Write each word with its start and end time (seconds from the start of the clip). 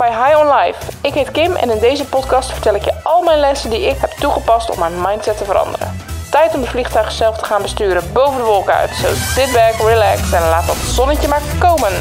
bij 0.00 0.10
High 0.10 0.38
on 0.38 0.46
Life. 0.56 0.92
Ik 1.02 1.12
heet 1.12 1.30
Kim 1.30 1.52
en 1.52 1.70
in 1.70 1.78
deze 1.78 2.04
podcast 2.04 2.52
vertel 2.52 2.74
ik 2.74 2.84
je 2.84 3.02
al 3.02 3.22
mijn 3.22 3.38
lessen 3.38 3.70
die 3.70 3.80
ik 3.80 3.98
heb 3.98 4.10
toegepast 4.10 4.70
om 4.70 4.78
mijn 4.78 5.00
mindset 5.00 5.36
te 5.36 5.44
veranderen. 5.44 5.96
Tijd 6.30 6.54
om 6.54 6.60
het 6.60 6.70
vliegtuig 6.70 7.12
zelf 7.12 7.38
te 7.38 7.44
gaan 7.44 7.62
besturen 7.62 8.12
boven 8.12 8.36
de 8.38 8.44
wolken 8.44 8.74
uit. 8.74 8.90
So 8.90 9.08
sit 9.14 9.52
back, 9.52 9.74
relax 9.74 10.32
en 10.32 10.40
laat 10.40 10.66
dat 10.66 10.76
zonnetje 10.76 11.28
maar 11.28 11.42
komen. 11.58 11.92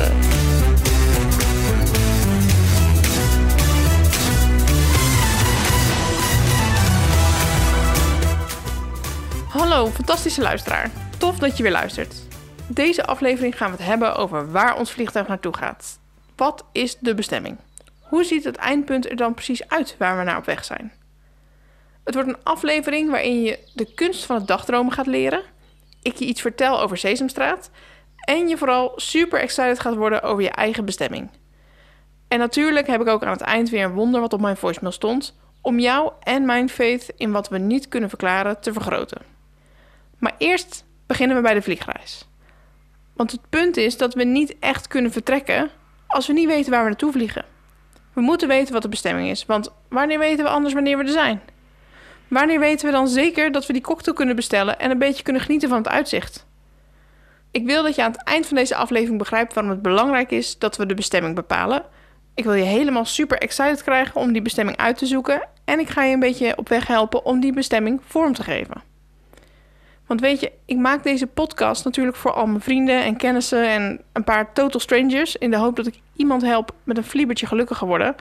Hallo, 9.50 9.88
fantastische 9.88 10.42
luisteraar. 10.42 10.92
Tof 11.18 11.38
dat 11.38 11.58
je 11.58 11.64
weer 11.64 11.72
luistert. 11.72 12.16
Deze 12.68 13.06
aflevering 13.06 13.58
gaan 13.58 13.72
we 13.72 13.78
het 13.78 13.86
hebben 13.86 14.16
over 14.16 14.52
waar 14.52 14.78
ons 14.78 14.92
vliegtuig 14.92 15.28
naartoe 15.28 15.58
gaat. 15.58 16.00
Wat 16.36 16.66
is 16.72 16.98
de 17.00 17.16
bestemming? 17.16 17.58
Hoe 18.10 18.24
ziet 18.24 18.44
het 18.44 18.56
eindpunt 18.56 19.10
er 19.10 19.16
dan 19.16 19.34
precies 19.34 19.68
uit 19.68 19.96
waar 19.98 20.18
we 20.18 20.24
naar 20.24 20.38
op 20.38 20.46
weg 20.46 20.66
zijn? 20.66 20.92
Het 22.04 22.14
wordt 22.14 22.30
een 22.30 22.44
aflevering 22.44 23.10
waarin 23.10 23.42
je 23.42 23.60
de 23.74 23.94
kunst 23.94 24.26
van 24.26 24.36
het 24.36 24.48
dagdromen 24.48 24.94
gaat 24.94 25.08
leren, 25.08 25.42
ik 26.02 26.16
je 26.16 26.26
iets 26.26 26.42
vertel 26.42 26.82
over 26.82 26.98
Sesamstraat 26.98 27.70
en 28.16 28.48
je 28.48 28.58
vooral 28.58 28.94
super 28.96 29.40
excited 29.40 29.80
gaat 29.80 29.96
worden 29.96 30.22
over 30.22 30.44
je 30.44 30.50
eigen 30.50 30.86
bestemming. 30.86 31.30
En 32.28 32.40
natuurlijk 32.40 32.88
heb 32.88 33.02
ik 33.02 33.08
ook 33.08 33.24
aan 33.24 33.32
het 33.32 33.42
eind 33.42 33.70
weer 33.70 33.84
een 33.84 33.94
wonder 33.94 34.22
wat 34.22 34.34
op 34.34 34.42
mijn 34.42 34.58
voicemail 34.58 34.92
stond, 34.92 35.38
om 35.62 35.80
jou 35.80 36.12
en 36.20 36.46
mijn 36.46 36.70
faith 36.70 37.14
in 37.18 37.32
wat 37.32 37.50
we 37.50 37.58
niet 37.58 37.88
kunnen 37.88 38.10
verklaren 38.10 38.62
te 38.62 38.74
vergroten. 38.74 39.22
Maar 40.18 40.36
eerst 40.38 40.86
beginnen 41.08 41.36
we 41.36 41.42
bij 41.42 41.54
de 41.54 41.62
vliegreis. 41.62 42.28
Want 43.14 43.32
het 43.32 43.42
punt 43.50 43.78
is 43.78 43.98
dat 43.98 44.14
we 44.14 44.24
niet 44.24 44.56
echt 44.60 44.88
kunnen 44.88 45.12
vertrekken 45.12 45.70
als 46.08 46.28
we 46.28 46.34
niet 46.34 46.48
weten 46.48 46.72
waar 46.72 46.84
we 46.84 46.90
naartoe 46.90 47.12
vliegen. 47.12 47.46
We 48.20 48.26
moeten 48.26 48.48
weten 48.48 48.74
wat 48.74 48.82
de 48.82 48.90
bestemming 48.90 49.30
is, 49.30 49.46
want 49.46 49.72
wanneer 49.90 50.20
weten 50.20 50.44
we 50.44 50.50
anders 50.50 50.74
wanneer 50.74 50.98
we 50.98 51.04
er 51.04 51.10
zijn? 51.10 51.42
Wanneer 52.28 52.60
weten 52.60 52.86
we 52.86 52.92
dan 52.92 53.08
zeker 53.08 53.52
dat 53.52 53.66
we 53.66 53.74
die 53.74 53.82
cocktail 53.82 54.16
kunnen 54.16 54.36
bestellen 54.36 54.80
en 54.80 54.92
een 54.92 54.98
beetje 54.98 55.24
kunnen 55.24 55.42
genieten 55.42 55.70
van 55.70 55.78
het 55.78 55.88
uitzicht? 55.88 56.46
Ik 57.52 57.66
wil 57.66 57.84
dat 57.84 57.96
je 57.96 58.04
aan 58.04 58.12
het 58.12 58.24
eind 58.24 58.46
van 58.46 58.56
deze 58.56 58.76
aflevering 58.76 59.18
begrijpt 59.18 59.54
waarom 59.54 59.72
het 59.72 59.82
belangrijk 59.82 60.32
is 60.32 60.58
dat 60.58 60.78
we 60.78 60.86
de 60.86 60.94
bestemming 60.94 61.36
bepalen. 61.36 61.84
Ik 62.36 62.44
wil 62.44 62.54
je 62.54 62.64
helemaal 62.64 63.06
super 63.06 63.38
excited 63.38 63.84
krijgen 63.84 64.22
om 64.22 64.32
die 64.32 64.42
bestemming 64.42 64.78
uit 64.78 64.98
te 64.98 65.06
zoeken 65.06 65.48
en 65.66 65.80
ik 65.80 65.90
ga 65.90 66.04
je 66.04 66.14
een 66.14 66.20
beetje 66.20 66.58
op 66.58 66.70
weg 66.70 66.88
helpen 66.88 67.26
om 67.26 67.40
die 67.40 67.54
bestemming 67.54 68.02
vorm 68.06 68.34
te 68.34 68.44
geven. 68.44 68.89
Want 70.10 70.22
weet 70.22 70.40
je, 70.40 70.52
ik 70.66 70.78
maak 70.78 71.04
deze 71.04 71.28
podcast 71.28 71.84
natuurlijk 71.84 72.18
voor 72.18 72.32
al 72.32 72.46
mijn 72.46 72.62
vrienden 72.62 73.04
en 73.04 73.18
kennissen 73.18 73.70
en 73.70 74.02
een 74.14 74.24
paar 74.24 74.54
total 74.54 74.80
strangers 74.80 75.36
in 75.36 75.52
de 75.52 75.58
hoop 75.58 75.76
dat 75.76 75.88
ik 75.88 76.00
iemand 76.16 76.42
help 76.42 76.72
met 76.84 76.98
een 76.98 77.04
vliebertje 77.04 77.46
gelukkiger 77.46 77.88
worden. 77.88 78.16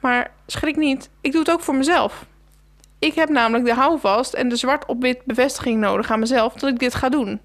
Maar 0.00 0.30
schrik 0.46 0.76
niet, 0.76 1.10
ik 1.20 1.32
doe 1.32 1.40
het 1.40 1.50
ook 1.50 1.60
voor 1.60 1.74
mezelf. 1.74 2.26
Ik 2.98 3.14
heb 3.14 3.28
namelijk 3.28 3.64
de 3.64 3.74
houvast 3.74 4.32
en 4.34 4.48
de 4.48 4.56
zwart 4.56 4.86
op 4.86 5.02
wit 5.02 5.24
bevestiging 5.24 5.80
nodig 5.80 6.10
aan 6.10 6.18
mezelf 6.18 6.54
dat 6.54 6.70
ik 6.70 6.78
dit 6.78 6.94
ga 6.94 7.08
doen. 7.08 7.40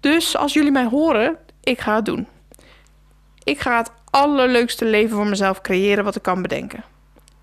Dus 0.00 0.36
als 0.36 0.52
jullie 0.52 0.72
mij 0.72 0.86
horen, 0.86 1.36
ik 1.62 1.80
ga 1.80 1.94
het 1.94 2.04
doen. 2.04 2.26
Ik 3.44 3.60
ga 3.60 3.76
het 3.76 3.92
allerleukste 4.10 4.84
leven 4.84 5.16
voor 5.16 5.26
mezelf 5.26 5.60
creëren 5.60 6.04
wat 6.04 6.16
ik 6.16 6.22
kan 6.22 6.42
bedenken. 6.42 6.84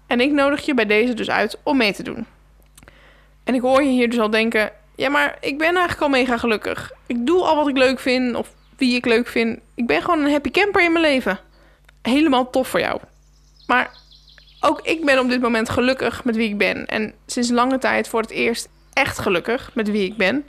En 0.07 0.19
ik 0.19 0.31
nodig 0.31 0.65
je 0.65 0.73
bij 0.73 0.85
deze 0.85 1.13
dus 1.13 1.29
uit 1.29 1.59
om 1.63 1.77
mee 1.77 1.93
te 1.93 2.03
doen. 2.03 2.25
En 3.43 3.53
ik 3.53 3.61
hoor 3.61 3.83
je 3.83 3.89
hier 3.89 4.09
dus 4.09 4.19
al 4.19 4.29
denken: 4.29 4.71
ja, 4.97 5.09
maar 5.09 5.37
ik 5.39 5.57
ben 5.57 5.67
eigenlijk 5.67 6.01
al 6.01 6.09
mega 6.09 6.37
gelukkig. 6.37 6.91
Ik 7.05 7.25
doe 7.25 7.43
al 7.43 7.55
wat 7.55 7.67
ik 7.67 7.77
leuk 7.77 7.99
vind 7.99 8.35
of 8.35 8.49
wie 8.77 8.95
ik 8.95 9.05
leuk 9.05 9.27
vind. 9.27 9.59
Ik 9.75 9.87
ben 9.87 10.01
gewoon 10.01 10.23
een 10.23 10.31
happy 10.31 10.51
camper 10.51 10.83
in 10.83 10.91
mijn 10.91 11.05
leven. 11.05 11.39
Helemaal 12.01 12.49
tof 12.49 12.67
voor 12.67 12.79
jou. 12.79 12.99
Maar 13.67 13.91
ook 14.59 14.81
ik 14.81 15.05
ben 15.05 15.19
op 15.19 15.29
dit 15.29 15.41
moment 15.41 15.69
gelukkig 15.69 16.23
met 16.23 16.35
wie 16.35 16.49
ik 16.49 16.57
ben. 16.57 16.85
En 16.85 17.13
sinds 17.25 17.49
lange 17.49 17.77
tijd 17.77 18.07
voor 18.07 18.21
het 18.21 18.29
eerst 18.29 18.69
echt 18.93 19.19
gelukkig 19.19 19.71
met 19.73 19.89
wie 19.89 20.11
ik 20.11 20.17
ben. 20.17 20.45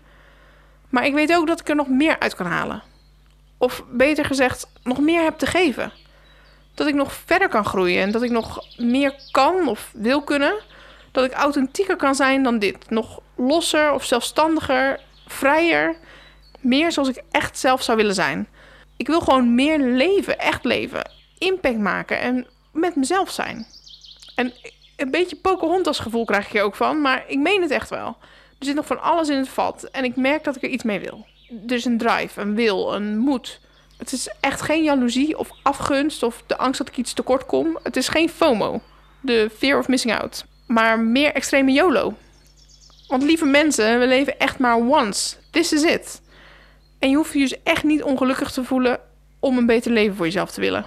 Maar 0.89 1.07
ik 1.07 1.15
weet 1.15 1.35
ook 1.35 1.47
dat 1.47 1.61
ik 1.61 1.69
er 1.69 1.77
nog 1.77 1.89
meer 1.89 2.19
uit 2.19 2.35
kan 2.35 2.47
halen. 2.47 2.83
Of 3.59 3.85
beter 3.91 4.25
gezegd, 4.25 4.67
nog 4.83 4.99
meer 5.01 5.23
heb 5.23 5.39
te 5.39 5.47
geven. 5.47 5.93
Dat 6.75 6.87
ik 6.87 6.95
nog 6.95 7.13
verder 7.13 7.49
kan 7.49 7.65
groeien 7.65 8.03
en 8.03 8.11
dat 8.11 8.23
ik 8.23 8.31
nog 8.31 8.65
meer 8.77 9.15
kan 9.31 9.69
of 9.69 9.91
wil 9.93 10.23
kunnen. 10.23 10.55
Dat 11.13 11.25
ik 11.25 11.33
authentieker 11.33 11.97
kan 11.97 12.15
zijn 12.15 12.43
dan 12.43 12.59
dit. 12.59 12.91
Nog 12.91 13.21
losser 13.39 13.93
of 13.93 14.05
zelfstandiger, 14.05 15.01
vrijer. 15.27 15.97
Meer 16.61 16.93
zoals 16.93 17.09
ik 17.09 17.23
echt 17.31 17.59
zelf 17.59 17.83
zou 17.83 17.97
willen 17.97 18.15
zijn. 18.15 18.49
Ik 18.97 19.07
wil 19.07 19.21
gewoon 19.21 19.55
meer 19.55 19.79
leven, 19.79 20.39
echt 20.39 20.65
leven. 20.65 21.11
Impact 21.39 21.79
maken 21.79 22.21
en 22.21 22.47
met 22.73 22.97
mezelf 22.97 23.31
zijn. 23.31 23.67
En 24.35 24.53
een 24.97 25.11
beetje 25.11 25.37
Pocahontas 25.37 25.99
gevoel 25.99 26.25
krijg 26.25 26.47
ik 26.47 26.53
hier 26.53 26.63
ook 26.63 26.77
van, 26.77 27.01
maar 27.01 27.25
ik 27.27 27.39
meen 27.39 27.63
het 27.63 27.71
echt 27.71 27.91
wel. 27.91 28.17
Er 28.59 28.67
zit 28.67 28.75
nog 28.75 28.87
van 28.87 29.03
alles 29.03 29.29
in 29.29 29.37
het 29.37 29.49
vat 29.49 29.83
en 29.83 30.05
ik 30.05 30.17
merk 30.17 30.45
dat 30.45 30.57
ik 30.57 30.63
er 30.63 30.69
iets 30.69 30.85
mee 30.85 31.01
wil. 31.01 31.27
Er 31.67 31.75
is 31.75 31.85
een 31.85 31.99
drive, 31.99 32.41
een 32.41 32.55
wil, 32.55 32.95
een 32.95 33.19
moed. 33.19 33.61
Het 33.99 34.13
is 34.13 34.29
echt 34.41 34.61
geen 34.61 34.83
jaloezie 34.83 35.39
of 35.39 35.51
afgunst 35.63 36.23
of 36.23 36.43
de 36.47 36.57
angst 36.57 36.79
dat 36.79 36.89
ik 36.89 36.97
iets 36.97 37.13
tekort 37.13 37.47
kom. 37.47 37.79
Het 37.83 37.97
is 37.97 38.09
geen 38.09 38.29
FOMO, 38.29 38.81
de 39.21 39.51
fear 39.57 39.79
of 39.79 39.89
missing 39.89 40.19
out, 40.21 40.45
maar 40.67 41.01
meer 41.01 41.33
extreme 41.33 41.73
YOLO. 41.73 42.15
Want 43.09 43.23
lieve 43.23 43.45
mensen, 43.45 43.99
we 43.99 44.07
leven 44.07 44.39
echt 44.39 44.59
maar 44.59 44.77
once. 44.77 45.37
This 45.51 45.73
is 45.73 45.83
it. 45.83 46.21
En 46.99 47.11
je 47.11 47.17
hoeft 47.17 47.33
je 47.33 47.39
dus 47.39 47.63
echt 47.63 47.85
niet 47.85 48.03
ongelukkig 48.03 48.51
te 48.51 48.65
voelen 48.65 49.01
om 49.39 49.59
een 49.59 49.67
beter 49.67 49.93
leven 49.93 50.17
voor 50.17 50.25
jezelf 50.25 50.51
te 50.51 50.61
willen. 50.61 50.87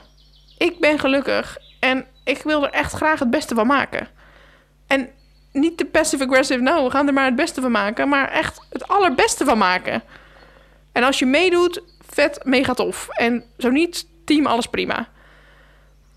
Ik 0.58 0.80
ben 0.80 1.00
gelukkig 1.00 1.58
en 1.80 2.06
ik 2.24 2.42
wil 2.44 2.64
er 2.64 2.70
echt 2.70 2.94
graag 2.94 3.20
het 3.20 3.30
beste 3.30 3.56
van 3.56 3.68
maken. 3.68 4.08
En 4.88 5.10
niet 5.52 5.78
te 5.78 5.86
passive-aggressive, 5.86 6.62
nou, 6.62 6.84
we 6.84 6.92
gaan 6.92 7.08
er 7.08 7.14
maar 7.14 7.26
het 7.26 7.36
beste 7.36 7.62
van 7.62 7.72
maken, 7.72 8.10
maar 8.10 8.30
echt 8.30 8.66
het 8.70 8.88
allerbeste 8.88 9.46
van 9.46 9.58
maken. 9.58 10.04
En 10.92 11.04
als 11.04 11.20
je 11.20 11.26
meedoet, 11.26 11.82
vet, 12.10 12.40
mega 12.44 12.74
tof. 12.74 13.08
En 13.10 13.44
zo 13.58 13.70
niet, 13.70 14.08
team, 14.26 14.46
alles 14.46 14.68
prima. 14.68 15.10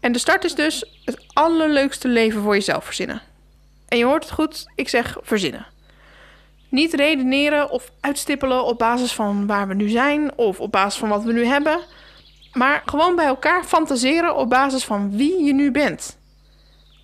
En 0.00 0.12
de 0.12 0.18
start 0.18 0.44
is 0.44 0.54
dus 0.54 1.00
het 1.04 1.24
allerleukste 1.32 2.08
leven 2.08 2.42
voor 2.42 2.54
jezelf 2.54 2.84
verzinnen. 2.84 3.22
En 3.88 3.98
je 3.98 4.04
hoort 4.04 4.24
het 4.24 4.32
goed, 4.32 4.66
ik 4.74 4.88
zeg 4.88 5.16
verzinnen. 5.22 5.66
Niet 6.74 6.94
redeneren 6.94 7.70
of 7.70 7.90
uitstippelen 8.00 8.64
op 8.64 8.78
basis 8.78 9.12
van 9.12 9.46
waar 9.46 9.68
we 9.68 9.74
nu 9.74 9.88
zijn 9.88 10.38
of 10.38 10.60
op 10.60 10.72
basis 10.72 11.00
van 11.00 11.08
wat 11.08 11.22
we 11.22 11.32
nu 11.32 11.44
hebben, 11.44 11.78
maar 12.52 12.82
gewoon 12.84 13.16
bij 13.16 13.26
elkaar 13.26 13.64
fantaseren 13.64 14.36
op 14.36 14.50
basis 14.50 14.84
van 14.84 15.16
wie 15.16 15.44
je 15.44 15.52
nu 15.52 15.70
bent. 15.70 16.18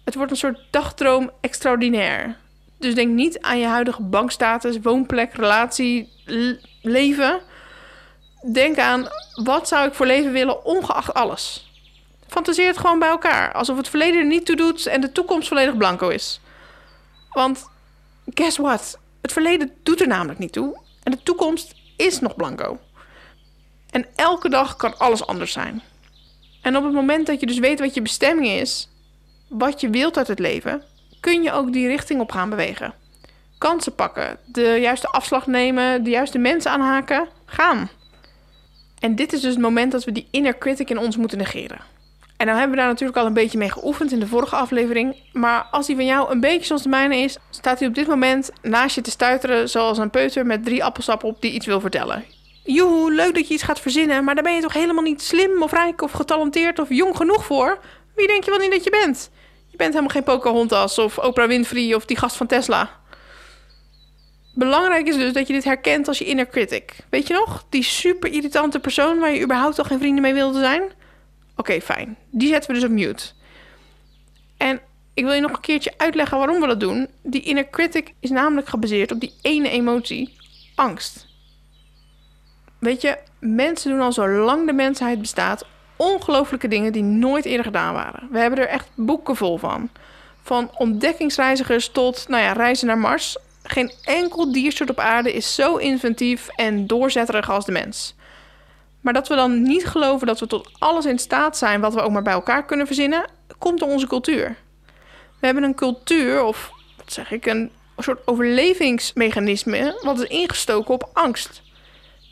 Het 0.04 0.14
wordt 0.14 0.30
een 0.30 0.36
soort 0.36 0.60
dagdroom 0.70 1.30
extraordinair. 1.40 2.36
Dus 2.78 2.94
denk 2.94 3.12
niet 3.12 3.40
aan 3.40 3.58
je 3.58 3.66
huidige 3.66 4.02
bankstatus, 4.02 4.78
woonplek, 4.82 5.34
relatie, 5.34 6.12
leven. 6.82 7.40
Denk 8.52 8.78
aan 8.78 9.08
wat 9.44 9.68
zou 9.68 9.86
ik 9.86 9.94
voor 9.94 10.06
leven 10.06 10.32
willen, 10.32 10.64
ongeacht 10.64 11.14
alles. 11.14 11.70
Fantaseer 12.26 12.66
het 12.66 12.78
gewoon 12.78 12.98
bij 12.98 13.08
elkaar, 13.08 13.52
alsof 13.52 13.76
het 13.76 13.88
verleden 13.88 14.20
er 14.20 14.26
niet 14.26 14.46
toe 14.46 14.56
doet 14.56 14.86
en 14.86 15.00
de 15.00 15.12
toekomst 15.12 15.48
volledig 15.48 15.76
blanco 15.76 16.08
is. 16.08 16.40
Want 17.30 17.68
guess 18.34 18.56
what? 18.56 18.98
Het 19.20 19.32
verleden 19.32 19.72
doet 19.82 20.00
er 20.00 20.06
namelijk 20.08 20.38
niet 20.38 20.52
toe 20.52 20.80
en 21.02 21.12
de 21.12 21.22
toekomst 21.22 21.74
is 21.96 22.20
nog 22.20 22.36
blanco. 22.36 22.78
En 23.90 24.06
elke 24.14 24.48
dag 24.48 24.76
kan 24.76 24.98
alles 24.98 25.26
anders 25.26 25.52
zijn. 25.52 25.82
En 26.62 26.76
op 26.76 26.84
het 26.84 26.92
moment 26.92 27.26
dat 27.26 27.40
je 27.40 27.46
dus 27.46 27.58
weet 27.58 27.80
wat 27.80 27.94
je 27.94 28.02
bestemming 28.02 28.46
is, 28.46 28.88
wat 29.48 29.80
je 29.80 29.90
wilt 29.90 30.16
uit 30.16 30.28
het 30.28 30.38
leven, 30.38 30.82
kun 31.20 31.42
je 31.42 31.52
ook 31.52 31.72
die 31.72 31.86
richting 31.86 32.20
op 32.20 32.32
gaan 32.32 32.50
bewegen. 32.50 32.94
Kansen 33.58 33.94
pakken, 33.94 34.38
de 34.46 34.78
juiste 34.80 35.06
afslag 35.06 35.46
nemen, 35.46 36.04
de 36.04 36.10
juiste 36.10 36.38
mensen 36.38 36.70
aanhaken, 36.70 37.28
gaan. 37.44 37.90
En 38.98 39.14
dit 39.14 39.32
is 39.32 39.40
dus 39.40 39.52
het 39.52 39.62
moment 39.62 39.92
dat 39.92 40.04
we 40.04 40.12
die 40.12 40.28
inner 40.30 40.58
critic 40.58 40.90
in 40.90 40.98
ons 40.98 41.16
moeten 41.16 41.38
negeren. 41.38 41.80
En 42.40 42.46
nou 42.46 42.58
hebben 42.58 42.76
we 42.76 42.82
daar 42.82 42.92
natuurlijk 42.92 43.18
al 43.18 43.26
een 43.26 43.32
beetje 43.32 43.58
mee 43.58 43.70
geoefend 43.70 44.12
in 44.12 44.20
de 44.20 44.26
vorige 44.26 44.56
aflevering. 44.56 45.16
Maar 45.32 45.66
als 45.70 45.86
die 45.86 45.96
van 45.96 46.04
jou 46.04 46.30
een 46.30 46.40
beetje 46.40 46.66
zoals 46.66 46.82
de 46.82 46.88
mijne 46.88 47.16
is, 47.16 47.38
staat 47.50 47.78
hij 47.78 47.88
op 47.88 47.94
dit 47.94 48.06
moment 48.06 48.50
naast 48.62 48.94
je 48.94 49.00
te 49.00 49.10
stuiteren 49.10 49.68
zoals 49.68 49.98
een 49.98 50.10
peuter 50.10 50.46
met 50.46 50.64
drie 50.64 50.84
appelsappen 50.84 51.28
op 51.28 51.40
die 51.40 51.52
iets 51.52 51.66
wil 51.66 51.80
vertellen. 51.80 52.24
Joehoe, 52.64 53.12
leuk 53.12 53.34
dat 53.34 53.48
je 53.48 53.54
iets 53.54 53.62
gaat 53.62 53.80
verzinnen, 53.80 54.24
maar 54.24 54.34
daar 54.34 54.44
ben 54.44 54.54
je 54.54 54.60
toch 54.60 54.72
helemaal 54.72 55.02
niet 55.02 55.22
slim 55.22 55.62
of 55.62 55.72
rijk 55.72 56.02
of 56.02 56.12
getalenteerd 56.12 56.78
of 56.78 56.88
jong 56.88 57.16
genoeg 57.16 57.44
voor? 57.44 57.78
Wie 58.16 58.26
denk 58.26 58.44
je 58.44 58.50
wel 58.50 58.60
niet 58.60 58.70
dat 58.72 58.84
je 58.84 58.90
bent? 58.90 59.30
Je 59.70 59.76
bent 59.76 59.90
helemaal 59.90 60.14
geen 60.14 60.22
Pocahontas 60.22 60.98
of 60.98 61.18
Oprah 61.18 61.48
Winfrey 61.48 61.94
of 61.94 62.04
die 62.04 62.16
gast 62.16 62.36
van 62.36 62.46
Tesla. 62.46 62.90
Belangrijk 64.54 65.08
is 65.08 65.16
dus 65.16 65.32
dat 65.32 65.46
je 65.46 65.52
dit 65.52 65.64
herkent 65.64 66.08
als 66.08 66.18
je 66.18 66.24
inner 66.24 66.48
critic. 66.48 66.96
Weet 67.10 67.26
je 67.26 67.34
nog? 67.34 67.64
Die 67.68 67.82
super 67.82 68.32
irritante 68.32 68.78
persoon 68.78 69.18
waar 69.18 69.32
je 69.32 69.42
überhaupt 69.42 69.78
al 69.78 69.84
geen 69.84 69.98
vrienden 69.98 70.22
mee 70.22 70.34
wilde 70.34 70.58
zijn? 70.58 70.98
Oké, 71.60 71.80
fijn. 71.80 72.16
Die 72.30 72.48
zetten 72.48 72.70
we 72.70 72.80
dus 72.80 72.88
op 72.88 72.94
mute. 72.94 73.24
En 74.56 74.80
ik 75.14 75.24
wil 75.24 75.32
je 75.32 75.40
nog 75.40 75.52
een 75.52 75.60
keertje 75.60 75.94
uitleggen 75.96 76.38
waarom 76.38 76.60
we 76.60 76.66
dat 76.66 76.80
doen. 76.80 77.08
Die 77.22 77.42
inner 77.42 77.70
critic 77.70 78.14
is 78.20 78.30
namelijk 78.30 78.68
gebaseerd 78.68 79.12
op 79.12 79.20
die 79.20 79.34
ene 79.42 79.70
emotie, 79.70 80.36
angst. 80.74 81.26
Weet 82.78 83.00
je, 83.00 83.18
mensen 83.38 83.90
doen 83.90 84.00
al 84.00 84.12
zolang 84.12 84.66
de 84.66 84.72
mensheid 84.72 85.20
bestaat 85.20 85.66
ongelooflijke 85.96 86.68
dingen 86.68 86.92
die 86.92 87.02
nooit 87.02 87.44
eerder 87.44 87.64
gedaan 87.64 87.94
waren. 87.94 88.28
We 88.30 88.38
hebben 88.38 88.58
er 88.58 88.68
echt 88.68 88.88
boeken 88.94 89.36
vol 89.36 89.58
van. 89.58 89.90
Van 90.42 90.70
ontdekkingsreizigers 90.76 91.88
tot 91.88 92.28
nou 92.28 92.42
ja, 92.42 92.52
reizen 92.52 92.86
naar 92.86 92.98
Mars. 92.98 93.36
Geen 93.62 93.92
enkel 94.04 94.52
diersoort 94.52 94.90
op 94.90 94.98
aarde 94.98 95.32
is 95.32 95.54
zo 95.54 95.76
inventief 95.76 96.48
en 96.48 96.86
doorzetterig 96.86 97.50
als 97.50 97.64
de 97.64 97.72
mens. 97.72 98.14
Maar 99.00 99.12
dat 99.12 99.28
we 99.28 99.34
dan 99.34 99.62
niet 99.62 99.86
geloven 99.86 100.26
dat 100.26 100.40
we 100.40 100.46
tot 100.46 100.70
alles 100.78 101.04
in 101.04 101.18
staat 101.18 101.56
zijn 101.56 101.80
wat 101.80 101.94
we 101.94 102.00
ook 102.00 102.10
maar 102.10 102.22
bij 102.22 102.32
elkaar 102.32 102.64
kunnen 102.64 102.86
verzinnen, 102.86 103.24
komt 103.58 103.78
door 103.78 103.88
onze 103.88 104.06
cultuur. 104.06 104.56
We 105.40 105.46
hebben 105.46 105.64
een 105.64 105.74
cultuur, 105.74 106.42
of 106.42 106.70
wat 106.96 107.12
zeg 107.12 107.30
ik, 107.30 107.46
een 107.46 107.70
soort 107.96 108.26
overlevingsmechanisme, 108.26 110.00
wat 110.02 110.20
is 110.20 110.28
ingestoken 110.28 110.94
op 110.94 111.10
angst. 111.12 111.62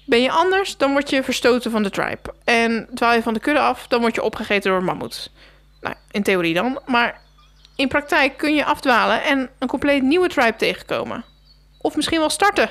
Ben 0.06 0.22
je 0.22 0.30
anders, 0.30 0.76
dan 0.76 0.92
word 0.92 1.10
je 1.10 1.22
verstoten 1.22 1.70
van 1.70 1.82
de 1.82 1.90
tribe. 1.90 2.34
En 2.44 2.88
dwaal 2.94 3.14
je 3.14 3.22
van 3.22 3.34
de 3.34 3.40
kudde 3.40 3.60
af, 3.60 3.86
dan 3.86 4.00
word 4.00 4.14
je 4.14 4.22
opgegeten 4.22 4.70
door 4.70 4.78
een 4.78 4.84
mammoet. 4.84 5.30
Nou, 5.80 5.94
in 6.10 6.22
theorie 6.22 6.54
dan. 6.54 6.80
Maar 6.86 7.20
in 7.76 7.88
praktijk 7.88 8.36
kun 8.36 8.54
je 8.54 8.64
afdwalen 8.64 9.22
en 9.22 9.50
een 9.58 9.68
compleet 9.68 10.02
nieuwe 10.02 10.28
tribe 10.28 10.56
tegenkomen. 10.56 11.24
Of 11.80 11.96
misschien 11.96 12.18
wel 12.18 12.30
starten. 12.30 12.70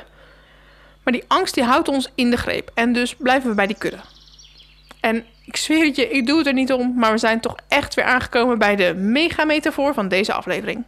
Maar 1.08 1.16
die 1.16 1.26
angst 1.28 1.54
die 1.54 1.64
houdt 1.64 1.88
ons 1.88 2.10
in 2.16 2.30
de 2.30 2.38
greep. 2.38 2.72
En 2.74 2.94
dus 2.94 3.16
blijven 3.16 3.50
we 3.50 3.56
bij 3.56 3.68
die 3.68 3.78
kudde. 3.78 4.00
En 5.00 5.26
ik 5.46 5.58
zweer 5.58 5.86
het 5.86 5.96
je, 5.96 6.10
ik 6.10 6.26
doe 6.26 6.38
het 6.38 6.48
er 6.48 6.54
niet 6.54 6.74
om, 6.74 6.94
maar 6.96 7.12
we 7.12 7.18
zijn 7.18 7.40
toch 7.40 7.56
echt 7.68 7.94
weer 7.94 8.06
aangekomen 8.06 8.58
bij 8.58 8.76
de 8.76 8.94
mega-metafoor 8.94 9.94
van 9.94 10.08
deze 10.08 10.34
aflevering. 10.34 10.84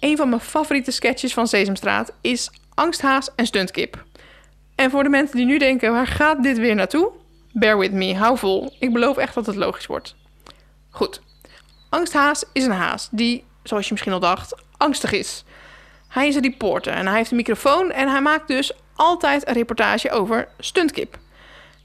Een 0.00 0.16
van 0.16 0.28
mijn 0.28 0.40
favoriete 0.40 0.90
sketches 0.90 1.32
van 1.32 1.46
Sesamstraat 1.48 2.12
is 2.20 2.50
Angsthaas 2.74 3.34
en 3.34 3.46
Stuntkip. 3.46 4.04
En 4.74 4.90
voor 4.90 5.02
de 5.02 5.08
mensen 5.08 5.36
die 5.36 5.46
nu 5.46 5.58
denken, 5.58 5.92
waar 5.92 6.06
gaat 6.06 6.42
dit 6.42 6.58
weer 6.58 6.74
naartoe? 6.74 7.10
Bear 7.52 7.78
with 7.78 7.92
me, 7.92 8.14
hou 8.14 8.38
vol. 8.38 8.76
Ik 8.78 8.92
beloof 8.92 9.16
echt 9.16 9.34
dat 9.34 9.46
het 9.46 9.56
logisch 9.56 9.86
wordt. 9.86 10.14
Goed. 10.90 11.20
Angsthaas 11.88 12.44
is 12.52 12.64
een 12.64 12.70
haas 12.70 13.08
die, 13.10 13.44
zoals 13.62 13.84
je 13.86 13.92
misschien 13.92 14.12
al 14.12 14.20
dacht, 14.20 14.54
angstig 14.76 15.12
is. 15.12 15.44
Hij 16.16 16.28
is 16.28 16.34
een 16.34 16.42
reporter 16.42 16.92
en 16.92 17.06
hij 17.06 17.16
heeft 17.16 17.30
een 17.30 17.36
microfoon 17.36 17.92
en 17.92 18.08
hij 18.08 18.20
maakt 18.20 18.48
dus 18.48 18.72
altijd 18.94 19.48
een 19.48 19.54
reportage 19.54 20.10
over 20.10 20.48
Stuntkip. 20.58 21.18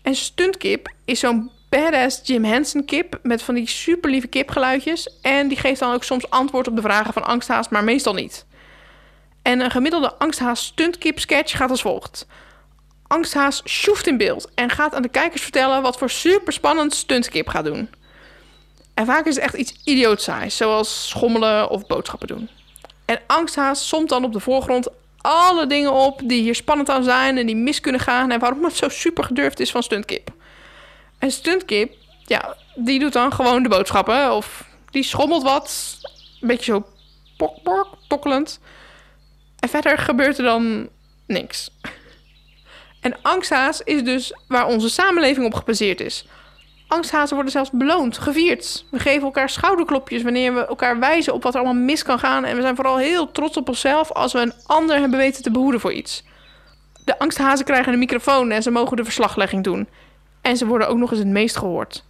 En 0.01 0.15
Stuntkip 0.15 0.89
is 1.05 1.19
zo'n 1.19 1.51
badass 1.69 2.21
Jim 2.23 2.43
Henson 2.43 2.85
kip 2.85 3.19
met 3.23 3.41
van 3.41 3.55
die 3.55 3.67
super 3.67 4.09
lieve 4.09 4.27
kipgeluidjes. 4.27 5.19
En 5.21 5.47
die 5.47 5.57
geeft 5.57 5.79
dan 5.79 5.93
ook 5.93 6.03
soms 6.03 6.29
antwoord 6.29 6.67
op 6.67 6.75
de 6.75 6.81
vragen 6.81 7.13
van 7.13 7.23
angsthaas, 7.23 7.69
maar 7.69 7.83
meestal 7.83 8.13
niet. 8.13 8.45
En 9.41 9.59
een 9.59 9.71
gemiddelde 9.71 10.13
angsthaas 10.13 10.65
stuntkip 10.65 11.19
sketch 11.19 11.57
gaat 11.57 11.69
als 11.69 11.81
volgt. 11.81 12.27
Angsthaas 13.07 13.61
sjoeft 13.65 14.07
in 14.07 14.17
beeld 14.17 14.51
en 14.55 14.69
gaat 14.69 14.93
aan 14.93 15.01
de 15.01 15.09
kijkers 15.09 15.41
vertellen 15.41 15.81
wat 15.81 15.97
voor 15.97 16.09
super 16.09 16.53
spannend 16.53 16.93
stuntkip 16.93 17.47
gaat 17.47 17.65
doen. 17.65 17.89
En 18.93 19.05
vaak 19.05 19.25
is 19.25 19.35
het 19.35 19.43
echt 19.43 19.55
iets 19.55 19.79
idiootsaais, 19.83 20.57
zoals 20.57 21.09
schommelen 21.09 21.69
of 21.69 21.87
boodschappen 21.87 22.27
doen. 22.27 22.49
En 23.11 23.19
Angsthaas 23.27 23.87
somt 23.87 24.09
dan 24.09 24.23
op 24.23 24.33
de 24.33 24.39
voorgrond 24.39 24.87
alle 25.21 25.67
dingen 25.67 25.93
op 25.93 26.21
die 26.23 26.41
hier 26.41 26.55
spannend 26.55 26.89
aan 26.89 27.03
zijn 27.03 27.37
en 27.37 27.45
die 27.45 27.55
mis 27.55 27.79
kunnen 27.79 28.01
gaan 28.01 28.31
en 28.31 28.39
waarom 28.39 28.63
het 28.63 28.75
zo 28.75 28.89
super 28.89 29.23
gedurfd 29.23 29.59
is 29.59 29.71
van 29.71 29.83
Stuntkip. 29.83 30.29
En 31.19 31.31
Stuntkip, 31.31 31.93
ja, 32.25 32.57
die 32.75 32.99
doet 32.99 33.13
dan 33.13 33.33
gewoon 33.33 33.63
de 33.63 33.69
boodschappen 33.69 34.35
of 34.35 34.65
die 34.89 35.03
schommelt 35.03 35.43
wat, 35.43 35.97
een 36.41 36.47
beetje 36.47 36.71
zo 36.71 36.85
pok, 37.37 37.63
pok, 37.63 37.87
tokkelend. 38.07 38.59
En 39.59 39.69
verder 39.69 39.97
gebeurt 39.97 40.37
er 40.37 40.43
dan 40.43 40.89
niks. 41.27 41.69
En 43.01 43.21
angsthaas 43.21 43.81
is 43.81 44.03
dus 44.03 44.33
waar 44.47 44.67
onze 44.67 44.89
samenleving 44.89 45.45
op 45.45 45.53
gebaseerd 45.53 45.99
is. 45.99 46.25
Angsthazen 46.91 47.35
worden 47.35 47.51
zelfs 47.51 47.69
beloond, 47.71 48.17
gevierd. 48.17 48.85
We 48.89 48.99
geven 48.99 49.23
elkaar 49.23 49.49
schouderklopjes 49.49 50.21
wanneer 50.21 50.53
we 50.53 50.65
elkaar 50.65 50.99
wijzen 50.99 51.33
op 51.33 51.43
wat 51.43 51.53
er 51.53 51.59
allemaal 51.59 51.83
mis 51.83 52.03
kan 52.03 52.19
gaan. 52.19 52.45
En 52.45 52.55
we 52.55 52.61
zijn 52.61 52.75
vooral 52.75 52.97
heel 52.97 53.31
trots 53.31 53.57
op 53.57 53.67
onszelf 53.67 54.11
als 54.11 54.33
we 54.33 54.39
een 54.39 54.53
ander 54.65 54.99
hebben 54.99 55.19
weten 55.19 55.43
te 55.43 55.51
behoeden 55.51 55.79
voor 55.79 55.93
iets. 55.93 56.23
De 57.05 57.19
angsthazen 57.19 57.65
krijgen 57.65 57.93
een 57.93 57.99
microfoon 57.99 58.51
en 58.51 58.63
ze 58.63 58.71
mogen 58.71 58.97
de 58.97 59.03
verslaglegging 59.03 59.63
doen. 59.63 59.88
En 60.41 60.57
ze 60.57 60.65
worden 60.65 60.88
ook 60.88 60.97
nog 60.97 61.09
eens 61.09 61.19
het 61.19 61.27
meest 61.27 61.57
gehoord. 61.57 62.03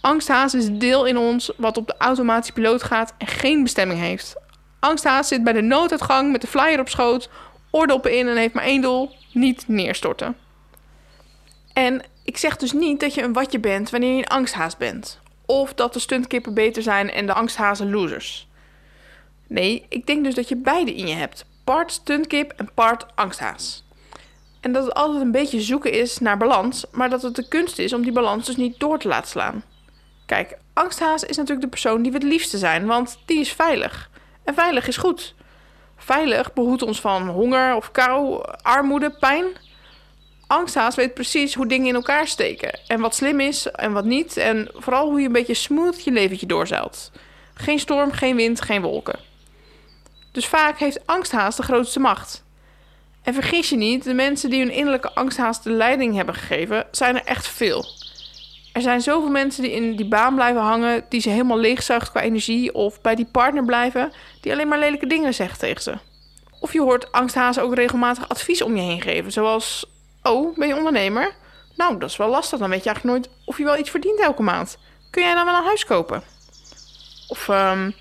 Angsthaas 0.00 0.54
is 0.54 0.64
het 0.64 0.80
deel 0.80 1.06
in 1.06 1.18
ons 1.18 1.52
wat 1.56 1.76
op 1.76 1.86
de 1.86 1.94
automatische 1.98 2.52
piloot 2.52 2.82
gaat 2.82 3.14
en 3.18 3.26
geen 3.26 3.62
bestemming 3.62 4.00
heeft. 4.00 4.36
Angsthaas 4.80 5.28
zit 5.28 5.44
bij 5.44 5.52
de 5.52 5.62
nooduitgang 5.62 6.32
met 6.32 6.40
de 6.40 6.46
flyer 6.46 6.80
op 6.80 6.88
schoot, 6.88 7.28
oordoppen 7.70 8.18
in 8.18 8.28
en 8.28 8.36
heeft 8.36 8.54
maar 8.54 8.64
één 8.64 8.82
doel: 8.82 9.10
niet 9.32 9.64
neerstorten. 9.68 10.36
En 11.72 12.02
ik 12.26 12.36
zeg 12.36 12.56
dus 12.56 12.72
niet 12.72 13.00
dat 13.00 13.14
je 13.14 13.22
een 13.22 13.32
watje 13.32 13.58
bent 13.58 13.90
wanneer 13.90 14.12
je 14.12 14.18
een 14.18 14.26
angsthaas 14.26 14.76
bent. 14.76 15.20
Of 15.46 15.74
dat 15.74 15.92
de 15.92 15.98
stuntkippen 15.98 16.54
beter 16.54 16.82
zijn 16.82 17.10
en 17.10 17.26
de 17.26 17.32
angsthazen 17.32 17.90
losers. 17.90 18.48
Nee, 19.46 19.86
ik 19.88 20.06
denk 20.06 20.24
dus 20.24 20.34
dat 20.34 20.48
je 20.48 20.56
beide 20.56 20.94
in 20.94 21.06
je 21.06 21.14
hebt. 21.14 21.44
Part 21.64 21.92
stuntkip 21.92 22.52
en 22.56 22.70
part 22.74 23.06
angsthaas. 23.14 23.84
En 24.60 24.72
dat 24.72 24.84
het 24.84 24.94
altijd 24.94 25.22
een 25.22 25.30
beetje 25.30 25.60
zoeken 25.60 25.92
is 25.92 26.18
naar 26.18 26.36
balans, 26.36 26.84
maar 26.90 27.10
dat 27.10 27.22
het 27.22 27.34
de 27.34 27.48
kunst 27.48 27.78
is 27.78 27.92
om 27.92 28.02
die 28.02 28.12
balans 28.12 28.46
dus 28.46 28.56
niet 28.56 28.80
door 28.80 28.98
te 28.98 29.08
laten 29.08 29.28
slaan. 29.28 29.62
Kijk, 30.26 30.58
angsthaas 30.72 31.24
is 31.24 31.36
natuurlijk 31.36 31.64
de 31.64 31.70
persoon 31.70 32.02
die 32.02 32.12
we 32.12 32.18
het 32.18 32.26
liefste 32.26 32.58
zijn, 32.58 32.86
want 32.86 33.18
die 33.24 33.40
is 33.40 33.52
veilig. 33.52 34.10
En 34.44 34.54
veilig 34.54 34.88
is 34.88 34.96
goed. 34.96 35.34
Veilig 35.96 36.52
behoedt 36.52 36.82
ons 36.82 37.00
van 37.00 37.28
honger 37.28 37.74
of 37.74 37.90
kou, 37.90 38.44
armoede, 38.62 39.10
pijn. 39.10 39.46
Angsthaas 40.46 40.94
weet 40.94 41.14
precies 41.14 41.54
hoe 41.54 41.66
dingen 41.66 41.86
in 41.86 41.94
elkaar 41.94 42.26
steken. 42.26 42.78
En 42.86 43.00
wat 43.00 43.14
slim 43.14 43.40
is 43.40 43.66
en 43.70 43.92
wat 43.92 44.04
niet. 44.04 44.36
En 44.36 44.68
vooral 44.74 45.08
hoe 45.08 45.20
je 45.20 45.26
een 45.26 45.32
beetje 45.32 45.54
smooth 45.54 46.04
je 46.04 46.10
leventje 46.10 46.46
doorzeilt. 46.46 47.10
Geen 47.54 47.78
storm, 47.78 48.12
geen 48.12 48.36
wind, 48.36 48.60
geen 48.60 48.82
wolken. 48.82 49.18
Dus 50.32 50.46
vaak 50.46 50.78
heeft 50.78 51.06
angsthaas 51.06 51.56
de 51.56 51.62
grootste 51.62 52.00
macht. 52.00 52.44
En 53.22 53.34
vergis 53.34 53.68
je 53.68 53.76
niet, 53.76 54.04
de 54.04 54.14
mensen 54.14 54.50
die 54.50 54.60
hun 54.60 54.72
innerlijke 54.72 55.14
angsthaas 55.14 55.62
de 55.62 55.70
leiding 55.70 56.14
hebben 56.14 56.34
gegeven, 56.34 56.86
zijn 56.90 57.14
er 57.14 57.24
echt 57.24 57.48
veel. 57.48 57.84
Er 58.72 58.82
zijn 58.82 59.00
zoveel 59.00 59.30
mensen 59.30 59.62
die 59.62 59.72
in 59.72 59.96
die 59.96 60.08
baan 60.08 60.34
blijven 60.34 60.62
hangen, 60.62 61.04
die 61.08 61.20
ze 61.20 61.28
helemaal 61.28 61.58
leegzuigt 61.58 62.10
qua 62.10 62.20
energie, 62.20 62.74
of 62.74 63.00
bij 63.00 63.14
die 63.14 63.28
partner 63.32 63.64
blijven, 63.64 64.12
die 64.40 64.52
alleen 64.52 64.68
maar 64.68 64.78
lelijke 64.78 65.06
dingen 65.06 65.34
zeggen 65.34 65.58
tegen 65.58 65.82
ze. 65.82 65.98
Of 66.60 66.72
je 66.72 66.80
hoort 66.80 67.12
angsthazen 67.12 67.62
ook 67.62 67.74
regelmatig 67.74 68.28
advies 68.28 68.62
om 68.62 68.76
je 68.76 68.82
heen 68.82 69.02
geven, 69.02 69.32
zoals 69.32 69.86
Oh, 70.26 70.56
ben 70.56 70.68
je 70.68 70.76
ondernemer? 70.76 71.34
Nou, 71.76 71.98
dat 71.98 72.10
is 72.10 72.16
wel 72.16 72.28
lastig. 72.28 72.58
Dan 72.58 72.70
weet 72.70 72.84
je 72.84 72.90
eigenlijk 72.90 73.16
nooit 73.18 73.38
of 73.44 73.58
je 73.58 73.64
wel 73.64 73.78
iets 73.78 73.90
verdient 73.90 74.20
elke 74.20 74.42
maand. 74.42 74.78
Kun 75.10 75.22
jij 75.22 75.34
dan 75.34 75.44
wel 75.44 75.54
een 75.54 75.64
huis 75.64 75.84
kopen? 75.84 76.22
Of, 77.28 77.48
um, 77.48 77.94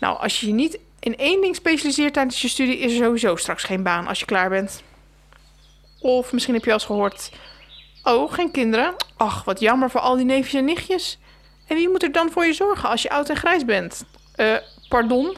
nou, 0.00 0.18
als 0.18 0.40
je 0.40 0.46
je 0.46 0.52
niet 0.52 0.78
in 0.98 1.16
één 1.16 1.40
ding 1.40 1.56
specialiseert 1.56 2.12
tijdens 2.12 2.42
je 2.42 2.48
studie, 2.48 2.78
is 2.78 2.92
er 2.92 3.04
sowieso 3.04 3.36
straks 3.36 3.62
geen 3.62 3.82
baan 3.82 4.06
als 4.06 4.18
je 4.18 4.24
klaar 4.24 4.48
bent. 4.48 4.82
Of 6.00 6.32
misschien 6.32 6.54
heb 6.54 6.62
je 6.62 6.70
wel 6.70 6.78
eens 6.78 6.88
gehoord: 6.88 7.30
Oh, 8.02 8.32
geen 8.32 8.50
kinderen? 8.50 8.94
Ach, 9.16 9.44
wat 9.44 9.60
jammer 9.60 9.90
voor 9.90 10.00
al 10.00 10.16
die 10.16 10.24
neefjes 10.24 10.54
en 10.54 10.64
nichtjes. 10.64 11.18
En 11.66 11.76
wie 11.76 11.88
moet 11.88 12.02
er 12.02 12.12
dan 12.12 12.30
voor 12.30 12.44
je 12.44 12.52
zorgen 12.52 12.88
als 12.88 13.02
je 13.02 13.10
oud 13.10 13.28
en 13.28 13.36
grijs 13.36 13.64
bent? 13.64 14.04
Eh, 14.34 14.56
pardon? 14.88 15.36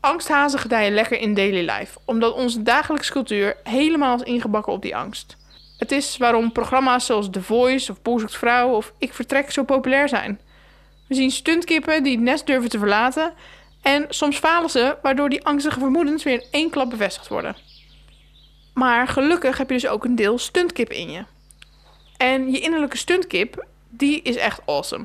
Angsthazen 0.00 0.58
gedijen 0.58 0.94
lekker 0.94 1.18
in 1.18 1.34
daily 1.34 1.70
life, 1.70 1.98
omdat 2.04 2.34
onze 2.34 2.62
dagelijkse 2.62 3.12
cultuur 3.12 3.56
helemaal 3.62 4.16
is 4.16 4.22
ingebakken 4.22 4.72
op 4.72 4.82
die 4.82 4.96
angst. 4.96 5.36
Het 5.78 5.92
is 5.92 6.16
waarom 6.16 6.52
programma's 6.52 7.06
zoals 7.06 7.30
The 7.30 7.42
Voice 7.42 7.92
of 7.92 8.02
Boer 8.02 8.20
zoekt 8.20 8.36
vrouw 8.36 8.68
of 8.68 8.92
Ik 8.98 9.14
vertrek 9.14 9.50
zo 9.50 9.64
populair 9.64 10.08
zijn. 10.08 10.40
We 11.08 11.14
zien 11.14 11.30
stuntkippen 11.30 12.02
die 12.02 12.14
het 12.14 12.24
nest 12.24 12.46
durven 12.46 12.70
te 12.70 12.78
verlaten 12.78 13.32
en 13.82 14.06
soms 14.08 14.38
falen 14.38 14.70
ze, 14.70 14.96
waardoor 15.02 15.28
die 15.28 15.44
angstige 15.44 15.78
vermoedens 15.78 16.22
weer 16.22 16.34
in 16.34 16.46
één 16.50 16.70
klap 16.70 16.90
bevestigd 16.90 17.28
worden. 17.28 17.56
Maar 18.74 19.08
gelukkig 19.08 19.58
heb 19.58 19.68
je 19.68 19.74
dus 19.74 19.86
ook 19.86 20.04
een 20.04 20.16
deel 20.16 20.38
stuntkip 20.38 20.90
in 20.90 21.10
je. 21.10 21.24
En 22.16 22.50
je 22.50 22.60
innerlijke 22.60 22.96
stuntkip, 22.96 23.66
die 23.88 24.22
is 24.22 24.36
echt 24.36 24.60
awesome. 24.66 25.04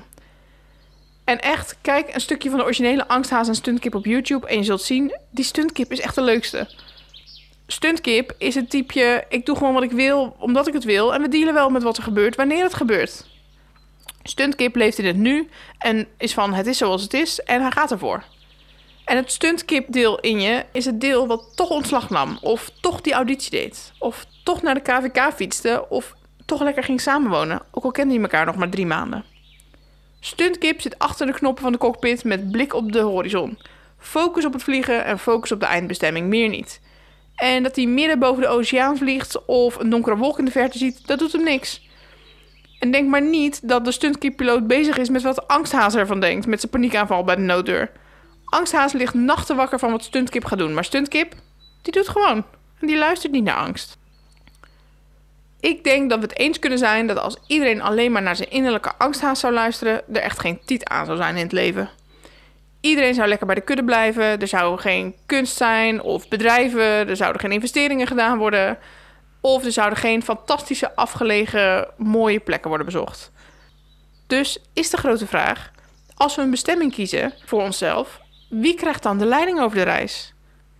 En 1.25 1.41
echt, 1.41 1.77
kijk 1.82 2.13
een 2.13 2.22
stukje 2.22 2.50
van 2.50 2.60
de 2.60 2.65
originele 2.65 3.08
Angsthaas 3.08 3.48
en 3.48 3.55
Stuntkip 3.55 3.96
op 3.96 4.05
YouTube 4.05 4.48
en 4.48 4.58
je 4.58 4.63
zult 4.63 4.82
zien, 4.82 5.17
die 5.29 5.46
Stuntkip 5.46 5.91
is 5.91 6.00
echt 6.00 6.15
de 6.15 6.22
leukste. 6.22 6.70
Stuntkip 7.67 8.36
is 8.38 8.55
het 8.55 8.70
typeje, 8.70 9.25
ik 9.29 9.46
doe 9.46 9.58
gewoon 9.58 9.74
wat 9.74 9.84
ik 9.84 9.91
wil, 9.91 10.36
omdat 10.39 10.67
ik 10.67 10.74
het 10.74 10.84
wil. 10.84 11.13
En 11.13 11.22
we 11.22 11.27
dealen 11.27 11.53
wel 11.53 11.70
met 11.70 11.84
wat 11.84 11.98
er 11.98 12.03
gebeurt, 12.03 12.36
wanneer 12.36 12.63
het 12.63 12.74
gebeurt. 12.74 13.25
Stuntkip 14.24 14.75
leeft 14.75 14.98
in 14.98 15.05
het 15.05 15.17
nu 15.17 15.50
en 15.77 16.08
is 16.17 16.34
van 16.34 16.53
het 16.53 16.67
is 16.67 16.77
zoals 16.77 17.01
het 17.01 17.13
is 17.13 17.39
en 17.39 17.62
hij 17.62 17.72
gaat 17.72 17.91
ervoor. 17.91 18.24
En 19.05 19.15
het 19.15 19.32
stuntkip 19.32 19.86
deel 19.91 20.20
in 20.20 20.41
je 20.41 20.65
is 20.72 20.86
het 20.86 21.01
deel 21.01 21.27
wat 21.27 21.51
toch 21.55 21.70
ontslag 21.70 22.10
nam. 22.10 22.38
Of 22.41 22.72
toch 22.82 23.01
die 23.01 23.13
auditie 23.13 23.51
deed. 23.51 23.91
Of 24.00 24.25
toch 24.44 24.62
naar 24.62 24.74
de 24.74 24.82
KVK 24.82 25.34
fietste. 25.34 25.86
Of 25.89 26.15
toch 26.46 26.62
lekker 26.62 26.84
ging 26.84 27.01
samenwonen. 27.01 27.62
Ook 27.72 27.84
al 27.84 27.91
kenden 27.91 28.13
die 28.13 28.24
elkaar 28.24 28.46
nog 28.46 28.55
maar 28.55 28.70
drie 28.70 28.86
maanden. 28.86 29.25
Stuntkip 30.25 30.82
zit 30.82 31.00
achter 31.00 31.25
de 31.25 31.34
knoppen 31.34 31.63
van 31.63 31.72
de 31.72 31.77
cockpit 31.77 32.24
met 32.24 32.51
blik 32.51 32.74
op 32.74 32.91
de 32.91 33.00
horizon. 33.00 33.58
Focus 33.98 34.46
op 34.46 34.53
het 34.53 34.63
vliegen 34.63 35.05
en 35.05 35.20
focus 35.20 35.51
op 35.51 35.60
de 35.60 35.65
eindbestemming, 35.65 36.27
meer 36.27 36.50
niet. 36.50 36.82
En 37.36 37.63
dat 37.63 37.75
hij 37.75 37.86
midden 37.86 38.20
boven 38.20 38.41
de 38.41 38.48
oceaan 38.48 38.98
vliegt 38.98 39.46
of 39.46 39.75
een 39.75 39.89
donkere 39.89 40.15
wolk 40.15 40.39
in 40.39 40.46
de 40.46 40.51
verte 40.51 40.77
ziet, 40.77 41.08
dat 41.08 41.20
doet 41.20 41.32
hem 41.32 41.44
niks. 41.44 41.82
En 42.79 42.79
En 42.79 42.91
denk 42.91 43.10
maar 43.10 43.22
niet 43.22 43.67
dat 43.67 43.86
de 43.86 43.91
stuntkippiloot 43.91 44.67
bezig 44.67 44.98
is 44.98 45.10
met 45.10 45.22
wat 45.22 45.48
Angsthaas 45.48 45.96
ervan 45.96 46.20
denkt... 46.20 46.48
met 46.48 46.60
zijn 46.60 46.72
paniekaanval 46.72 47.24
bij 47.24 47.36
de 47.36 47.41
nooddeur. 47.41 47.91
Angsthaas 48.46 48.94
ligt 48.94 49.13
nachten 49.13 49.55
wakker 49.55 49.79
van 49.79 49.91
wat 49.91 50.03
Stuntkip 50.03 50.46
gaat 50.46 50.60
doen. 50.60 50.74
Maar 50.74 50.86
Stuntkip, 50.86 51.34
die 51.82 51.94
doet 51.94 52.08
gewoon. 52.10 52.46
En 52.79 52.88
die 52.88 52.98
luistert 52.98 53.32
niet 53.32 53.44
naar 53.44 53.55
angst. 53.55 53.98
Ik 55.65 55.84
denk 55.84 56.10
dat 56.10 56.19
we 56.19 56.25
het 56.25 56.38
eens 56.38 56.60
kunnen 56.60 56.79
zijn 56.79 57.07
dat 57.07 57.19
als 57.19 57.38
iedereen 57.48 57.81
alleen 57.81 58.12
maar 58.12 58.22
naar 58.22 58.36
zijn 58.36 58.50
innerlijke 58.50 58.91
angsthaas 58.98 59.39
zou 59.39 59.53
luisteren... 59.53 60.01
er 60.13 60.22
echt 60.22 60.39
geen 60.39 60.60
tiet 60.65 60.86
aan 60.86 61.05
zou 61.05 61.17
zijn 61.17 61.36
in 61.36 61.43
het 61.43 61.51
leven. 61.51 61.89
Iedereen 62.81 63.13
zou 63.13 63.27
lekker 63.27 63.45
bij 63.45 63.55
de 63.55 63.62
kudde 63.62 63.84
blijven. 63.84 64.39
Er 64.39 64.48
zou 64.48 64.79
geen 64.79 65.15
kunst 65.25 65.57
zijn 65.57 66.01
of 66.01 66.27
bedrijven. 66.27 66.81
Er 66.81 67.15
zouden 67.15 67.41
geen 67.41 67.51
investeringen 67.51 68.07
gedaan 68.07 68.38
worden. 68.38 68.77
Of 69.41 69.65
er 69.65 69.72
zouden 69.72 69.98
geen 69.98 70.24
fantastische 70.24 70.95
afgelegen 70.95 71.88
mooie 71.98 72.39
plekken 72.39 72.69
worden 72.69 72.86
bezocht. 72.86 73.31
Dus 74.27 74.60
is 74.74 74.89
de 74.89 74.98
grote 74.98 75.27
vraag: 75.27 75.72
als 76.15 76.36
we 76.36 76.41
een 76.41 76.51
bestemming 76.51 76.93
kiezen 76.93 77.34
voor 77.45 77.62
onszelf, 77.62 78.19
wie 78.50 78.75
krijgt 78.75 79.03
dan 79.03 79.17
de 79.17 79.25
leiding 79.25 79.60
over 79.60 79.77
de 79.77 79.84
reis? 79.84 80.34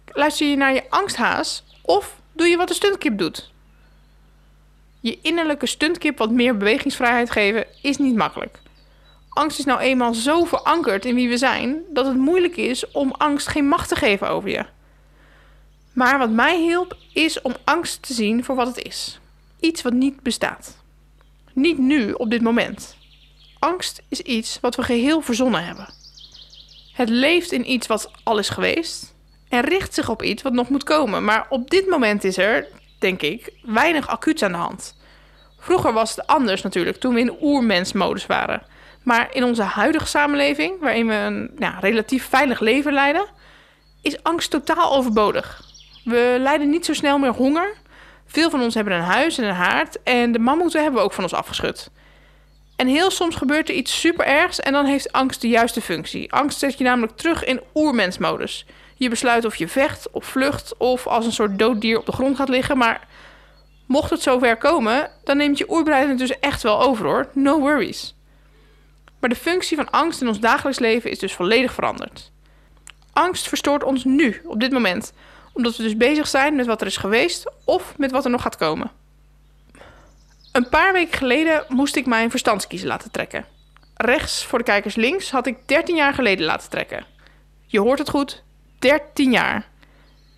Luister 0.06 0.48
je 0.48 0.56
naar 0.56 0.74
je 0.74 0.89
angsthaas 0.89 1.63
of 1.82 2.15
doe 2.32 2.48
je 2.48 2.58
wat 2.58 2.68
de 2.68 2.74
stuntkip 2.74 3.18
doet? 3.18 3.54
Je 5.06 5.20
innerlijke 5.22 5.66
stuntkip 5.66 6.18
wat 6.18 6.32
meer 6.32 6.58
bewegingsvrijheid 6.58 7.32
geven 7.32 7.66
is 7.82 7.98
niet 7.98 8.16
makkelijk. 8.16 8.60
Angst 9.30 9.60
is 9.60 9.66
nou 9.66 9.80
eenmaal 9.80 10.14
zo 10.14 10.44
verankerd 10.44 11.06
in 11.06 11.16
wie 11.16 11.30
we 11.30 11.38
zijn 11.38 11.82
dat 11.90 12.06
het 12.06 12.18
moeilijk 12.18 12.58
is 12.58 12.92
om 12.92 13.12
angst 13.12 13.48
geen 13.48 13.68
macht 13.68 13.90
te 13.90 13.96
geven 13.96 14.30
over 14.30 14.50
je. 14.50 14.66
Maar 15.94 16.18
wat 16.18 16.30
mij 16.30 16.62
hielp 16.62 16.98
is 17.14 17.42
om 17.42 17.54
angst 17.64 18.02
te 18.02 18.14
zien 18.14 18.44
voor 18.44 18.56
wat 18.56 18.68
het 18.68 18.86
is: 18.86 19.20
iets 19.60 19.82
wat 19.82 19.94
niet 19.94 20.22
bestaat. 20.22 20.78
Niet 21.54 21.78
nu, 21.78 22.12
op 22.12 22.30
dit 22.30 22.42
moment. 22.42 22.98
Angst 23.60 24.02
is 24.10 24.22
iets 24.22 24.60
wat 24.62 24.76
we 24.76 24.84
geheel 24.84 25.22
verzonnen 25.22 25.66
hebben. 25.66 25.88
Het 26.94 27.10
leeft 27.10 27.52
in 27.52 27.72
iets 27.72 27.88
wat 27.88 28.12
al 28.24 28.38
is 28.38 28.50
geweest 28.50 29.14
en 29.50 29.62
richt 29.62 29.94
zich 29.94 30.10
op 30.10 30.24
iets 30.24 30.42
wat 30.42 30.54
nog 30.54 30.70
moet 30.70 30.84
komen. 30.84 31.24
Maar 31.24 31.46
op 31.50 31.70
dit 31.70 31.88
moment 31.88 32.24
is 32.24 32.38
er, 32.38 32.68
denk 33.06 33.22
ik, 33.22 33.54
weinig 33.64 34.08
acuuts 34.08 34.44
aan 34.44 34.52
de 34.52 34.58
hand. 34.58 34.96
Vroeger 35.60 35.94
was 35.94 36.16
het 36.16 36.28
anders 36.28 36.62
natuurlijk, 36.62 36.98
toen 36.98 37.14
we 37.14 37.20
in 37.20 37.38
oermensmodus 37.42 38.26
waren. 38.26 38.62
Maar 39.04 39.28
in 39.32 39.44
onze 39.44 39.62
huidige 39.62 40.06
samenleving, 40.06 40.80
waarin 40.80 41.08
we 41.08 41.14
een 41.14 41.52
ja, 41.60 41.78
relatief 41.80 42.30
veilig 42.30 42.60
leven 42.60 42.94
leiden, 42.94 43.26
is 44.02 44.24
angst 44.24 44.52
totaal 44.52 44.94
overbodig. 44.94 45.62
We 46.04 46.38
lijden 46.40 46.70
niet 46.70 46.86
zo 46.86 46.94
snel 46.94 47.18
meer 47.18 47.34
honger. 47.34 47.74
Veel 48.26 48.50
van 48.50 48.62
ons 48.62 48.74
hebben 48.74 48.94
een 48.94 49.02
huis 49.02 49.38
en 49.38 49.44
een 49.44 49.54
haard. 49.54 50.04
En 50.04 50.32
de 50.32 50.40
mammoeten 50.40 50.82
hebben 50.82 51.00
we 51.00 51.06
ook 51.06 51.14
van 51.14 51.24
ons 51.24 51.34
afgeschud. 51.34 51.90
En 52.76 52.88
heel 52.88 53.12
soms 53.12 53.36
gebeurt 53.36 53.70
er 53.70 53.76
iets 53.76 54.00
super 54.00 54.26
ergs 54.26 54.60
en 54.60 54.74
dan 54.74 54.86
heeft 54.86 55.12
angst 55.12 55.42
de 55.42 55.48
juiste 55.48 55.82
functie. 55.82 56.34
Angst 56.34 56.60
zet 56.60 56.78
je 56.78 56.84
namelijk 56.84 57.18
terug 57.18 57.44
in 57.44 57.62
oermensmodus. 57.74 58.66
Je 58.98 59.10
besluit 59.10 59.46
of 59.46 59.56
je 59.56 59.68
vecht 59.68 60.12
of 60.12 60.25
vlucht 60.25 60.78
of 60.78 61.08
als 61.08 61.25
een 61.25 61.32
soort 61.32 61.60
dood 61.60 61.82
dier 61.82 62.00
op 62.00 62.06
de 62.06 62.12
grond 62.12 62.36
gaat 62.36 62.50
liggen. 62.50 62.78
Maar 62.78 63.08
mocht 63.86 64.10
het 64.10 64.22
zover 64.22 64.58
komen, 64.58 65.12
dan 65.24 65.38
neemt 65.38 65.58
je 65.58 65.72
oerbrein 65.72 66.18
dus 66.18 66.40
echt 66.40 66.64
wel 66.64 66.82
over 66.82 67.06
hoor. 67.06 67.30
No 67.34 67.60
worries. 67.60 68.16
Maar 69.20 69.30
de 69.30 69.36
functie 69.36 69.78
van 69.78 69.92
angst 69.92 70.22
in 70.22 70.28
ons 70.28 70.40
dagelijks 70.40 70.80
leven 70.80 71.12
is 71.12 71.20
dus 71.20 71.34
volledig 71.34 71.74
veranderd. 71.74 72.32
Angst 73.14 73.48
verstoort 73.48 73.84
ons 73.84 74.04
nu, 74.04 74.42
op 74.46 74.60
dit 74.60 74.72
moment, 74.72 75.14
omdat 75.54 75.78
we 75.78 75.84
dus 75.84 75.98
bezig 75.98 76.28
zijn 76.28 76.56
met 76.56 76.66
wat 76.66 76.82
er 76.82 76.88
is 76.88 76.98
geweest 76.98 77.52
of 77.64 77.98
met 77.98 78.12
wat 78.12 78.25
er 78.25 78.32
nog 78.32 78.42
gaat 78.42 78.58
komen. 78.58 78.92
Een 80.52 80.70
paar 80.70 80.94
weken 80.94 81.18
geleden 81.18 81.66
moest 81.68 81.96
ik 81.96 82.06
mijn 82.06 82.30
verstandskiezer 82.30 82.88
laten 82.88 83.12
trekken. 83.12 83.46
Rechts 83.96 84.46
voor 84.46 84.58
de 84.58 84.66
kijkers 84.66 84.96
links 84.96 85.32
had 85.32 85.48
ik 85.48 85.58
13 85.66 85.96
jaar 85.96 86.14
geleden 86.14 86.46
laten 86.46 86.70
trekken. 86.70 87.06
Je 87.66 87.80
hoort 87.80 88.00
het 88.00 88.10
goed, 88.10 88.44
13 88.86 89.32
jaar. 89.32 89.65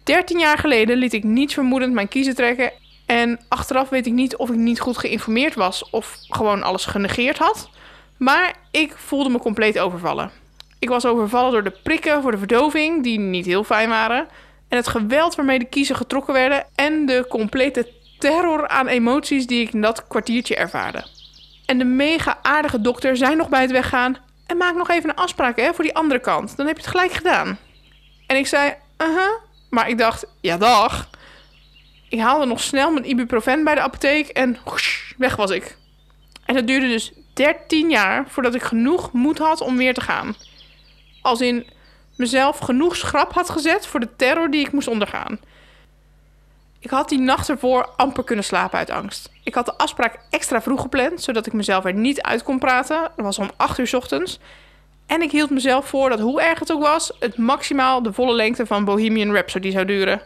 13 0.03 0.39
jaar 0.39 0.57
geleden 0.57 0.97
liet 0.97 1.13
ik 1.13 1.23
niets 1.23 1.53
vermoedend 1.53 1.93
mijn 1.93 2.07
kiezer 2.07 2.35
trekken 2.35 2.71
en 3.05 3.39
achteraf 3.47 3.89
weet 3.89 4.05
ik 4.05 4.13
niet 4.13 4.35
of 4.35 4.49
ik 4.49 4.55
niet 4.55 4.79
goed 4.79 4.97
geïnformeerd 4.97 5.55
was 5.55 5.89
of 5.89 6.17
gewoon 6.21 6.63
alles 6.63 6.85
genegeerd 6.85 7.37
had. 7.37 7.69
Maar 8.17 8.55
ik 8.71 8.93
voelde 8.97 9.29
me 9.29 9.39
compleet 9.39 9.79
overvallen. 9.79 10.31
Ik 10.79 10.89
was 10.89 11.05
overvallen 11.05 11.51
door 11.51 11.63
de 11.63 11.79
prikken 11.83 12.21
voor 12.21 12.31
de 12.31 12.37
verdoving, 12.37 13.03
die 13.03 13.19
niet 13.19 13.45
heel 13.45 13.63
fijn 13.63 13.89
waren. 13.89 14.27
En 14.67 14.77
het 14.77 14.87
geweld 14.87 15.35
waarmee 15.35 15.59
de 15.59 15.65
kiezen 15.65 15.95
getrokken 15.95 16.33
werden. 16.33 16.65
En 16.75 17.05
de 17.05 17.25
complete 17.29 17.91
terror 18.19 18.67
aan 18.67 18.87
emoties 18.87 19.47
die 19.47 19.61
ik 19.61 19.73
in 19.73 19.81
dat 19.81 20.07
kwartiertje 20.07 20.55
ervaarde. 20.55 21.05
En 21.65 21.77
de 21.77 21.85
mega 21.85 22.39
aardige 22.41 22.81
dokter 22.81 23.17
zei 23.17 23.35
nog 23.35 23.49
bij 23.49 23.61
het 23.61 23.71
weggaan: 23.71 24.17
En 24.45 24.57
maak 24.57 24.75
nog 24.75 24.89
even 24.89 25.09
een 25.09 25.15
afspraak 25.15 25.57
hè, 25.57 25.73
voor 25.73 25.83
die 25.83 25.95
andere 25.95 26.19
kant. 26.19 26.57
Dan 26.57 26.67
heb 26.67 26.75
je 26.77 26.81
het 26.81 26.91
gelijk 26.91 27.11
gedaan. 27.11 27.57
En 28.27 28.35
ik 28.35 28.47
zei: 28.47 28.73
Uh 28.97 29.07
huh. 29.07 29.31
Maar 29.69 29.89
ik 29.89 29.97
dacht: 29.97 30.25
Ja, 30.41 30.57
dag. 30.57 31.09
Ik 32.09 32.19
haalde 32.19 32.45
nog 32.45 32.59
snel 32.59 32.91
mijn 32.91 33.09
ibuprofen 33.09 33.63
bij 33.63 33.75
de 33.75 33.81
apotheek 33.81 34.27
en 34.27 34.57
weg 35.17 35.35
was 35.35 35.51
ik. 35.51 35.77
En 36.45 36.55
het 36.55 36.67
duurde 36.67 36.87
dus 36.87 37.13
13 37.33 37.89
jaar 37.89 38.25
voordat 38.27 38.55
ik 38.55 38.63
genoeg 38.63 39.11
moed 39.11 39.37
had 39.37 39.61
om 39.61 39.77
weer 39.77 39.93
te 39.93 40.01
gaan. 40.01 40.35
Als 41.21 41.41
in 41.41 41.67
mezelf 42.15 42.57
genoeg 42.57 42.95
schrap 42.95 43.33
had 43.33 43.49
gezet 43.49 43.87
voor 43.87 43.99
de 43.99 44.15
terror 44.15 44.51
die 44.51 44.65
ik 44.65 44.71
moest 44.71 44.87
ondergaan. 44.87 45.39
Ik 46.79 46.89
had 46.89 47.09
die 47.09 47.19
nacht 47.19 47.49
ervoor 47.49 47.89
amper 47.95 48.23
kunnen 48.23 48.45
slapen 48.45 48.77
uit 48.77 48.89
angst. 48.89 49.29
Ik 49.43 49.53
had 49.53 49.65
de 49.65 49.77
afspraak 49.77 50.19
extra 50.29 50.61
vroeg 50.61 50.81
gepland, 50.81 51.21
zodat 51.21 51.45
ik 51.45 51.53
mezelf 51.53 51.85
er 51.85 51.93
niet 51.93 52.21
uit 52.21 52.43
kon 52.43 52.59
praten. 52.59 53.01
Dat 53.15 53.25
was 53.25 53.39
om 53.39 53.51
8 53.57 53.77
uur 53.77 53.95
ochtends. 53.95 54.39
En 55.07 55.21
ik 55.21 55.31
hield 55.31 55.49
mezelf 55.49 55.87
voor 55.87 56.09
dat 56.09 56.19
hoe 56.19 56.41
erg 56.41 56.59
het 56.59 56.71
ook 56.71 56.81
was, 56.81 57.11
het 57.19 57.37
maximaal 57.37 58.01
de 58.01 58.13
volle 58.13 58.33
lengte 58.33 58.65
van 58.65 58.85
Bohemian 58.85 59.33
Rhapsody 59.33 59.71
zou 59.71 59.85
duren. 59.85 60.21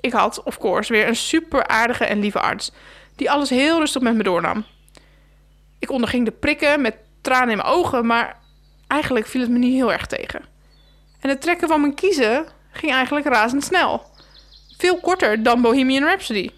Ik 0.00 0.12
had, 0.12 0.42
of 0.42 0.58
course, 0.58 0.92
weer 0.92 1.08
een 1.08 1.16
super 1.16 1.66
aardige 1.66 2.04
en 2.04 2.20
lieve 2.20 2.40
arts, 2.40 2.72
die 3.16 3.30
alles 3.30 3.50
heel 3.50 3.78
rustig 3.78 4.02
met 4.02 4.14
me 4.14 4.22
doornam. 4.22 4.64
Ik 5.78 5.90
onderging 5.90 6.24
de 6.24 6.30
prikken 6.30 6.80
met 6.80 6.96
tranen 7.20 7.50
in 7.50 7.56
mijn 7.56 7.68
ogen, 7.68 8.06
maar 8.06 8.40
eigenlijk 8.86 9.26
viel 9.26 9.40
het 9.40 9.50
me 9.50 9.58
niet 9.58 9.74
heel 9.74 9.92
erg 9.92 10.06
tegen. 10.06 10.44
En 11.20 11.28
het 11.28 11.40
trekken 11.40 11.68
van 11.68 11.80
mijn 11.80 11.94
kiezen 11.94 12.46
ging 12.70 12.92
eigenlijk 12.92 13.26
razendsnel. 13.26 14.02
Veel 14.78 15.00
korter 15.00 15.42
dan 15.42 15.60
Bohemian 15.60 16.04
Rhapsody. 16.04 16.50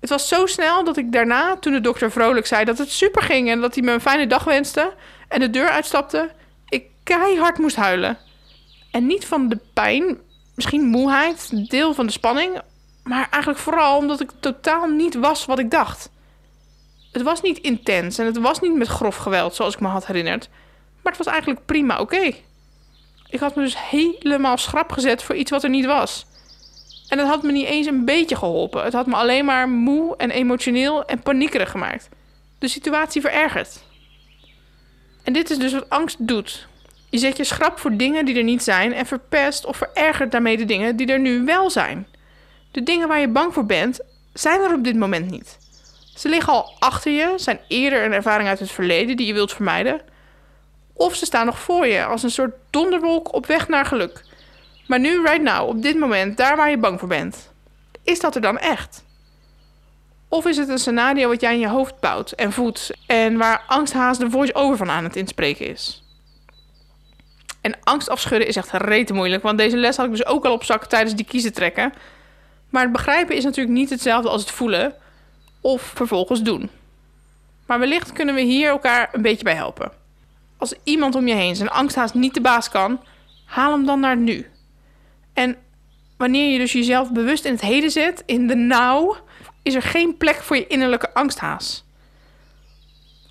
Het 0.00 0.10
was 0.10 0.28
zo 0.28 0.46
snel 0.46 0.84
dat 0.84 0.96
ik 0.96 1.12
daarna, 1.12 1.56
toen 1.56 1.72
de 1.72 1.80
dokter 1.80 2.10
vrolijk 2.10 2.46
zei 2.46 2.64
dat 2.64 2.78
het 2.78 2.90
super 2.90 3.22
ging 3.22 3.50
en 3.50 3.60
dat 3.60 3.74
hij 3.74 3.84
me 3.84 3.92
een 3.92 4.00
fijne 4.00 4.26
dag 4.26 4.44
wenste 4.44 4.92
en 5.32 5.40
de 5.40 5.50
deur 5.50 5.68
uitstapte, 5.68 6.30
ik 6.68 6.84
keihard 7.02 7.58
moest 7.58 7.76
huilen. 7.76 8.18
En 8.90 9.06
niet 9.06 9.26
van 9.26 9.48
de 9.48 9.58
pijn, 9.72 10.18
misschien 10.54 10.84
moeheid, 10.84 11.68
deel 11.70 11.94
van 11.94 12.06
de 12.06 12.12
spanning, 12.12 12.60
maar 13.02 13.28
eigenlijk 13.30 13.62
vooral 13.62 13.96
omdat 13.96 14.20
ik 14.20 14.30
totaal 14.40 14.86
niet 14.86 15.14
was 15.14 15.44
wat 15.44 15.58
ik 15.58 15.70
dacht. 15.70 16.10
Het 17.12 17.22
was 17.22 17.42
niet 17.42 17.58
intens 17.58 18.18
en 18.18 18.26
het 18.26 18.38
was 18.38 18.60
niet 18.60 18.74
met 18.74 18.88
grof 18.88 19.16
geweld 19.16 19.54
zoals 19.54 19.74
ik 19.74 19.80
me 19.80 19.88
had 19.88 20.06
herinnerd, 20.06 20.48
maar 21.02 21.12
het 21.12 21.24
was 21.24 21.32
eigenlijk 21.32 21.66
prima 21.66 22.00
oké. 22.00 22.32
Ik 23.28 23.40
had 23.40 23.54
me 23.54 23.62
dus 23.62 23.88
helemaal 23.88 24.58
schrap 24.58 24.92
gezet 24.92 25.22
voor 25.22 25.34
iets 25.34 25.50
wat 25.50 25.62
er 25.62 25.70
niet 25.70 25.86
was. 25.86 26.26
En 27.08 27.18
dat 27.18 27.26
had 27.26 27.42
me 27.42 27.52
niet 27.52 27.66
eens 27.66 27.86
een 27.86 28.04
beetje 28.04 28.36
geholpen. 28.36 28.84
Het 28.84 28.92
had 28.92 29.06
me 29.06 29.14
alleen 29.14 29.44
maar 29.44 29.68
moe 29.68 30.16
en 30.16 30.30
emotioneel 30.30 31.04
en 31.04 31.22
paniekerig 31.22 31.70
gemaakt. 31.70 32.08
De 32.58 32.68
situatie 32.68 33.20
verergert. 33.20 33.82
En 35.22 35.32
dit 35.32 35.50
is 35.50 35.58
dus 35.58 35.72
wat 35.72 35.90
angst 35.90 36.16
doet. 36.18 36.66
Je 37.10 37.18
zet 37.18 37.36
je 37.36 37.44
schrap 37.44 37.78
voor 37.78 37.96
dingen 37.96 38.24
die 38.24 38.36
er 38.36 38.42
niet 38.42 38.62
zijn 38.62 38.92
en 38.92 39.06
verpest 39.06 39.64
of 39.64 39.76
verergert 39.76 40.32
daarmee 40.32 40.56
de 40.56 40.64
dingen 40.64 40.96
die 40.96 41.06
er 41.06 41.20
nu 41.20 41.44
wel 41.44 41.70
zijn. 41.70 42.06
De 42.70 42.82
dingen 42.82 43.08
waar 43.08 43.20
je 43.20 43.28
bang 43.28 43.54
voor 43.54 43.66
bent, 43.66 44.00
zijn 44.32 44.60
er 44.60 44.74
op 44.74 44.84
dit 44.84 44.96
moment 44.96 45.30
niet. 45.30 45.58
Ze 46.14 46.28
liggen 46.28 46.52
al 46.52 46.76
achter 46.78 47.12
je, 47.12 47.32
zijn 47.36 47.60
eerder 47.68 48.04
een 48.04 48.12
ervaring 48.12 48.48
uit 48.48 48.58
het 48.58 48.70
verleden 48.70 49.16
die 49.16 49.26
je 49.26 49.32
wilt 49.32 49.52
vermijden. 49.52 50.00
Of 50.92 51.14
ze 51.14 51.24
staan 51.24 51.46
nog 51.46 51.58
voor 51.58 51.86
je 51.86 52.04
als 52.04 52.22
een 52.22 52.30
soort 52.30 52.54
donderwolk 52.70 53.34
op 53.34 53.46
weg 53.46 53.68
naar 53.68 53.84
geluk. 53.84 54.24
Maar 54.86 55.00
nu, 55.00 55.22
right 55.22 55.42
now, 55.42 55.68
op 55.68 55.82
dit 55.82 55.98
moment, 55.98 56.36
daar 56.36 56.56
waar 56.56 56.70
je 56.70 56.78
bang 56.78 56.98
voor 56.98 57.08
bent, 57.08 57.50
is 58.02 58.20
dat 58.20 58.34
er 58.34 58.40
dan 58.40 58.58
echt? 58.58 59.04
Of 60.32 60.46
is 60.46 60.56
het 60.56 60.68
een 60.68 60.78
scenario 60.78 61.28
wat 61.28 61.40
jij 61.40 61.52
in 61.52 61.60
je 61.60 61.68
hoofd 61.68 62.00
bouwt 62.00 62.30
en 62.30 62.52
voedt 62.52 62.90
en 63.06 63.36
waar 63.36 63.64
angsthaas 63.66 64.18
de 64.18 64.30
voice-over 64.30 64.76
van 64.76 64.90
aan 64.90 65.04
het 65.04 65.16
inspreken 65.16 65.66
is? 65.66 66.02
En 67.60 67.78
angst 67.82 68.08
afschudden 68.08 68.48
is 68.48 68.56
echt 68.56 68.70
rete 68.72 69.12
moeilijk, 69.12 69.42
want 69.42 69.58
deze 69.58 69.76
les 69.76 69.96
had 69.96 70.06
ik 70.06 70.12
dus 70.12 70.26
ook 70.26 70.44
al 70.44 70.52
op 70.52 70.64
zak 70.64 70.84
tijdens 70.84 71.14
die 71.14 71.24
kiezen 71.24 71.52
trekken. 71.52 71.92
Maar 72.70 72.82
het 72.82 72.92
begrijpen 72.92 73.36
is 73.36 73.44
natuurlijk 73.44 73.76
niet 73.76 73.90
hetzelfde 73.90 74.28
als 74.28 74.40
het 74.40 74.50
voelen 74.50 74.94
of 75.60 75.82
vervolgens 75.82 76.42
doen. 76.42 76.70
Maar 77.66 77.78
wellicht 77.78 78.12
kunnen 78.12 78.34
we 78.34 78.40
hier 78.40 78.68
elkaar 78.68 79.08
een 79.12 79.22
beetje 79.22 79.44
bij 79.44 79.54
helpen. 79.54 79.92
Als 80.56 80.74
iemand 80.84 81.14
om 81.14 81.26
je 81.26 81.34
heen 81.34 81.56
zijn 81.56 81.70
angsthaast 81.70 82.14
niet 82.14 82.34
de 82.34 82.40
baas 82.40 82.68
kan, 82.68 83.00
haal 83.44 83.72
hem 83.72 83.86
dan 83.86 84.00
naar 84.00 84.16
nu. 84.16 84.50
En 85.32 85.56
wanneer 86.16 86.52
je 86.52 86.58
dus 86.58 86.72
jezelf 86.72 87.12
bewust 87.12 87.44
in 87.44 87.52
het 87.52 87.60
heden 87.60 87.90
zet, 87.90 88.22
in 88.26 88.46
de 88.46 88.56
now, 88.56 89.16
is 89.62 89.74
er 89.74 89.82
geen 89.82 90.16
plek 90.16 90.34
voor 90.34 90.56
je 90.56 90.66
innerlijke 90.66 91.14
angsthaas. 91.14 91.84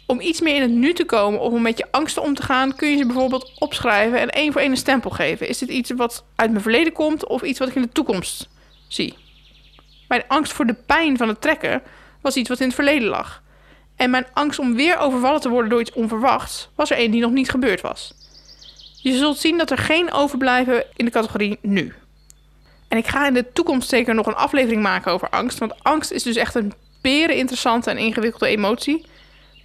Om 0.06 0.20
iets 0.20 0.42
meer 0.42 0.56
in 0.56 0.62
het 0.62 0.72
nu 0.72 0.94
te 0.94 1.06
komen 1.06 1.40
of 1.40 1.54
om 1.54 1.62
met 1.62 1.78
je 1.78 1.88
angsten 1.92 2.22
om 2.22 2.34
te 2.34 2.44
gaan, 2.44 2.76
kun 2.76 2.90
je 2.90 2.98
ze 2.98 3.06
bijvoorbeeld 3.06 3.52
opschrijven 3.60 4.20
en 4.20 4.30
één 4.30 4.52
voor 4.52 4.62
één 4.62 4.72
een 4.72 4.78
stempel 4.78 5.10
geven. 5.10 5.48
Is 5.48 5.58
dit 5.58 5.70
iets 5.70 5.92
wat 5.92 6.24
uit 6.36 6.50
mijn 6.52 6.64
verleden 6.64 6.94
komt 6.94 7.28
of 7.28 7.42
iets 7.42 7.60
wat 7.60 7.68
ik 7.68 7.76
in 7.76 7.82
de 7.82 7.90
toekomst 7.90 8.50
zie? 8.88 9.16
Mijn 10.08 10.24
angst 10.28 10.54
voor 10.54 10.66
de 10.66 10.76
pijn 10.86 11.18
van 11.18 11.28
het 11.28 11.42
trekken 11.42 11.82
was 12.22 12.36
iets 12.36 12.50
wat 12.50 12.60
in 12.60 12.66
het 12.66 12.76
verleden 12.76 13.08
lag. 13.08 13.42
En 13.96 14.10
mijn 14.10 14.28
angst 14.34 14.60
om 14.60 14.76
weer 14.76 14.98
overvallen 14.98 15.42
te 15.42 15.50
worden 15.50 15.70
door 15.70 15.80
iets 15.80 15.94
onverwachts 15.94 16.70
was 16.76 16.92
er 16.92 17.00
een 17.00 17.12
die 17.12 17.22
nog 17.22 17.32
niet 17.32 17.50
gebeurd 17.50 17.82
was. 17.82 18.14
Je 19.02 19.18
zult 19.18 19.38
zien 19.38 19.58
dat 19.58 19.72
er 19.72 19.78
geen 19.78 20.12
overblijven 20.12 20.86
in 20.96 21.06
de 21.06 21.12
categorie 21.12 21.58
nu. 21.62 21.94
En 22.92 22.98
ik 22.98 23.08
ga 23.08 23.28
in 23.28 23.34
de 23.34 23.52
toekomst 23.54 23.90
zeker 23.90 24.16
nog 24.16 24.26
een 24.26 24.36
aflevering 24.36 24.82
maken 24.82 25.12
over 25.12 25.30
angst. 25.30 25.58
Want 25.58 25.84
angst 25.84 26.12
is 26.12 26.24
dus 26.24 26.36
echt 26.36 26.56
een 26.56 26.74
peren 27.02 27.36
interessante 27.36 27.90
en 27.90 27.98
ingewikkelde 27.98 28.48
emotie. 28.48 29.06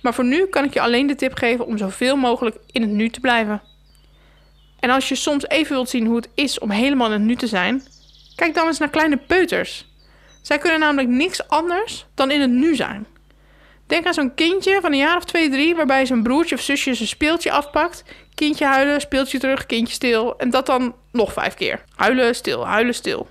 Maar 0.02 0.14
voor 0.14 0.25
nu 0.25 0.47
kan 0.47 0.64
ik 0.64 0.73
je 0.73 0.80
alleen 0.80 1.06
de 1.06 1.14
tip 1.14 1.35
geven 1.35 1.66
om 1.66 1.78
zoveel 1.78 2.16
mogelijk 2.16 2.56
in 2.71 2.83
het 2.83 2.90
nu 2.90 3.09
te 3.09 3.21
blijven. 3.21 3.62
En 4.80 4.90
als 4.90 5.09
je 5.09 5.14
soms 5.14 5.49
even 5.49 5.73
wilt 5.73 5.88
zien 5.88 6.06
hoe 6.06 6.16
het 6.16 6.28
is 6.35 6.59
om 6.59 6.71
helemaal 6.71 7.06
in 7.06 7.12
het 7.12 7.23
nu 7.23 7.37
te 7.37 7.47
zijn, 7.47 7.83
kijk 8.37 8.54
dan 8.54 8.66
eens 8.66 8.78
naar 8.78 8.90
kleine 8.90 9.16
peuters. 9.16 9.87
Zij 10.42 10.59
kunnen 10.59 10.80
namelijk 10.80 11.09
niks 11.09 11.49
anders 11.49 12.06
dan 12.14 12.30
in 12.30 12.40
het 12.40 12.50
nu 12.50 12.75
zijn. 12.75 13.06
Denk 13.87 14.06
aan 14.06 14.14
zo'n 14.14 14.35
kindje 14.35 14.78
van 14.80 14.92
een 14.92 14.99
jaar 14.99 15.16
of 15.16 15.25
twee, 15.25 15.50
drie, 15.50 15.75
waarbij 15.75 16.06
zijn 16.06 16.23
broertje 16.23 16.54
of 16.54 16.61
zusje 16.61 16.95
zijn 16.95 17.09
speeltje 17.09 17.50
afpakt. 17.50 18.04
Kindje 18.35 18.64
huilen, 18.64 19.00
speeltje 19.00 19.38
terug, 19.38 19.66
kindje 19.66 19.95
stil. 19.95 20.38
En 20.38 20.50
dat 20.50 20.66
dan 20.66 20.95
nog 21.16 21.32
vijf 21.32 21.54
keer. 21.54 21.85
Huilen, 21.96 22.35
stil, 22.35 22.66
huilen, 22.66 22.94
stil. 22.94 23.28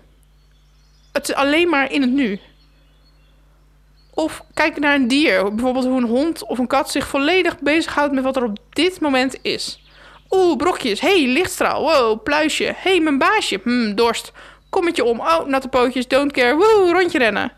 Het 1.12 1.30
is 1.30 1.36
alleen 1.36 1.70
maar 1.70 1.92
in 1.92 2.02
het 2.02 2.12
nu. 2.12 2.40
Of 4.14 4.44
kijk 4.54 4.80
naar 4.80 4.96
een 4.96 5.08
dier, 5.08 5.54
bijvoorbeeld 5.54 5.86
hoe 5.86 5.98
een 5.98 6.08
hond 6.08 6.44
of 6.44 6.58
een 6.58 6.68
kat 6.68 6.92
zich 6.92 7.08
volledig 7.08 7.60
bezighoudt 7.60 8.14
met 8.14 8.24
wat 8.24 8.36
er 8.36 8.44
op 8.44 8.58
dit 8.70 9.00
moment 9.00 9.38
is. 9.42 9.84
Oeh, 10.30 10.56
brokjes. 10.58 11.00
hey, 11.00 11.28
lichtstraal. 11.28 11.82
Wow, 11.82 12.24
pluisje. 12.24 12.74
hey, 12.76 13.00
mijn 13.00 13.18
baasje. 13.18 13.60
Hmm, 13.64 13.96
dorst. 13.96 14.32
Kommetje 14.70 15.04
om. 15.04 15.20
Oh, 15.20 15.46
natte 15.46 15.68
pootjes. 15.68 16.08
Don't 16.08 16.32
care. 16.32 16.56
Woe, 16.56 16.92
rondje 16.92 17.18
rennen. 17.18 17.52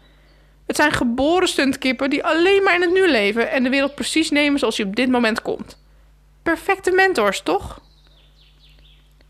Het 0.67 0.75
zijn 0.75 0.91
geboren 0.91 1.47
stuntkippen 1.47 2.09
die 2.09 2.23
alleen 2.23 2.63
maar 2.63 2.75
in 2.75 2.81
het 2.81 2.91
nu 2.91 3.07
leven 3.07 3.51
en 3.51 3.63
de 3.63 3.69
wereld 3.69 3.95
precies 3.95 4.29
nemen 4.29 4.59
zoals 4.59 4.77
je 4.77 4.85
op 4.85 4.95
dit 4.95 5.09
moment 5.09 5.41
komt. 5.41 5.79
Perfecte 6.43 6.91
mentors, 6.91 7.41
toch? 7.41 7.81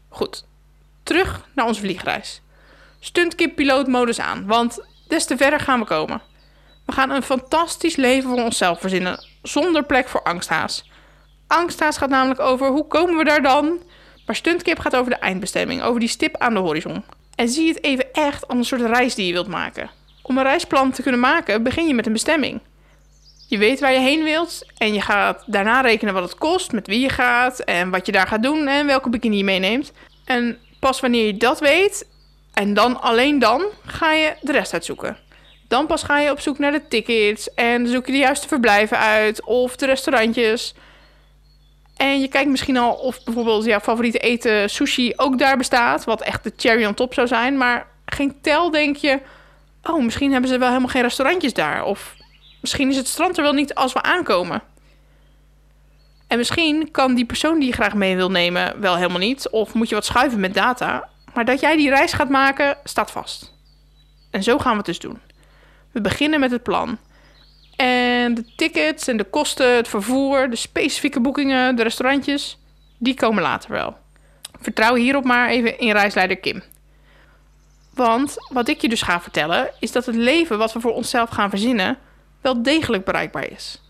Goed, 0.10 0.47
terug 1.08 1.42
naar 1.56 1.66
onze 1.66 1.82
vliegreis. 1.82 2.42
Stuntkip-pilootmodus 3.00 4.20
aan, 4.20 4.46
want 4.46 4.86
des 5.08 5.26
te 5.26 5.38
verder 5.38 5.60
gaan 5.60 5.80
we 5.80 5.86
komen. 5.86 6.22
We 6.86 6.92
gaan 6.92 7.10
een 7.10 7.24
fantastisch 7.24 7.96
leven 7.96 8.30
voor 8.30 8.44
onszelf 8.44 8.80
verzinnen, 8.80 9.26
zonder 9.42 9.84
plek 9.84 10.08
voor 10.08 10.24
angsthaas. 10.24 10.90
Angsthaas 11.48 11.98
gaat 11.98 12.10
namelijk 12.10 12.40
over 12.40 12.68
hoe 12.68 12.88
komen 12.88 13.18
we 13.18 13.24
daar 13.24 13.42
dan? 13.42 13.80
Maar 14.26 14.36
stuntkip 14.36 14.80
gaat 14.80 14.96
over 14.96 15.12
de 15.12 15.18
eindbestemming, 15.18 15.82
over 15.82 16.00
die 16.00 16.10
stip 16.10 16.38
aan 16.38 16.54
de 16.54 16.60
horizon. 16.60 17.04
En 17.36 17.50
zie 17.50 17.68
het 17.68 17.84
even 17.84 18.14
echt 18.14 18.48
als 18.48 18.58
een 18.58 18.66
soort 18.66 18.82
reis 18.82 19.16
die 19.16 19.28
je 19.28 19.34
wilt 19.34 19.48
maken. 19.48 19.90
Om 20.22 20.38
een 20.38 20.44
reisplan 20.44 20.92
te 20.92 21.02
kunnen 21.02 21.20
maken, 21.20 21.64
begin 21.64 21.88
je 21.88 21.94
met 21.94 22.06
een 22.06 22.14
bestemming. 22.14 22.62
Je 23.48 23.58
weet 23.58 23.80
waar 23.80 23.94
je 23.94 24.00
heen 24.00 24.24
wilt 24.24 24.66
en 24.78 24.94
je 24.94 25.02
gaat 25.02 25.44
daarna 25.46 25.82
rekenen 25.82 26.14
wat 26.14 26.24
het 26.24 26.36
kost, 26.36 26.72
met 26.72 26.88
wie 26.88 27.00
je 27.00 27.10
gaat 27.10 27.60
en 27.60 27.90
wat 27.90 28.06
je 28.06 28.12
daar 28.12 28.28
gaat 28.28 28.44
doen 28.44 28.68
en 28.68 28.86
welke 28.86 29.10
bikini 29.10 29.38
je 29.38 29.44
meeneemt. 29.44 29.92
En 30.26 30.58
pas 30.88 31.00
wanneer 31.00 31.26
je 31.26 31.38
dat 31.38 31.60
weet, 31.60 32.08
en 32.54 32.74
dan 32.74 33.02
alleen 33.02 33.40
dan, 33.40 33.66
ga 33.86 34.14
je 34.14 34.34
de 34.42 34.52
rest 34.52 34.74
uitzoeken. 34.74 35.18
Dan 35.68 35.86
pas 35.86 36.04
ga 36.04 36.20
je 36.20 36.32
op 36.32 36.40
zoek 36.40 36.60
naar 36.60 36.72
de 36.72 36.88
tickets 36.88 37.54
en 37.54 37.88
zoek 37.88 38.06
je 38.06 38.12
de 38.12 38.18
juiste 38.18 38.48
verblijven 38.48 38.98
uit 38.98 39.46
of 39.46 39.76
de 39.76 39.86
restaurantjes. 39.86 40.74
En 41.98 42.20
je 42.20 42.28
kijkt 42.28 42.50
misschien 42.50 42.78
al 42.78 42.94
of 42.94 43.24
bijvoorbeeld 43.24 43.66
jouw 43.66 43.80
favoriete 43.80 44.20
eten 44.20 44.70
sushi 44.70 45.14
ook 45.16 45.40
daar 45.40 45.58
bestaat, 45.58 46.04
wat 46.04 46.22
echt 46.22 46.44
de 46.44 46.54
cherry 46.58 46.86
on 46.86 46.94
top 46.94 47.14
zou 47.14 47.28
zijn. 47.28 47.58
Maar 47.58 47.88
geen 48.06 48.38
tel 48.42 48.72
denk 48.72 48.96
je, 48.96 49.20
oh, 49.84 50.04
misschien 50.04 50.32
hebben 50.32 50.50
ze 50.50 50.58
wel 50.58 50.68
helemaal 50.68 50.90
geen 50.90 51.02
restaurantjes 51.02 51.54
daar. 51.54 51.84
Of 51.84 52.16
misschien 52.62 52.90
is 52.90 52.98
het 52.98 53.08
strand 53.08 53.38
er 53.38 53.44
wel 53.44 53.54
niet 53.54 53.76
als 53.76 53.94
we 53.94 54.02
aankomen. 54.02 54.62
En 56.28 56.38
misschien 56.38 56.92
kan 56.92 57.16
die 57.16 57.26
persoon 57.26 57.60
die 57.60 57.68
je 57.68 57.74
graag 57.74 57.94
mee 57.94 58.16
wil 58.16 58.32
nemen 58.32 58.80
wel 58.80 58.96
helemaal 58.96 59.18
niet. 59.18 59.50
Of 59.50 59.74
moet 59.74 59.90
je 59.90 59.96
wat 59.96 60.06
schuiven 60.06 60.40
met 60.40 60.54
data. 60.54 61.10
Maar 61.34 61.46
dat 61.46 61.60
jij 61.60 61.76
die 61.76 61.90
reis 61.90 62.14
gaat 62.14 62.30
maken, 62.30 62.78
staat 62.84 63.12
vast. 63.12 63.54
En 64.32 64.44
zo 64.44 64.58
gaan 64.58 64.72
we 64.72 64.78
het 64.78 64.86
dus 64.86 65.00
doen. 65.00 65.20
We 65.92 66.02
beginnen 66.02 66.40
met 66.40 66.52
het 66.52 66.64
plan. 66.64 66.98
En 67.76 68.34
de 68.34 68.46
tickets 68.56 69.08
en 69.08 69.18
de 69.18 69.24
kosten, 69.24 69.76
het 69.76 69.88
vervoer, 69.88 70.50
de 70.50 70.56
specifieke 70.56 71.20
boekingen, 71.20 71.76
de 71.76 71.84
restaurantjes, 71.84 72.58
die 72.98 73.14
komen 73.14 73.44
later 73.44 73.72
wel. 73.72 73.98
Vertrouw 74.62 74.96
hierop 74.96 75.24
maar 75.24 75.50
even 75.50 75.80
in 75.80 75.92
reisleider 75.92 76.38
Kim. 76.38 76.64
Want 77.94 78.36
wat 78.50 78.68
ik 78.68 78.82
je 78.82 78.90
dus 78.90 79.02
ga 79.02 79.22
vertellen, 79.22 79.72
is 79.80 79.92
dat 79.92 80.06
het 80.06 80.16
leven 80.16 80.58
wat 80.58 80.74
we 80.74 80.80
voor 80.80 80.94
onszelf 80.94 81.30
gaan 81.30 81.50
verzinnen, 81.50 81.98
wel 82.42 82.64
degelijk 82.64 83.06
bereikbaar 83.06 83.52
is. 83.52 83.82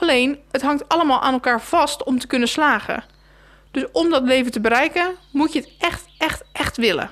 Alleen, 0.00 0.38
het 0.50 0.62
hangt 0.62 0.88
allemaal 0.88 1.20
aan 1.20 1.32
elkaar 1.32 1.62
vast 1.62 2.02
om 2.04 2.18
te 2.18 2.26
kunnen 2.26 2.48
slagen. 2.48 3.04
Dus 3.70 3.84
om 3.92 4.10
dat 4.10 4.22
leven 4.22 4.52
te 4.52 4.60
bereiken, 4.60 5.16
moet 5.32 5.52
je 5.52 5.60
het 5.60 5.70
echt, 5.78 6.04
echt, 6.18 6.42
echt 6.52 6.76
willen. 6.76 7.10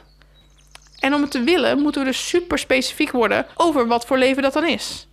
En 0.98 1.14
om 1.14 1.22
het 1.22 1.30
te 1.30 1.42
willen, 1.42 1.78
moeten 1.78 2.00
we 2.00 2.06
dus 2.06 2.28
super 2.28 2.58
specifiek 2.58 3.10
worden 3.10 3.46
over 3.56 3.86
wat 3.86 4.06
voor 4.06 4.18
leven 4.18 4.42
dat 4.42 4.52
dan 4.52 4.66
is. 4.66 5.08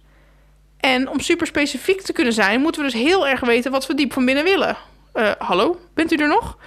En 0.80 1.10
om 1.10 1.20
super 1.20 1.48
specifiek 1.48 2.02
te 2.02 2.14
kunnen 2.14 2.34
zijn, 2.34 2.62
moeten 2.62 2.82
we 2.82 2.92
dus 2.92 3.02
heel 3.02 3.28
erg 3.28 3.40
weten 3.40 3.72
wat 3.72 3.88
we 3.88 3.96
diep 3.96 4.14
van 4.14 4.26
binnen 4.26 4.44
willen. 4.44 4.78
Uh, 5.14 5.32
hallo, 5.38 5.80
bent 5.94 6.12
u 6.12 6.16
er 6.16 6.28
nog? 6.28 6.58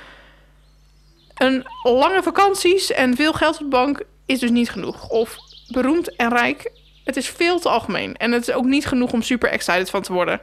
Een 1.35 1.67
lange 1.83 2.23
vakanties 2.23 2.93
en 2.93 3.17
veel 3.17 3.33
geld 3.33 3.55
op 3.55 3.61
de 3.61 3.67
bank 3.67 4.03
is 4.27 4.39
dus 4.39 4.51
niet 4.51 4.71
genoeg. 4.71 5.09
Of 5.09 5.37
beroemd 5.69 6.17
en 6.17 6.29
rijk, 6.29 6.73
het 7.05 7.17
is 7.17 7.29
veel 7.29 7.59
te 7.59 7.69
algemeen. 7.69 8.17
En 8.17 8.33
het 8.33 8.49
is 8.49 8.55
ook 8.55 8.65
niet 8.65 8.87
genoeg 8.87 9.13
om 9.13 9.23
super 9.23 9.51
excited 9.51 9.91
van 9.91 10.03
te 10.03 10.13
worden. 10.13 10.41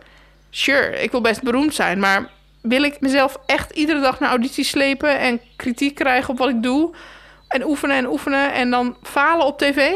Sure, 0.57 1.01
ik 1.01 1.11
wil 1.11 1.21
best 1.21 1.41
beroemd 1.41 1.73
zijn, 1.73 1.99
maar 1.99 2.29
wil 2.61 2.83
ik 2.83 2.99
mezelf 2.99 3.37
echt 3.45 3.71
iedere 3.71 3.99
dag 3.99 4.19
naar 4.19 4.29
audities 4.29 4.69
slepen 4.69 5.19
en 5.19 5.41
kritiek 5.55 5.95
krijgen 5.95 6.29
op 6.29 6.37
wat 6.37 6.49
ik 6.49 6.63
doe? 6.63 6.95
En 7.47 7.63
oefenen 7.65 7.95
en 7.95 8.07
oefenen 8.07 8.53
en 8.53 8.69
dan 8.69 8.97
falen 9.03 9.45
op 9.45 9.57
tv? 9.57 9.91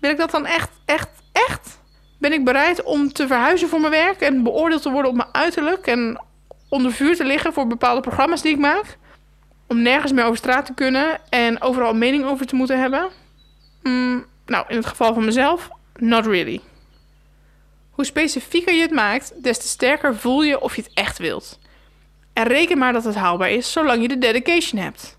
Wil 0.00 0.10
ik 0.10 0.16
dat 0.16 0.30
dan 0.30 0.46
echt, 0.46 0.70
echt, 0.84 1.08
echt? 1.32 1.80
Ben 2.18 2.32
ik 2.32 2.44
bereid 2.44 2.82
om 2.82 3.12
te 3.12 3.26
verhuizen 3.26 3.68
voor 3.68 3.80
mijn 3.80 3.92
werk 3.92 4.20
en 4.20 4.42
beoordeeld 4.42 4.82
te 4.82 4.90
worden 4.90 5.10
op 5.10 5.16
mijn 5.16 5.28
uiterlijk 5.32 5.86
en 5.86 6.20
onder 6.68 6.92
vuur 6.92 7.16
te 7.16 7.24
liggen 7.24 7.52
voor 7.52 7.66
bepaalde 7.66 8.00
programma's 8.00 8.42
die 8.42 8.52
ik 8.52 8.58
maak? 8.58 8.98
Om 9.68 9.82
nergens 9.82 10.12
meer 10.12 10.24
over 10.24 10.36
straat 10.36 10.66
te 10.66 10.74
kunnen 10.74 11.18
en 11.28 11.62
overal 11.62 11.94
mening 11.94 12.24
over 12.24 12.46
te 12.46 12.56
moeten 12.56 12.80
hebben? 12.80 13.08
Mm, 13.82 14.26
nou, 14.46 14.64
in 14.68 14.76
het 14.76 14.86
geval 14.86 15.14
van 15.14 15.24
mezelf, 15.24 15.68
not 15.96 16.26
really. 16.26 16.60
Hoe 17.96 18.04
specifieker 18.04 18.74
je 18.74 18.82
het 18.82 18.90
maakt, 18.90 19.42
des 19.42 19.58
te 19.58 19.68
sterker 19.68 20.16
voel 20.16 20.42
je 20.42 20.60
of 20.60 20.76
je 20.76 20.82
het 20.82 20.90
echt 20.94 21.18
wilt. 21.18 21.58
En 22.32 22.44
reken 22.44 22.78
maar 22.78 22.92
dat 22.92 23.04
het 23.04 23.14
haalbaar 23.14 23.50
is, 23.50 23.72
zolang 23.72 24.02
je 24.02 24.08
de 24.08 24.18
dedication 24.18 24.80
hebt. 24.80 25.18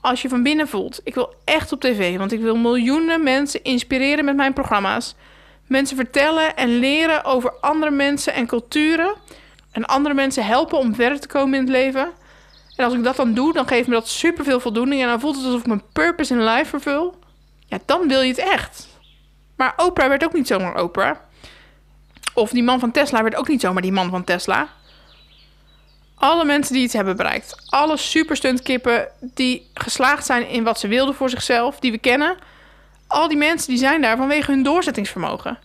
Als 0.00 0.22
je 0.22 0.28
van 0.28 0.42
binnen 0.42 0.68
voelt, 0.68 1.00
ik 1.04 1.14
wil 1.14 1.34
echt 1.44 1.72
op 1.72 1.80
tv, 1.80 2.16
want 2.16 2.32
ik 2.32 2.40
wil 2.40 2.56
miljoenen 2.56 3.22
mensen 3.22 3.62
inspireren 3.62 4.24
met 4.24 4.36
mijn 4.36 4.52
programma's. 4.52 5.14
Mensen 5.66 5.96
vertellen 5.96 6.56
en 6.56 6.78
leren 6.78 7.24
over 7.24 7.52
andere 7.60 7.90
mensen 7.90 8.34
en 8.34 8.46
culturen. 8.46 9.14
En 9.72 9.84
andere 9.84 10.14
mensen 10.14 10.44
helpen 10.44 10.78
om 10.78 10.94
verder 10.94 11.20
te 11.20 11.28
komen 11.28 11.54
in 11.54 11.60
het 11.60 11.70
leven. 11.70 12.12
En 12.76 12.84
als 12.84 12.94
ik 12.94 13.04
dat 13.04 13.16
dan 13.16 13.34
doe, 13.34 13.52
dan 13.52 13.66
geeft 13.66 13.88
me 13.88 13.94
dat 13.94 14.08
superveel 14.08 14.60
voldoening. 14.60 15.02
En 15.02 15.08
dan 15.08 15.20
voelt 15.20 15.36
het 15.36 15.44
alsof 15.44 15.60
ik 15.60 15.66
mijn 15.66 15.82
purpose 15.92 16.34
in 16.34 16.44
life 16.44 16.68
vervul 16.68 17.18
ja, 17.70 17.78
dan 17.84 18.08
wil 18.08 18.20
je 18.20 18.28
het 18.28 18.38
echt. 18.38 18.88
Maar 19.56 19.74
Oprah 19.76 20.08
werd 20.08 20.24
ook 20.24 20.32
niet 20.32 20.46
zomaar 20.46 20.82
Oprah. 20.82 21.16
Of 22.34 22.50
die 22.50 22.62
man 22.62 22.80
van 22.80 22.90
Tesla 22.90 23.22
werd 23.22 23.36
ook 23.36 23.48
niet 23.48 23.60
zomaar 23.60 23.82
die 23.82 23.92
man 23.92 24.10
van 24.10 24.24
Tesla. 24.24 24.68
Alle 26.14 26.44
mensen 26.44 26.74
die 26.74 26.82
iets 26.82 26.92
hebben 26.92 27.16
bereikt. 27.16 27.56
Alle 27.66 27.96
superstuntkippen 27.96 29.08
die 29.20 29.70
geslaagd 29.74 30.26
zijn 30.26 30.48
in 30.48 30.64
wat 30.64 30.78
ze 30.78 30.88
wilden 30.88 31.14
voor 31.14 31.30
zichzelf, 31.30 31.78
die 31.78 31.90
we 31.90 31.98
kennen. 31.98 32.36
Al 33.06 33.28
die 33.28 33.36
mensen 33.36 33.68
die 33.68 33.78
zijn 33.78 34.00
daar 34.00 34.16
vanwege 34.16 34.50
hun 34.50 34.62
doorzettingsvermogen. 34.62 35.58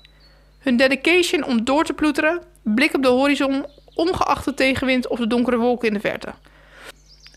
Hun 0.60 0.78
dedication 0.78 1.43
om 1.43 1.63
door 1.63 1.84
te 1.84 1.93
ploeteren, 1.93 2.41
blik 2.62 2.93
op 2.93 3.04
de 3.04 3.08
horizon, 3.08 3.65
ongeacht 3.93 4.45
de 4.45 4.54
tegenwind 4.54 5.08
of 5.08 5.19
de 5.19 5.28
donkere 5.28 5.58
wolken 5.58 5.88
in 5.88 5.93
de 5.93 5.99
verte. 5.99 6.34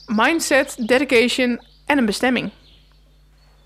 Mindset, 0.07 0.77
dedication 0.89 1.61
en 1.87 1.99
een 1.99 2.07
bestemming. 2.07 2.51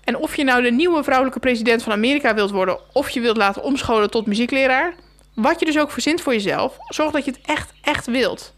En 0.03 0.17
of 0.17 0.35
je 0.35 0.43
nou 0.43 0.61
de 0.61 0.71
nieuwe 0.71 1.03
vrouwelijke 1.03 1.39
president 1.39 1.83
van 1.83 1.93
Amerika 1.93 2.33
wilt 2.33 2.51
worden 2.51 2.79
of 2.93 3.09
je 3.09 3.19
wilt 3.19 3.37
laten 3.37 3.63
omscholen 3.63 4.09
tot 4.09 4.25
muziekleraar, 4.25 4.93
wat 5.33 5.59
je 5.59 5.65
dus 5.65 5.79
ook 5.79 5.91
verzint 5.91 6.21
voor 6.21 6.33
jezelf, 6.33 6.77
zorg 6.87 7.11
dat 7.11 7.25
je 7.25 7.31
het 7.31 7.41
echt, 7.41 7.73
echt 7.81 8.05
wilt. 8.05 8.53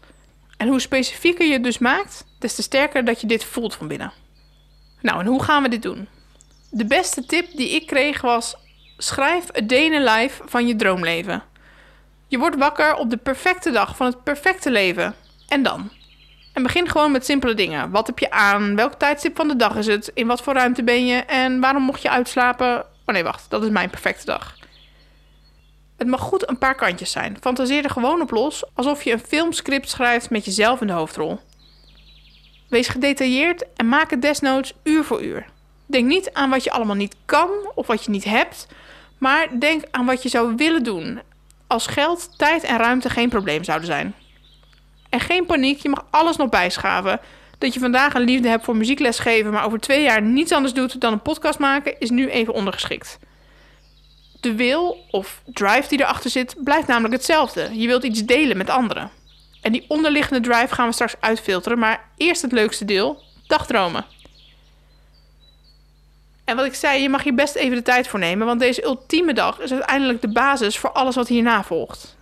En 0.56 0.68
hoe 0.68 0.80
specifieker 0.80 1.46
je 1.46 1.52
het 1.52 1.64
dus 1.64 1.78
maakt, 1.78 2.24
des 2.38 2.54
te 2.54 2.62
sterker 2.62 3.04
dat 3.04 3.20
je 3.20 3.26
dit 3.26 3.44
voelt 3.44 3.74
van 3.74 3.88
binnen. 3.88 4.12
Nou, 5.00 5.20
en 5.20 5.26
hoe 5.26 5.42
gaan 5.42 5.62
we 5.62 5.68
dit 5.68 5.82
doen? 5.82 6.08
De 6.70 6.84
beste 6.84 7.26
tip 7.26 7.56
die 7.56 7.70
ik 7.70 7.86
kreeg 7.86 8.20
was: 8.20 8.56
schrijf 8.98 9.56
a 9.56 9.60
day 9.60 9.84
in 9.84 10.08
a 10.08 10.16
life 10.16 10.42
van 10.46 10.66
je 10.66 10.76
droomleven. 10.76 11.42
Je 12.28 12.38
wordt 12.38 12.56
wakker 12.56 12.94
op 12.94 13.10
de 13.10 13.16
perfecte 13.16 13.70
dag 13.70 13.96
van 13.96 14.06
het 14.06 14.22
perfecte 14.22 14.70
leven. 14.70 15.14
En 15.48 15.62
dan? 15.62 15.90
En 16.52 16.62
begin 16.62 16.88
gewoon 16.88 17.12
met 17.12 17.24
simpele 17.24 17.54
dingen. 17.54 17.90
Wat 17.90 18.06
heb 18.06 18.18
je 18.18 18.30
aan? 18.30 18.76
Welk 18.76 18.94
tijdstip 18.94 19.36
van 19.36 19.48
de 19.48 19.56
dag 19.56 19.76
is 19.76 19.86
het? 19.86 20.10
In 20.14 20.26
wat 20.26 20.42
voor 20.42 20.54
ruimte 20.54 20.82
ben 20.84 21.06
je? 21.06 21.16
En 21.16 21.60
waarom 21.60 21.82
mocht 21.82 22.02
je 22.02 22.10
uitslapen? 22.10 22.80
Oh 22.80 23.14
nee, 23.14 23.24
wacht, 23.24 23.50
dat 23.50 23.62
is 23.62 23.70
mijn 23.70 23.90
perfecte 23.90 24.24
dag. 24.24 24.56
Het 25.96 26.06
mag 26.06 26.20
goed 26.20 26.48
een 26.48 26.58
paar 26.58 26.74
kantjes 26.74 27.10
zijn. 27.10 27.36
Fantaseer 27.40 27.84
er 27.84 27.90
gewoon 27.90 28.20
op 28.20 28.30
los, 28.30 28.64
alsof 28.74 29.02
je 29.02 29.12
een 29.12 29.18
filmscript 29.18 29.90
schrijft 29.90 30.30
met 30.30 30.44
jezelf 30.44 30.80
in 30.80 30.86
de 30.86 30.92
hoofdrol. 30.92 31.40
Wees 32.68 32.88
gedetailleerd 32.88 33.64
en 33.76 33.88
maak 33.88 34.10
het 34.10 34.22
desnoods 34.22 34.72
uur 34.82 35.04
voor 35.04 35.22
uur. 35.22 35.46
Denk 35.86 36.06
niet 36.06 36.32
aan 36.32 36.50
wat 36.50 36.64
je 36.64 36.70
allemaal 36.70 36.96
niet 36.96 37.16
kan 37.24 37.50
of 37.74 37.86
wat 37.86 38.04
je 38.04 38.10
niet 38.10 38.24
hebt, 38.24 38.66
maar 39.18 39.58
denk 39.58 39.84
aan 39.90 40.06
wat 40.06 40.22
je 40.22 40.28
zou 40.28 40.54
willen 40.56 40.82
doen 40.82 41.20
als 41.66 41.86
geld, 41.86 42.38
tijd 42.38 42.62
en 42.62 42.78
ruimte 42.78 43.10
geen 43.10 43.28
probleem 43.28 43.64
zouden 43.64 43.86
zijn. 43.86 44.14
En 45.08 45.20
geen 45.20 45.46
paniek, 45.46 45.78
je 45.78 45.88
mag 45.88 46.04
alles 46.10 46.36
nog 46.36 46.48
bijschaven. 46.48 47.20
Dat 47.58 47.74
je 47.74 47.80
vandaag 47.80 48.14
een 48.14 48.22
liefde 48.22 48.48
hebt 48.48 48.64
voor 48.64 48.76
muziekles 48.76 49.18
geven, 49.18 49.52
maar 49.52 49.64
over 49.64 49.80
twee 49.80 50.02
jaar 50.02 50.22
niets 50.22 50.52
anders 50.52 50.74
doet 50.74 51.00
dan 51.00 51.12
een 51.12 51.22
podcast 51.22 51.58
maken, 51.58 52.00
is 52.00 52.10
nu 52.10 52.28
even 52.28 52.54
ondergeschikt. 52.54 53.18
De 54.46 54.54
wil 54.54 55.04
of 55.10 55.42
drive 55.44 55.88
die 55.88 56.00
erachter 56.00 56.30
zit, 56.30 56.54
blijft 56.58 56.86
namelijk 56.86 57.14
hetzelfde. 57.14 57.68
Je 57.72 57.86
wilt 57.86 58.04
iets 58.04 58.24
delen 58.24 58.56
met 58.56 58.70
anderen. 58.70 59.10
En 59.62 59.72
die 59.72 59.84
onderliggende 59.88 60.48
drive 60.48 60.74
gaan 60.74 60.86
we 60.86 60.92
straks 60.92 61.14
uitfilteren, 61.20 61.78
maar 61.78 62.08
eerst 62.16 62.42
het 62.42 62.52
leukste 62.52 62.84
deel: 62.84 63.22
dagdromen. 63.46 64.04
En 66.44 66.56
wat 66.56 66.66
ik 66.66 66.74
zei, 66.74 67.02
je 67.02 67.08
mag 67.08 67.22
hier 67.22 67.34
best 67.34 67.54
even 67.54 67.76
de 67.76 67.82
tijd 67.82 68.08
voor 68.08 68.18
nemen, 68.18 68.46
want 68.46 68.60
deze 68.60 68.84
ultieme 68.84 69.32
dag 69.32 69.60
is 69.60 69.72
uiteindelijk 69.72 70.20
de 70.20 70.32
basis 70.32 70.78
voor 70.78 70.92
alles 70.92 71.14
wat 71.14 71.28
hierna 71.28 71.64
volgt. 71.64 72.16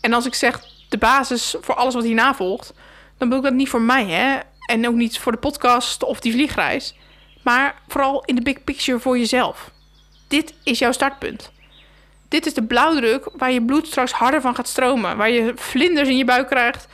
En 0.00 0.12
als 0.12 0.26
ik 0.26 0.34
zeg 0.34 0.60
de 0.88 0.98
basis 0.98 1.54
voor 1.60 1.74
alles 1.74 1.94
wat 1.94 2.04
hierna 2.04 2.34
volgt, 2.34 2.72
dan 3.18 3.28
bedoel 3.28 3.44
ik 3.44 3.50
dat 3.50 3.58
niet 3.58 3.68
voor 3.68 3.82
mij, 3.82 4.04
hè? 4.06 4.38
En 4.66 4.88
ook 4.88 4.94
niet 4.94 5.18
voor 5.18 5.32
de 5.32 5.38
podcast 5.38 6.02
of 6.04 6.20
die 6.20 6.32
vliegreis, 6.32 6.94
maar 7.42 7.82
vooral 7.88 8.22
in 8.24 8.34
de 8.34 8.42
big 8.42 8.64
picture 8.64 8.98
voor 8.98 9.18
jezelf. 9.18 9.74
Dit 10.28 10.54
is 10.62 10.78
jouw 10.78 10.92
startpunt. 10.92 11.50
Dit 12.28 12.46
is 12.46 12.54
de 12.54 12.62
blauwdruk 12.62 13.28
waar 13.32 13.52
je 13.52 13.62
bloed 13.62 13.86
straks 13.86 14.12
harder 14.12 14.40
van 14.40 14.54
gaat 14.54 14.68
stromen, 14.68 15.16
waar 15.16 15.30
je 15.30 15.52
vlinders 15.56 16.08
in 16.08 16.16
je 16.16 16.24
buik 16.24 16.46
krijgt 16.46 16.86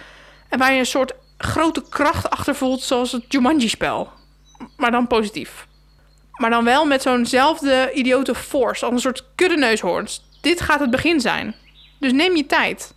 en 0.49 0.59
waar 0.59 0.73
je 0.73 0.79
een 0.79 0.87
soort 0.87 1.13
grote 1.39 1.83
kracht 1.89 2.31
achter 2.31 2.55
voelt, 2.55 2.83
zoals 2.83 3.13
het 3.13 3.25
Jumanji-spel. 3.29 4.11
Maar 4.77 4.91
dan 4.91 5.07
positief. 5.07 5.67
Maar 6.33 6.51
dan 6.51 6.65
wel 6.65 6.87
met 6.87 7.03
zo'nzelfde 7.03 7.91
idiote 7.95 8.35
force, 8.35 8.85
als 8.85 8.95
een 8.95 9.01
soort 9.01 9.25
kuddeneushoorns. 9.35 10.25
Dit 10.41 10.61
gaat 10.61 10.81
het 10.81 10.91
begin 10.91 11.21
zijn. 11.21 11.55
Dus 11.99 12.13
neem 12.13 12.37
je 12.37 12.47
tijd. 12.47 12.95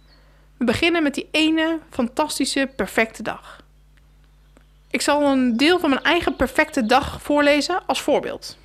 We 0.57 0.65
beginnen 0.65 1.03
met 1.03 1.13
die 1.13 1.27
ene 1.31 1.79
fantastische, 1.89 2.69
perfecte 2.75 3.23
dag. 3.23 3.63
Ik 4.89 5.01
zal 5.01 5.23
een 5.23 5.57
deel 5.57 5.79
van 5.79 5.89
mijn 5.89 6.03
eigen 6.03 6.35
perfecte 6.35 6.85
dag 6.85 7.21
voorlezen 7.21 7.85
als 7.85 8.01
voorbeeld. 8.01 8.57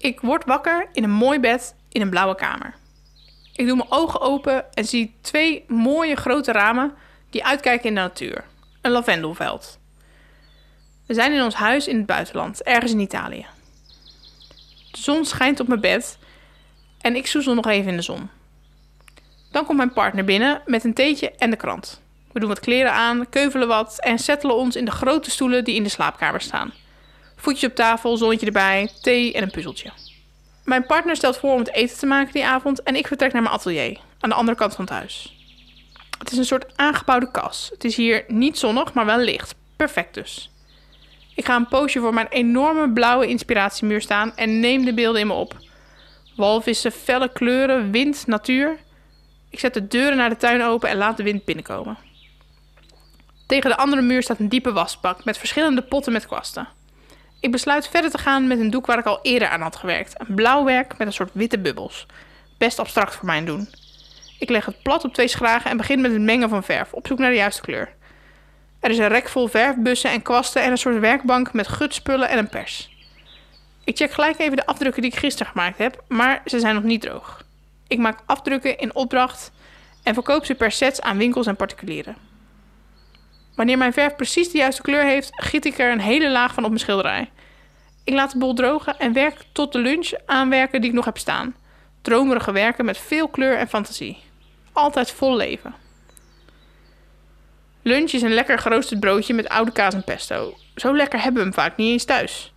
Ik 0.00 0.20
word 0.20 0.44
wakker 0.44 0.88
in 0.92 1.04
een 1.04 1.10
mooi 1.10 1.40
bed 1.40 1.74
in 1.88 2.00
een 2.00 2.10
blauwe 2.10 2.34
kamer. 2.34 2.74
Ik 3.52 3.66
doe 3.66 3.76
mijn 3.76 3.90
ogen 3.90 4.20
open 4.20 4.74
en 4.74 4.84
zie 4.84 5.14
twee 5.20 5.64
mooie 5.68 6.16
grote 6.16 6.52
ramen 6.52 6.94
die 7.30 7.44
uitkijken 7.44 7.88
in 7.88 7.94
de 7.94 8.00
natuur. 8.00 8.44
Een 8.80 8.90
lavendelveld. 8.90 9.78
We 11.06 11.14
zijn 11.14 11.32
in 11.32 11.42
ons 11.42 11.54
huis 11.54 11.86
in 11.86 11.96
het 11.96 12.06
buitenland, 12.06 12.62
ergens 12.62 12.92
in 12.92 13.00
Italië. 13.00 13.46
De 14.90 15.00
zon 15.00 15.24
schijnt 15.24 15.60
op 15.60 15.68
mijn 15.68 15.80
bed 15.80 16.18
en 17.00 17.16
ik 17.16 17.26
soezel 17.26 17.54
nog 17.54 17.66
even 17.66 17.90
in 17.90 17.96
de 17.96 18.02
zon. 18.02 18.28
Dan 19.50 19.64
komt 19.64 19.78
mijn 19.78 19.92
partner 19.92 20.24
binnen 20.24 20.62
met 20.66 20.84
een 20.84 20.94
theetje 20.94 21.30
en 21.30 21.50
de 21.50 21.56
krant. 21.56 22.02
We 22.32 22.40
doen 22.40 22.48
wat 22.48 22.60
kleren 22.60 22.92
aan, 22.92 23.28
keuvelen 23.28 23.68
wat 23.68 23.98
en 23.98 24.18
settelen 24.18 24.56
ons 24.56 24.76
in 24.76 24.84
de 24.84 24.90
grote 24.90 25.30
stoelen 25.30 25.64
die 25.64 25.74
in 25.74 25.82
de 25.82 25.88
slaapkamer 25.88 26.40
staan. 26.40 26.72
Voetjes 27.40 27.70
op 27.70 27.76
tafel, 27.76 28.16
zonnetje 28.16 28.46
erbij, 28.46 28.90
thee 29.02 29.32
en 29.32 29.42
een 29.42 29.50
puzzeltje. 29.50 29.90
Mijn 30.64 30.86
partner 30.86 31.16
stelt 31.16 31.36
voor 31.36 31.52
om 31.52 31.58
het 31.58 31.72
eten 31.72 31.98
te 31.98 32.06
maken 32.06 32.32
die 32.32 32.46
avond 32.46 32.82
en 32.82 32.96
ik 32.96 33.06
vertrek 33.06 33.32
naar 33.32 33.42
mijn 33.42 33.54
atelier 33.54 33.98
aan 34.20 34.28
de 34.28 34.34
andere 34.34 34.56
kant 34.56 34.74
van 34.74 34.84
het 34.84 34.94
huis. 34.94 35.36
Het 36.18 36.32
is 36.32 36.38
een 36.38 36.44
soort 36.44 36.76
aangebouwde 36.76 37.30
kas. 37.30 37.68
Het 37.72 37.84
is 37.84 37.96
hier 37.96 38.24
niet 38.28 38.58
zonnig, 38.58 38.92
maar 38.92 39.06
wel 39.06 39.18
licht. 39.18 39.54
Perfect 39.76 40.14
dus. 40.14 40.50
Ik 41.34 41.44
ga 41.44 41.56
een 41.56 41.68
poosje 41.68 42.00
voor 42.00 42.14
mijn 42.14 42.28
enorme 42.28 42.92
blauwe 42.92 43.26
inspiratiemuur 43.26 44.00
staan 44.00 44.36
en 44.36 44.60
neem 44.60 44.84
de 44.84 44.94
beelden 44.94 45.20
in 45.20 45.26
me 45.26 45.32
op. 45.32 45.56
Walvissen, 46.36 46.92
felle 46.92 47.32
kleuren, 47.32 47.90
wind, 47.90 48.26
natuur. 48.26 48.78
Ik 49.50 49.58
zet 49.58 49.74
de 49.74 49.86
deuren 49.86 50.16
naar 50.16 50.28
de 50.28 50.36
tuin 50.36 50.62
open 50.62 50.88
en 50.88 50.96
laat 50.96 51.16
de 51.16 51.22
wind 51.22 51.44
binnenkomen. 51.44 51.98
Tegen 53.46 53.70
de 53.70 53.76
andere 53.76 54.02
muur 54.02 54.22
staat 54.22 54.38
een 54.38 54.48
diepe 54.48 54.72
wasbak 54.72 55.24
met 55.24 55.38
verschillende 55.38 55.82
potten 55.82 56.12
met 56.12 56.26
kwasten. 56.26 56.68
Ik 57.40 57.50
besluit 57.50 57.88
verder 57.88 58.10
te 58.10 58.18
gaan 58.18 58.46
met 58.46 58.60
een 58.60 58.70
doek 58.70 58.86
waar 58.86 58.98
ik 58.98 59.04
al 59.04 59.18
eerder 59.22 59.48
aan 59.48 59.60
had 59.60 59.76
gewerkt. 59.76 60.14
Een 60.16 60.34
blauw 60.34 60.64
werk 60.64 60.98
met 60.98 61.06
een 61.06 61.12
soort 61.12 61.30
witte 61.32 61.58
bubbels. 61.58 62.06
Best 62.58 62.78
abstract 62.78 63.14
voor 63.14 63.26
mijn 63.26 63.44
doen. 63.44 63.68
Ik 64.38 64.50
leg 64.50 64.66
het 64.66 64.82
plat 64.82 65.04
op 65.04 65.14
twee 65.14 65.28
schragen 65.28 65.70
en 65.70 65.76
begin 65.76 66.00
met 66.00 66.12
het 66.12 66.20
mengen 66.20 66.48
van 66.48 66.62
verf, 66.62 66.92
op 66.92 67.06
zoek 67.06 67.18
naar 67.18 67.30
de 67.30 67.36
juiste 67.36 67.62
kleur. 67.62 67.92
Er 68.80 68.90
is 68.90 68.98
een 68.98 69.08
rek 69.08 69.28
vol 69.28 69.48
verfbussen 69.48 70.10
en 70.10 70.22
kwasten 70.22 70.62
en 70.62 70.70
een 70.70 70.78
soort 70.78 70.98
werkbank 70.98 71.52
met 71.52 71.68
gutspullen 71.68 72.28
en 72.28 72.38
een 72.38 72.48
pers. 72.48 72.90
Ik 73.84 73.96
check 73.96 74.12
gelijk 74.12 74.38
even 74.38 74.56
de 74.56 74.66
afdrukken 74.66 75.02
die 75.02 75.10
ik 75.10 75.18
gisteren 75.18 75.52
gemaakt 75.52 75.78
heb, 75.78 76.04
maar 76.08 76.42
ze 76.44 76.60
zijn 76.60 76.74
nog 76.74 76.84
niet 76.84 77.00
droog. 77.00 77.44
Ik 77.88 77.98
maak 77.98 78.18
afdrukken 78.26 78.78
in 78.78 78.94
opdracht 78.94 79.52
en 80.02 80.14
verkoop 80.14 80.44
ze 80.44 80.54
per 80.54 80.72
set 80.72 81.02
aan 81.02 81.16
winkels 81.16 81.46
en 81.46 81.56
particulieren. 81.56 82.29
Wanneer 83.60 83.78
mijn 83.78 83.92
verf 83.92 84.16
precies 84.16 84.50
de 84.50 84.58
juiste 84.58 84.82
kleur 84.82 85.04
heeft, 85.04 85.30
giet 85.32 85.64
ik 85.64 85.78
er 85.78 85.92
een 85.92 86.00
hele 86.00 86.30
laag 86.30 86.54
van 86.54 86.62
op 86.62 86.68
mijn 86.68 86.80
schilderij. 86.80 87.30
Ik 88.04 88.14
laat 88.14 88.32
de 88.32 88.38
bol 88.38 88.54
drogen 88.54 88.98
en 88.98 89.12
werk 89.12 89.42
tot 89.52 89.72
de 89.72 89.78
lunch 89.78 90.10
aan 90.26 90.48
werken 90.48 90.80
die 90.80 90.90
ik 90.90 90.96
nog 90.96 91.04
heb 91.04 91.18
staan. 91.18 91.54
Dromerige 92.02 92.52
werken 92.52 92.84
met 92.84 92.98
veel 92.98 93.28
kleur 93.28 93.56
en 93.56 93.68
fantasie. 93.68 94.18
Altijd 94.72 95.10
vol 95.10 95.36
leven. 95.36 95.74
Lunch 97.82 98.10
is 98.10 98.22
een 98.22 98.34
lekker 98.34 98.58
geroosterd 98.58 99.00
broodje 99.00 99.34
met 99.34 99.48
oude 99.48 99.72
kaas 99.72 99.94
en 99.94 100.04
pesto. 100.04 100.54
Zo 100.74 100.96
lekker 100.96 101.22
hebben 101.22 101.42
we 101.42 101.48
hem 101.48 101.56
vaak 101.58 101.76
niet 101.76 101.92
eens 101.92 102.04
thuis. 102.04 102.52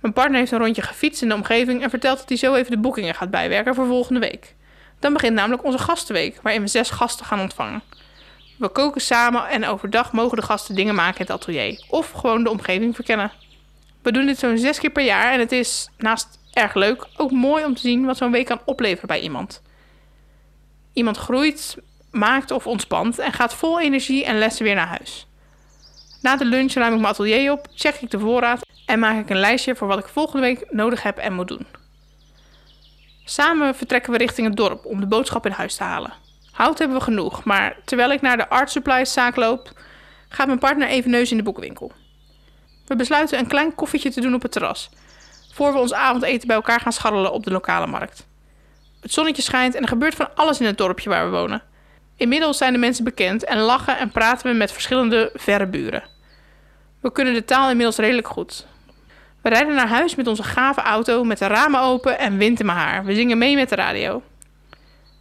Mijn 0.00 0.12
partner 0.12 0.38
heeft 0.38 0.52
een 0.52 0.58
rondje 0.58 0.82
gefietst 0.82 1.22
in 1.22 1.28
de 1.28 1.34
omgeving 1.34 1.82
en 1.82 1.90
vertelt 1.90 2.18
dat 2.18 2.28
hij 2.28 2.38
zo 2.38 2.54
even 2.54 2.70
de 2.70 2.78
boekingen 2.78 3.14
gaat 3.14 3.30
bijwerken 3.30 3.74
voor 3.74 3.86
volgende 3.86 4.20
week. 4.20 4.54
Dan 4.98 5.12
begint 5.12 5.34
namelijk 5.34 5.64
onze 5.64 5.78
gastenweek, 5.78 6.38
waarin 6.42 6.62
we 6.62 6.68
zes 6.68 6.90
gasten 6.90 7.26
gaan 7.26 7.40
ontvangen. 7.40 7.82
We 8.60 8.68
koken 8.68 9.00
samen 9.00 9.48
en 9.48 9.66
overdag 9.66 10.12
mogen 10.12 10.36
de 10.36 10.42
gasten 10.42 10.74
dingen 10.74 10.94
maken 10.94 11.18
in 11.18 11.26
het 11.26 11.34
atelier 11.34 11.84
of 11.88 12.10
gewoon 12.10 12.44
de 12.44 12.50
omgeving 12.50 12.94
verkennen. 12.94 13.32
We 14.02 14.12
doen 14.12 14.26
dit 14.26 14.38
zo'n 14.38 14.58
zes 14.58 14.78
keer 14.78 14.90
per 14.90 15.04
jaar 15.04 15.32
en 15.32 15.38
het 15.38 15.52
is 15.52 15.88
naast 15.98 16.38
erg 16.52 16.74
leuk 16.74 17.06
ook 17.16 17.30
mooi 17.30 17.64
om 17.64 17.74
te 17.74 17.80
zien 17.80 18.04
wat 18.04 18.16
zo'n 18.16 18.30
week 18.30 18.46
kan 18.46 18.60
opleveren 18.64 19.08
bij 19.08 19.20
iemand. 19.20 19.62
Iemand 20.92 21.16
groeit, 21.16 21.76
maakt 22.10 22.50
of 22.50 22.66
ontspant 22.66 23.18
en 23.18 23.32
gaat 23.32 23.54
vol 23.54 23.80
energie 23.80 24.24
en 24.24 24.38
lessen 24.38 24.64
weer 24.64 24.74
naar 24.74 24.86
huis. 24.86 25.26
Na 26.22 26.36
de 26.36 26.44
lunch 26.44 26.72
ruim 26.72 26.94
ik 26.94 27.00
mijn 27.00 27.12
atelier 27.12 27.52
op, 27.52 27.66
check 27.74 27.94
ik 27.94 28.10
de 28.10 28.18
voorraad 28.18 28.60
en 28.86 28.98
maak 28.98 29.18
ik 29.18 29.30
een 29.30 29.40
lijstje 29.40 29.76
voor 29.76 29.88
wat 29.88 29.98
ik 29.98 30.08
volgende 30.08 30.46
week 30.46 30.66
nodig 30.70 31.02
heb 31.02 31.18
en 31.18 31.32
moet 31.32 31.48
doen. 31.48 31.66
Samen 33.24 33.74
vertrekken 33.74 34.12
we 34.12 34.18
richting 34.18 34.46
het 34.46 34.56
dorp 34.56 34.84
om 34.84 35.00
de 35.00 35.06
boodschap 35.06 35.46
in 35.46 35.52
huis 35.52 35.76
te 35.76 35.84
halen. 35.84 36.19
Hout 36.60 36.78
hebben 36.78 36.96
we 36.96 37.02
genoeg, 37.02 37.44
maar 37.44 37.76
terwijl 37.84 38.12
ik 38.12 38.20
naar 38.20 38.36
de 38.36 38.48
art 38.48 38.70
supplies 38.70 39.12
zaak 39.12 39.36
loop, 39.36 39.72
gaat 40.28 40.46
mijn 40.46 40.58
partner 40.58 40.88
even 40.88 41.10
neus 41.10 41.30
in 41.30 41.36
de 41.36 41.42
boekenwinkel. 41.42 41.92
We 42.86 42.96
besluiten 42.96 43.38
een 43.38 43.46
klein 43.46 43.74
koffietje 43.74 44.10
te 44.10 44.20
doen 44.20 44.34
op 44.34 44.42
het 44.42 44.52
terras, 44.52 44.90
voor 45.52 45.72
we 45.72 45.78
ons 45.78 45.92
avondeten 45.92 46.46
bij 46.46 46.56
elkaar 46.56 46.80
gaan 46.80 46.92
scharrelen 46.92 47.32
op 47.32 47.44
de 47.44 47.50
lokale 47.50 47.86
markt. 47.86 48.26
Het 49.00 49.12
zonnetje 49.12 49.42
schijnt 49.42 49.74
en 49.74 49.82
er 49.82 49.88
gebeurt 49.88 50.14
van 50.14 50.28
alles 50.34 50.60
in 50.60 50.66
het 50.66 50.78
dorpje 50.78 51.08
waar 51.08 51.24
we 51.24 51.36
wonen. 51.36 51.62
Inmiddels 52.16 52.58
zijn 52.58 52.72
de 52.72 52.78
mensen 52.78 53.04
bekend 53.04 53.44
en 53.44 53.58
lachen 53.58 53.98
en 53.98 54.10
praten 54.10 54.50
we 54.50 54.56
met 54.56 54.72
verschillende 54.72 55.30
verre 55.34 55.66
buren. 55.66 56.02
We 57.00 57.12
kunnen 57.12 57.34
de 57.34 57.44
taal 57.44 57.70
inmiddels 57.70 57.96
redelijk 57.96 58.28
goed. 58.28 58.66
We 59.42 59.48
rijden 59.48 59.74
naar 59.74 59.88
huis 59.88 60.14
met 60.14 60.26
onze 60.26 60.42
gave 60.42 60.80
auto 60.80 61.24
met 61.24 61.38
de 61.38 61.46
ramen 61.46 61.80
open 61.80 62.18
en 62.18 62.36
wind 62.36 62.60
in 62.60 62.66
mijn 62.66 62.78
haar. 62.78 63.04
We 63.04 63.14
zingen 63.14 63.38
mee 63.38 63.54
met 63.54 63.68
de 63.68 63.74
radio. 63.74 64.22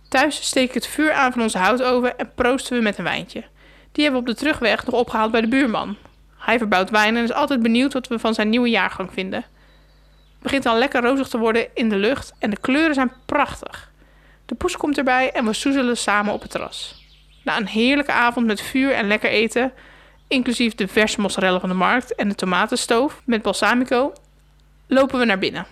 Thuis 0.10 0.46
steek 0.46 0.68
ik 0.68 0.74
het 0.74 0.88
vuur 0.88 1.14
aan 1.14 1.32
van 1.32 1.42
onze 1.42 1.58
houtoven 1.58 2.18
en 2.18 2.32
proosten 2.36 2.78
we 2.78 2.84
met 2.84 2.98
een 2.98 3.04
wijntje. 3.04 3.44
Die 3.92 4.04
hebben 4.04 4.24
we 4.24 4.30
op 4.30 4.36
de 4.36 4.42
terugweg 4.42 4.86
nog 4.86 4.96
opgehaald 4.96 5.32
bij 5.32 5.42
de 5.42 5.48
buurman. 5.48 5.98
Hij 6.38 6.58
verbouwt 6.58 6.90
wijn 6.90 7.18
en 7.18 7.24
is 7.24 7.34
altijd 7.34 7.62
benieuwd 7.62 7.94
wat 7.94 8.08
we 8.08 8.20
van 8.20 8.34
zijn 8.34 8.50
nieuwe 8.50 8.70
jaargang 8.70 9.14
vinden. 9.14 9.40
Het 9.40 10.42
begint 10.42 10.66
al 10.66 10.78
lekker 10.78 11.02
rozig 11.02 11.28
te 11.28 11.38
worden 11.38 11.68
in 11.74 11.90
de 11.90 11.96
lucht 11.96 12.34
en 12.40 12.50
de 12.50 12.60
kleuren 12.62 12.94
zijn 12.94 13.12
prachtig. 13.26 13.92
De 14.46 14.56
poes 14.56 14.78
komt 14.78 14.98
erbij 14.98 15.32
en 15.32 15.46
we 15.46 15.54
soezelen 15.54 15.98
samen 15.98 16.34
op 16.34 16.42
het 16.42 16.52
terras. 16.52 17.06
Na 17.44 17.58
een 17.58 17.68
heerlijke 17.68 18.12
avond 18.12 18.46
met 18.46 18.62
vuur 18.62 18.92
en 18.92 19.08
lekker 19.08 19.30
eten, 19.30 19.72
inclusief 20.28 20.76
de 20.76 20.88
verse 20.88 21.22
mozzarella 21.22 21.60
van 21.60 21.70
de 21.70 21.76
markt 21.76 22.16
en 22.16 22.30
de 22.30 22.36
tomatenstoof 22.36 23.22
met 23.26 23.42
balsamico, 23.42 24.14
lopen 24.88 25.20
we 25.20 25.26
naar 25.26 25.40
binnen. 25.40 25.66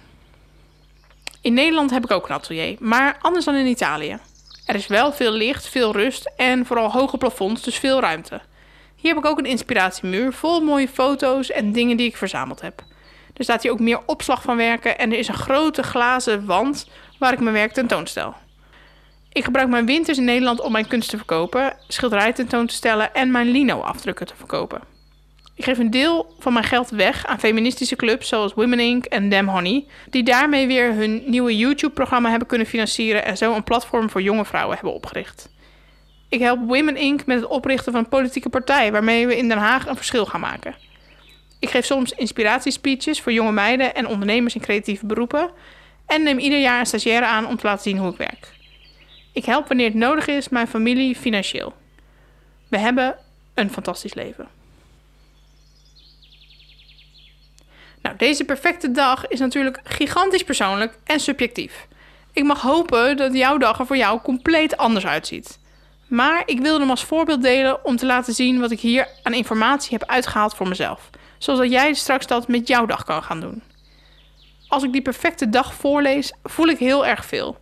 In 1.42 1.54
Nederland 1.54 1.92
heb 1.92 2.04
ik 2.04 2.12
ook 2.12 2.30
een 2.30 2.36
atelier, 2.36 2.76
maar 2.80 3.18
anders 3.22 3.46
dan 3.46 3.56
in 3.56 3.66
Italië. 3.66 4.18
Er 4.66 4.76
is 4.76 4.88
wel 4.88 5.14
veel 5.14 5.32
licht, 5.32 5.68
veel 5.68 5.92
rust 5.92 6.32
en 6.38 6.66
vooral 6.66 6.92
hoge 6.92 7.18
plafonds, 7.18 7.62
dus 7.62 7.78
veel 7.78 8.00
ruimte. 8.00 8.42
Hier 8.96 9.14
heb 9.14 9.24
ik 9.24 9.30
ook 9.30 9.38
een 9.38 9.46
inspiratiemuur 9.46 10.34
vol 10.34 10.62
mooie 10.62 10.88
foto's 10.88 11.52
en 11.52 11.72
dingen 11.72 11.98
die 11.98 12.08
ik 12.08 12.18
verzameld 12.18 12.62
heb. 12.62 12.84
Er 13.34 13.44
staat 13.44 13.64
hier 13.64 13.72
ook 13.72 13.80
meer 13.80 14.00
opslag 14.06 14.42
van 14.42 14.58
werken 14.58 14.98
en 14.98 15.12
er 15.12 15.18
is 15.18 15.28
een 15.28 15.34
grote 15.34 15.84
glazen 15.84 16.46
wand 16.46 16.90
waar 17.20 17.34
ik 17.34 17.40
mijn 17.40 17.56
werk 17.56 17.74
tentoonstel. 17.74 18.34
Ik 19.32 19.44
gebruik 19.44 19.70
mijn 19.70 19.86
winters 19.86 20.18
in 20.18 20.24
Nederland 20.24 20.62
om 20.62 20.72
mijn 20.72 20.88
kunst 20.88 21.10
te 21.10 21.18
verkopen, 21.18 21.78
schilderij 21.88 22.34
tentoon 22.34 22.68
te 22.68 22.74
stellen 22.74 23.14
en 23.14 23.32
mijn 23.32 23.48
lino-afdrukken 23.48 24.28
te 24.28 24.36
verkopen. 24.36 24.97
Ik 25.58 25.64
geef 25.64 25.78
een 25.78 25.92
deel 25.92 26.36
van 26.40 26.54
mijn 26.54 26.66
geld 26.66 26.90
weg 26.90 27.26
aan 27.26 27.40
feministische 27.40 27.96
clubs 27.96 28.28
zoals 28.28 28.54
Women 28.54 28.80
Inc. 28.80 29.06
en 29.06 29.30
Damn 29.30 29.50
Honey, 29.50 29.86
die 30.10 30.24
daarmee 30.24 30.68
weer 30.68 30.94
hun 30.94 31.24
nieuwe 31.26 31.58
YouTube-programma 31.58 32.30
hebben 32.30 32.48
kunnen 32.48 32.68
financieren 32.68 33.26
en 33.26 33.38
zo 33.38 33.56
een 33.56 33.64
platform 33.64 34.10
voor 34.10 34.22
jonge 34.22 34.46
vrouwen 34.46 34.76
hebben 34.76 34.94
opgericht. 34.94 35.50
Ik 36.30 36.40
help 36.40 36.60
Women 36.60 36.98
Inc. 36.98 37.26
met 37.26 37.40
het 37.40 37.50
oprichten 37.50 37.92
van 37.92 38.02
een 38.02 38.10
politieke 38.10 38.50
partij 38.50 38.92
waarmee 38.92 39.28
we 39.28 39.38
in 39.38 39.48
Den 39.48 39.58
Haag 39.58 39.88
een 39.88 39.96
verschil 39.96 40.26
gaan 40.26 40.40
maken. 40.40 40.76
Ik 41.60 41.70
geef 41.70 41.86
soms 41.86 42.12
inspiratiespeeches 42.12 43.22
voor 43.22 43.32
jonge 43.32 43.52
meiden 43.52 43.96
en 43.96 44.08
ondernemers 44.08 44.56
in 44.56 44.62
creatieve 44.62 45.06
beroepen 45.06 45.50
en 46.06 46.24
neem 46.24 46.40
ieder 46.40 46.60
jaar 46.60 46.80
een 46.80 46.86
stagiaire 46.86 47.26
aan 47.26 47.48
om 47.48 47.58
te 47.58 47.68
laten 47.68 47.84
zien 47.84 47.98
hoe 47.98 48.12
ik 48.12 48.18
werk. 48.18 48.54
Ik 49.34 49.46
help 49.46 49.68
wanneer 49.68 49.88
het 49.88 49.96
nodig 49.96 50.28
is 50.28 50.50
mijn 50.50 50.68
familie 50.68 51.16
financieel. 51.16 51.74
We 52.68 52.78
hebben 52.78 53.16
een 53.54 53.70
fantastisch 53.70 54.14
leven. 54.14 54.57
Nou, 58.08 58.20
deze 58.20 58.44
perfecte 58.44 58.92
dag 58.92 59.28
is 59.28 59.40
natuurlijk 59.40 59.80
gigantisch 59.84 60.44
persoonlijk 60.44 60.98
en 61.04 61.20
subjectief. 61.20 61.88
Ik 62.34 62.44
mag 62.44 62.62
hopen 62.62 63.18
dat 63.18 63.34
jouw 63.34 63.58
dag 63.58 63.80
er 63.80 63.86
voor 63.86 63.98
jou 63.98 64.22
compleet 64.22 64.78
anders 64.78 65.06
uitziet. 65.06 65.60
Maar 66.08 66.44
ik 66.46 66.60
wilde 66.60 66.80
hem 66.80 66.90
als 66.90 67.04
voorbeeld 67.04 67.42
delen 67.42 67.86
om 67.86 67.96
te 67.96 68.06
laten 68.06 68.34
zien 68.34 68.60
wat 68.60 68.72
ik 68.72 68.80
hier 68.80 69.08
aan 69.24 69.34
informatie 69.34 69.98
heb 69.98 70.10
uitgehaald 70.10 70.56
voor 70.56 70.68
mezelf. 70.68 71.10
Zodat 71.38 71.72
jij 71.72 71.94
straks 71.94 72.28
dat 72.28 72.48
met 72.48 72.68
jouw 72.68 72.86
dag 72.86 73.04
kan 73.04 73.24
gaan 73.24 73.40
doen. 73.40 73.64
Als 74.68 74.84
ik 74.84 74.92
die 74.92 75.02
perfecte 75.02 75.50
dag 75.50 75.74
voorlees, 75.74 76.34
voel 76.44 76.68
ik 76.68 76.80
heel 76.80 77.06
erg 77.06 77.26
veel. 77.26 77.58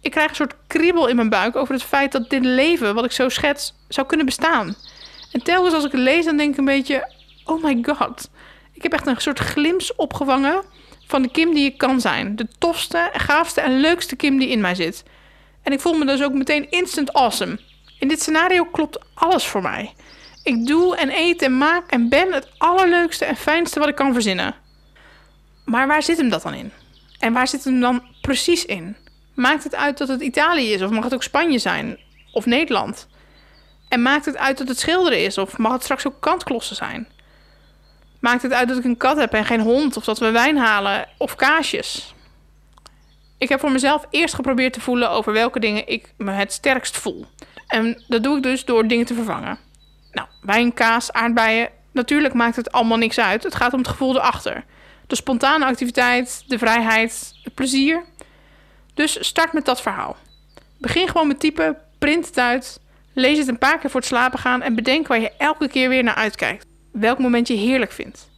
Ik 0.00 0.10
krijg 0.10 0.28
een 0.28 0.34
soort 0.34 0.56
kriebel 0.66 1.06
in 1.06 1.16
mijn 1.16 1.28
buik 1.28 1.56
over 1.56 1.74
het 1.74 1.82
feit 1.82 2.12
dat 2.12 2.30
dit 2.30 2.44
leven, 2.44 2.94
wat 2.94 3.04
ik 3.04 3.12
zo 3.12 3.28
schets, 3.28 3.74
zou 3.88 4.06
kunnen 4.06 4.26
bestaan. 4.26 4.74
En 5.32 5.42
telkens 5.42 5.74
als 5.74 5.84
ik 5.84 5.92
het 5.92 6.00
lees, 6.00 6.24
dan 6.24 6.36
denk 6.36 6.52
ik 6.52 6.58
een 6.58 6.64
beetje: 6.64 7.12
oh 7.44 7.62
my 7.62 7.78
god. 7.82 8.30
Ik 8.80 8.90
heb 8.90 9.00
echt 9.00 9.06
een 9.06 9.20
soort 9.20 9.38
glimps 9.38 9.94
opgevangen 9.96 10.62
van 11.06 11.22
de 11.22 11.30
Kim 11.30 11.54
die 11.54 11.64
ik 11.64 11.78
kan 11.78 12.00
zijn. 12.00 12.36
De 12.36 12.46
tofste, 12.58 13.10
gaafste 13.12 13.60
en 13.60 13.80
leukste 13.80 14.16
Kim 14.16 14.38
die 14.38 14.48
in 14.48 14.60
mij 14.60 14.74
zit. 14.74 15.02
En 15.62 15.72
ik 15.72 15.80
voel 15.80 15.92
me 15.92 16.06
dus 16.06 16.22
ook 16.22 16.32
meteen 16.32 16.70
instant 16.70 17.12
awesome. 17.12 17.58
In 17.98 18.08
dit 18.08 18.20
scenario 18.20 18.64
klopt 18.64 18.98
alles 19.14 19.46
voor 19.46 19.62
mij. 19.62 19.94
Ik 20.42 20.66
doe 20.66 20.96
en 20.96 21.10
eet 21.10 21.42
en 21.42 21.58
maak 21.58 21.90
en 21.90 22.08
ben 22.08 22.32
het 22.32 22.48
allerleukste 22.58 23.24
en 23.24 23.36
fijnste 23.36 23.78
wat 23.78 23.88
ik 23.88 23.94
kan 23.94 24.12
verzinnen. 24.12 24.54
Maar 25.64 25.86
waar 25.86 26.02
zit 26.02 26.16
hem 26.16 26.28
dat 26.28 26.42
dan 26.42 26.54
in? 26.54 26.72
En 27.18 27.32
waar 27.32 27.48
zit 27.48 27.64
hem 27.64 27.80
dan 27.80 28.02
precies 28.20 28.64
in? 28.64 28.96
Maakt 29.34 29.64
het 29.64 29.74
uit 29.74 29.98
dat 29.98 30.08
het 30.08 30.20
Italië 30.20 30.72
is 30.72 30.82
of 30.82 30.90
mag 30.90 31.04
het 31.04 31.14
ook 31.14 31.22
Spanje 31.22 31.58
zijn? 31.58 31.98
Of 32.32 32.46
Nederland? 32.46 33.08
En 33.88 34.02
maakt 34.02 34.24
het 34.24 34.36
uit 34.36 34.58
dat 34.58 34.68
het 34.68 34.78
schilderen 34.78 35.24
is 35.24 35.38
of 35.38 35.58
mag 35.58 35.72
het 35.72 35.82
straks 35.82 36.06
ook 36.06 36.20
kantklossen 36.20 36.76
zijn? 36.76 37.08
Maakt 38.20 38.42
het 38.42 38.52
uit 38.52 38.68
dat 38.68 38.78
ik 38.78 38.84
een 38.84 38.96
kat 38.96 39.16
heb 39.16 39.32
en 39.32 39.44
geen 39.44 39.60
hond 39.60 39.96
of 39.96 40.04
dat 40.04 40.18
we 40.18 40.30
wijn 40.30 40.56
halen 40.56 41.08
of 41.18 41.36
kaasjes? 41.36 42.14
Ik 43.38 43.48
heb 43.48 43.60
voor 43.60 43.72
mezelf 43.72 44.06
eerst 44.10 44.34
geprobeerd 44.34 44.72
te 44.72 44.80
voelen 44.80 45.10
over 45.10 45.32
welke 45.32 45.60
dingen 45.60 45.88
ik 45.88 46.12
me 46.16 46.30
het 46.30 46.52
sterkst 46.52 46.96
voel. 46.96 47.26
En 47.66 48.04
dat 48.08 48.22
doe 48.22 48.36
ik 48.36 48.42
dus 48.42 48.64
door 48.64 48.86
dingen 48.86 49.06
te 49.06 49.14
vervangen. 49.14 49.58
Nou, 50.12 50.28
wijn, 50.42 50.74
kaas, 50.74 51.12
aardbeien. 51.12 51.68
Natuurlijk 51.92 52.34
maakt 52.34 52.56
het 52.56 52.72
allemaal 52.72 52.98
niks 52.98 53.18
uit. 53.18 53.42
Het 53.42 53.54
gaat 53.54 53.72
om 53.72 53.78
het 53.78 53.88
gevoel 53.88 54.16
erachter. 54.16 54.64
De 55.06 55.14
spontane 55.16 55.64
activiteit, 55.64 56.44
de 56.46 56.58
vrijheid, 56.58 57.32
het 57.42 57.54
plezier. 57.54 58.04
Dus 58.94 59.26
start 59.26 59.52
met 59.52 59.64
dat 59.64 59.82
verhaal. 59.82 60.16
Begin 60.78 61.08
gewoon 61.08 61.28
met 61.28 61.40
typen, 61.40 61.76
print 61.98 62.26
het 62.26 62.38
uit, 62.38 62.80
lees 63.14 63.38
het 63.38 63.48
een 63.48 63.58
paar 63.58 63.78
keer 63.78 63.90
voor 63.90 64.00
het 64.00 64.08
slapen 64.08 64.38
gaan 64.38 64.62
en 64.62 64.74
bedenk 64.74 65.06
waar 65.06 65.20
je 65.20 65.32
elke 65.38 65.68
keer 65.68 65.88
weer 65.88 66.02
naar 66.02 66.14
uitkijkt. 66.14 66.69
Welk 66.92 67.18
moment 67.18 67.48
je 67.48 67.54
heerlijk 67.54 67.92
vindt. 67.92 68.30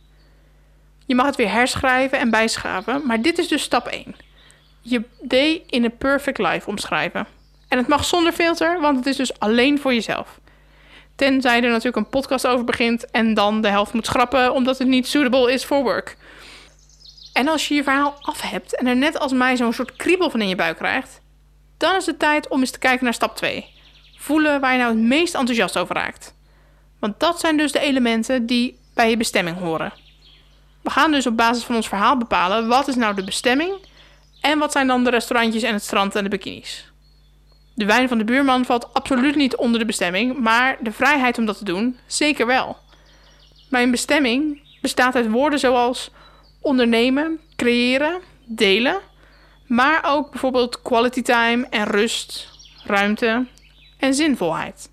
Je 1.07 1.15
mag 1.15 1.27
het 1.27 1.37
weer 1.37 1.53
herschrijven 1.53 2.19
en 2.19 2.31
bijschaven, 2.31 3.07
maar 3.07 3.23
dit 3.23 3.39
is 3.39 3.49
dus 3.49 3.63
stap 3.63 3.87
1 3.87 4.15
je 4.83 5.03
day 5.21 5.63
in 5.67 5.85
a 5.85 5.89
perfect 5.89 6.39
life 6.39 6.69
omschrijven. 6.69 7.27
En 7.69 7.79
het 7.79 7.89
mag 7.89 8.05
zonder 8.05 8.33
filter, 8.33 8.81
want 8.81 8.97
het 8.97 9.07
is 9.07 9.17
dus 9.17 9.39
alleen 9.39 9.81
voor 9.81 9.95
jezelf. 9.95 10.41
Tenzij 11.17 11.57
er 11.57 11.69
natuurlijk 11.69 11.97
een 11.97 12.09
podcast 12.09 12.47
over 12.47 12.65
begint 12.65 13.11
en 13.11 13.35
dan 13.35 13.61
de 13.61 13.69
helft 13.69 13.93
moet 13.93 14.07
schrappen 14.07 14.53
omdat 14.53 14.79
het 14.79 14.89
niet 14.89 15.07
suitable 15.07 15.53
is 15.53 15.65
voor 15.65 15.83
work. 15.83 16.17
En 17.33 17.49
als 17.49 17.69
je 17.69 17.75
je 17.75 17.83
verhaal 17.83 18.19
af 18.21 18.41
hebt 18.41 18.77
en 18.77 18.87
er 18.87 18.97
net 18.97 19.19
als 19.19 19.33
mij 19.33 19.57
zo'n 19.57 19.73
soort 19.73 19.97
kriebel 19.97 20.31
van 20.31 20.41
in 20.41 20.49
je 20.49 20.57
buik 20.57 20.77
krijgt, 20.77 21.21
dan 21.77 21.97
is 21.97 22.07
het 22.07 22.19
tijd 22.19 22.49
om 22.49 22.61
eens 22.61 22.71
te 22.71 22.79
kijken 22.79 23.05
naar 23.05 23.15
stap 23.15 23.37
2. 23.37 23.67
Voelen 24.17 24.61
waar 24.61 24.73
je 24.73 24.79
nou 24.79 24.91
het 24.91 25.03
meest 25.03 25.35
enthousiast 25.35 25.79
over 25.79 25.95
raakt. 25.95 26.35
Want 27.03 27.21
dat 27.21 27.41
zijn 27.41 27.57
dus 27.57 27.73
de 27.73 27.81
elementen 27.81 28.47
die 28.47 28.79
bij 28.95 29.11
je 29.11 29.17
bestemming 29.17 29.59
horen. 29.59 29.93
We 30.81 30.91
gaan 30.91 31.11
dus 31.11 31.27
op 31.27 31.37
basis 31.37 31.65
van 31.65 31.75
ons 31.75 31.89
verhaal 31.89 32.17
bepalen 32.17 32.69
wat 32.69 32.89
is 32.89 32.95
nou 32.95 33.15
de 33.15 33.25
bestemming 33.25 33.75
en 34.41 34.59
wat 34.59 34.73
zijn 34.73 34.87
dan 34.87 35.05
de 35.05 35.11
restaurantjes 35.11 35.63
en 35.63 35.73
het 35.73 35.83
strand 35.83 36.15
en 36.15 36.23
de 36.23 36.29
bikinis? 36.29 36.93
De 37.75 37.85
wijn 37.85 38.09
van 38.09 38.19
de 38.19 38.25
buurman 38.25 38.65
valt 38.65 38.95
absoluut 38.95 39.37
niet 39.37 39.57
onder 39.57 39.79
de 39.79 39.87
bestemming, 39.87 40.39
maar 40.39 40.77
de 40.81 40.93
vrijheid 40.93 41.39
om 41.39 41.45
dat 41.45 41.59
te 41.59 41.65
doen 41.65 41.99
zeker 42.07 42.47
wel. 42.47 42.77
Mijn 43.71 43.91
bestemming 43.91 44.61
bestaat 44.81 45.15
uit 45.15 45.31
woorden 45.31 45.59
zoals 45.59 46.11
ondernemen, 46.61 47.41
creëren, 47.57 48.21
delen, 48.45 49.01
maar 49.67 50.05
ook 50.05 50.31
bijvoorbeeld 50.31 50.83
quality 50.83 51.23
time 51.23 51.67
en 51.71 51.85
rust, 51.85 52.49
ruimte 52.85 53.47
en 53.99 54.15
zinvolheid. 54.15 54.92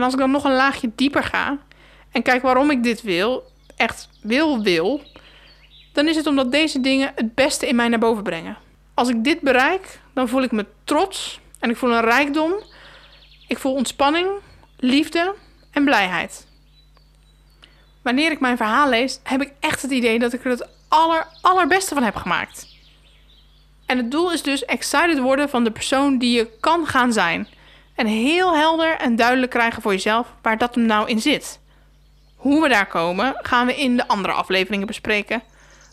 En 0.00 0.06
als 0.06 0.14
ik 0.14 0.20
dan 0.20 0.30
nog 0.30 0.44
een 0.44 0.54
laagje 0.54 0.90
dieper 0.94 1.24
ga 1.24 1.58
en 2.10 2.22
kijk 2.22 2.42
waarom 2.42 2.70
ik 2.70 2.82
dit 2.82 3.02
wil, 3.02 3.52
echt 3.76 4.08
wil, 4.22 4.62
wil, 4.62 5.02
dan 5.92 6.08
is 6.08 6.16
het 6.16 6.26
omdat 6.26 6.52
deze 6.52 6.80
dingen 6.80 7.12
het 7.14 7.34
beste 7.34 7.68
in 7.68 7.76
mij 7.76 7.88
naar 7.88 7.98
boven 7.98 8.22
brengen. 8.22 8.56
Als 8.94 9.08
ik 9.08 9.24
dit 9.24 9.40
bereik, 9.40 10.00
dan 10.14 10.28
voel 10.28 10.42
ik 10.42 10.52
me 10.52 10.66
trots 10.84 11.40
en 11.58 11.70
ik 11.70 11.76
voel 11.76 11.92
een 11.92 12.00
rijkdom. 12.00 12.52
Ik 13.48 13.58
voel 13.58 13.74
ontspanning, 13.74 14.28
liefde 14.76 15.34
en 15.72 15.84
blijheid. 15.84 16.46
Wanneer 18.02 18.30
ik 18.30 18.40
mijn 18.40 18.56
verhaal 18.56 18.88
lees, 18.88 19.20
heb 19.22 19.42
ik 19.42 19.52
echt 19.60 19.82
het 19.82 19.90
idee 19.90 20.18
dat 20.18 20.32
ik 20.32 20.44
er 20.44 20.50
het 20.50 20.68
aller, 20.88 21.26
allerbeste 21.40 21.94
van 21.94 22.02
heb 22.02 22.16
gemaakt. 22.16 22.66
En 23.86 23.96
het 23.96 24.10
doel 24.10 24.32
is 24.32 24.42
dus 24.42 24.64
excited 24.64 25.18
worden 25.18 25.48
van 25.48 25.64
de 25.64 25.70
persoon 25.70 26.18
die 26.18 26.36
je 26.36 26.50
kan 26.60 26.86
gaan 26.86 27.12
zijn. 27.12 27.48
En 28.00 28.06
heel 28.06 28.56
helder 28.56 28.96
en 28.96 29.16
duidelijk 29.16 29.50
krijgen 29.50 29.82
voor 29.82 29.92
jezelf 29.92 30.26
waar 30.42 30.58
dat 30.58 30.74
hem 30.74 30.86
nou 30.86 31.08
in 31.08 31.20
zit. 31.20 31.60
Hoe 32.36 32.62
we 32.62 32.68
daar 32.68 32.86
komen, 32.86 33.34
gaan 33.42 33.66
we 33.66 33.76
in 33.76 33.96
de 33.96 34.08
andere 34.08 34.32
afleveringen 34.32 34.86
bespreken. 34.86 35.42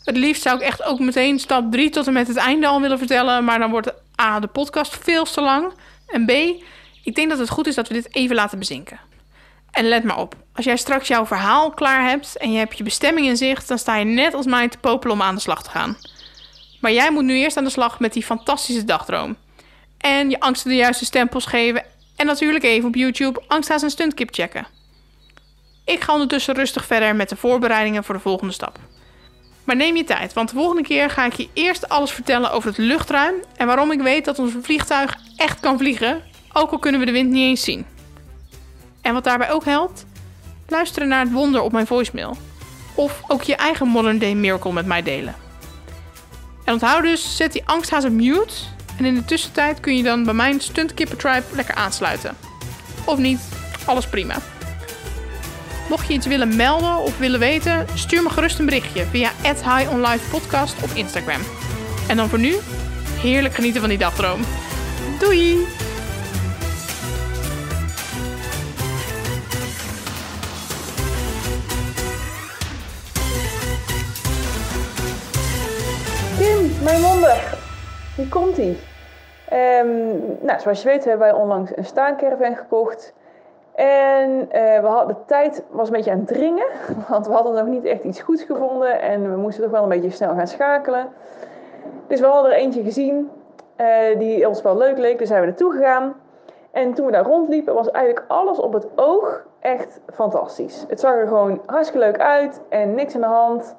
Het 0.04 0.16
liefst 0.16 0.42
zou 0.42 0.56
ik 0.56 0.62
echt 0.62 0.82
ook 0.82 0.98
meteen 0.98 1.38
stap 1.38 1.72
3 1.72 1.90
tot 1.90 2.06
en 2.06 2.12
met 2.12 2.28
het 2.28 2.36
einde 2.36 2.66
al 2.66 2.80
willen 2.80 2.98
vertellen. 2.98 3.44
Maar 3.44 3.58
dan 3.58 3.70
wordt 3.70 3.92
A, 4.20 4.40
de 4.40 4.46
podcast 4.46 4.98
veel 5.02 5.24
te 5.24 5.40
lang. 5.40 5.72
En 6.06 6.24
B, 6.24 6.30
ik 7.04 7.14
denk 7.14 7.30
dat 7.30 7.38
het 7.38 7.48
goed 7.50 7.66
is 7.66 7.74
dat 7.74 7.88
we 7.88 7.94
dit 7.94 8.14
even 8.14 8.36
laten 8.36 8.58
bezinken. 8.58 9.00
En 9.70 9.88
let 9.88 10.04
maar 10.04 10.18
op, 10.18 10.34
als 10.54 10.64
jij 10.64 10.76
straks 10.76 11.08
jouw 11.08 11.26
verhaal 11.26 11.70
klaar 11.70 12.08
hebt 12.08 12.36
en 12.36 12.52
je 12.52 12.58
hebt 12.58 12.78
je 12.78 12.84
bestemming 12.84 13.26
in 13.26 13.36
zicht, 13.36 13.68
dan 13.68 13.78
sta 13.78 13.96
je 13.96 14.04
net 14.04 14.34
als 14.34 14.46
mij 14.46 14.68
te 14.68 14.78
popelen 14.78 15.14
om 15.14 15.22
aan 15.22 15.34
de 15.34 15.40
slag 15.40 15.62
te 15.62 15.70
gaan. 15.70 15.96
Maar 16.80 16.92
jij 16.92 17.10
moet 17.10 17.24
nu 17.24 17.34
eerst 17.34 17.56
aan 17.56 17.64
de 17.64 17.70
slag 17.70 18.00
met 18.00 18.12
die 18.12 18.24
fantastische 18.24 18.84
dagdroom. 18.84 19.36
En 19.98 20.30
je 20.30 20.40
angsten 20.40 20.70
de 20.70 20.76
juiste 20.76 21.04
stempels 21.04 21.46
geven. 21.46 21.96
En 22.18 22.26
natuurlijk 22.26 22.64
even 22.64 22.88
op 22.88 22.94
YouTube 22.94 23.42
angsthaas 23.46 23.82
en 23.82 23.90
stuntkip 23.90 24.34
checken. 24.34 24.66
Ik 25.84 26.00
ga 26.00 26.12
ondertussen 26.12 26.54
rustig 26.54 26.86
verder 26.86 27.16
met 27.16 27.28
de 27.28 27.36
voorbereidingen 27.36 28.04
voor 28.04 28.14
de 28.14 28.20
volgende 28.20 28.52
stap. 28.52 28.78
Maar 29.64 29.76
neem 29.76 29.96
je 29.96 30.04
tijd, 30.04 30.32
want 30.32 30.48
de 30.48 30.54
volgende 30.54 30.82
keer 30.82 31.10
ga 31.10 31.24
ik 31.24 31.32
je 31.32 31.48
eerst 31.52 31.88
alles 31.88 32.10
vertellen 32.10 32.52
over 32.52 32.68
het 32.68 32.78
luchtruim 32.78 33.34
en 33.56 33.66
waarom 33.66 33.92
ik 33.92 34.00
weet 34.00 34.24
dat 34.24 34.38
ons 34.38 34.52
vliegtuig 34.62 35.16
echt 35.36 35.60
kan 35.60 35.78
vliegen, 35.78 36.22
ook 36.52 36.70
al 36.70 36.78
kunnen 36.78 37.00
we 37.00 37.06
de 37.06 37.12
wind 37.12 37.30
niet 37.30 37.48
eens 37.48 37.62
zien. 37.64 37.86
En 39.00 39.12
wat 39.12 39.24
daarbij 39.24 39.50
ook 39.50 39.64
helpt, 39.64 40.06
luisteren 40.68 41.08
naar 41.08 41.20
het 41.20 41.32
wonder 41.32 41.62
op 41.62 41.72
mijn 41.72 41.86
voicemail. 41.86 42.36
Of 42.94 43.22
ook 43.26 43.42
je 43.42 43.56
eigen 43.56 43.88
modern 43.88 44.18
day 44.18 44.34
miracle 44.34 44.72
met 44.72 44.86
mij 44.86 45.02
delen. 45.02 45.34
En 46.64 46.72
onthoud 46.72 47.02
dus, 47.02 47.36
zet 47.36 47.52
die 47.52 47.66
angsthaas 47.66 48.04
op 48.04 48.10
mute. 48.10 48.54
En 48.98 49.04
in 49.04 49.14
de 49.14 49.24
tussentijd 49.24 49.80
kun 49.80 49.96
je 49.96 50.02
dan 50.02 50.24
bij 50.24 50.34
mijn 50.34 50.60
stuntkipper 50.60 51.16
Tribe 51.16 51.44
lekker 51.52 51.74
aansluiten. 51.74 52.36
Of 53.04 53.18
niet, 53.18 53.40
alles 53.84 54.06
prima. 54.06 54.36
Mocht 55.88 56.08
je 56.08 56.14
iets 56.14 56.26
willen 56.26 56.56
melden 56.56 56.96
of 56.96 57.18
willen 57.18 57.40
weten, 57.40 57.86
stuur 57.94 58.22
me 58.22 58.30
gerust 58.30 58.58
een 58.58 58.64
berichtje 58.64 59.06
via 59.10 59.30
@high_online_podcast 59.42 60.82
op 60.82 60.90
Instagram. 60.94 61.40
En 62.08 62.16
dan 62.16 62.28
voor 62.28 62.38
nu, 62.38 62.56
heerlijk 63.20 63.54
genieten 63.54 63.80
van 63.80 63.88
die 63.88 63.98
dagdroom. 63.98 64.40
Doei! 65.18 65.66
Kim, 76.38 76.82
mijn 76.82 77.00
monden. 77.00 77.57
Hier 78.18 78.28
komt 78.28 78.56
hij. 78.56 78.76
Ehm, 79.48 80.08
nou, 80.40 80.60
zoals 80.60 80.82
je 80.82 80.88
weet 80.88 81.04
hebben 81.04 81.26
wij 81.28 81.36
onlangs 81.40 81.76
een 81.76 81.84
staancaravan 81.84 82.56
gekocht. 82.56 83.14
En 83.74 84.50
eh, 84.50 84.80
we 84.80 84.86
hadden, 84.86 85.16
de 85.16 85.24
tijd 85.26 85.64
was 85.70 85.86
een 85.86 85.94
beetje 85.94 86.10
aan 86.10 86.18
het 86.18 86.26
dringen, 86.26 86.66
want 87.08 87.26
we 87.26 87.32
hadden 87.32 87.54
nog 87.54 87.66
niet 87.66 87.84
echt 87.84 88.04
iets 88.04 88.20
goeds 88.20 88.42
gevonden 88.42 89.00
en 89.00 89.30
we 89.30 89.36
moesten 89.36 89.62
toch 89.62 89.72
wel 89.72 89.82
een 89.82 89.88
beetje 89.88 90.10
snel 90.10 90.34
gaan 90.34 90.46
schakelen. 90.46 91.08
Dus 92.06 92.20
we 92.20 92.26
hadden 92.26 92.52
er 92.52 92.58
eentje 92.58 92.82
gezien 92.82 93.30
uh, 93.76 94.18
die 94.18 94.48
ons 94.48 94.62
wel 94.62 94.76
leuk 94.76 94.98
leek, 94.98 95.18
dus 95.18 95.28
zijn 95.28 95.40
we 95.40 95.46
naartoe 95.46 95.72
gegaan. 95.72 96.14
En 96.70 96.94
toen 96.94 97.06
we 97.06 97.12
daar 97.12 97.24
rondliepen 97.24 97.74
was 97.74 97.90
eigenlijk 97.90 98.24
alles 98.28 98.58
op 98.58 98.72
het 98.72 98.86
oog 98.94 99.46
echt 99.60 100.00
fantastisch. 100.14 100.84
Het 100.88 101.00
zag 101.00 101.14
er 101.14 101.26
gewoon 101.26 101.62
hartstikke 101.66 102.06
leuk 102.06 102.18
uit 102.18 102.60
en 102.68 102.94
niks 102.94 103.14
aan 103.14 103.20
de 103.20 103.26
hand. 103.26 103.76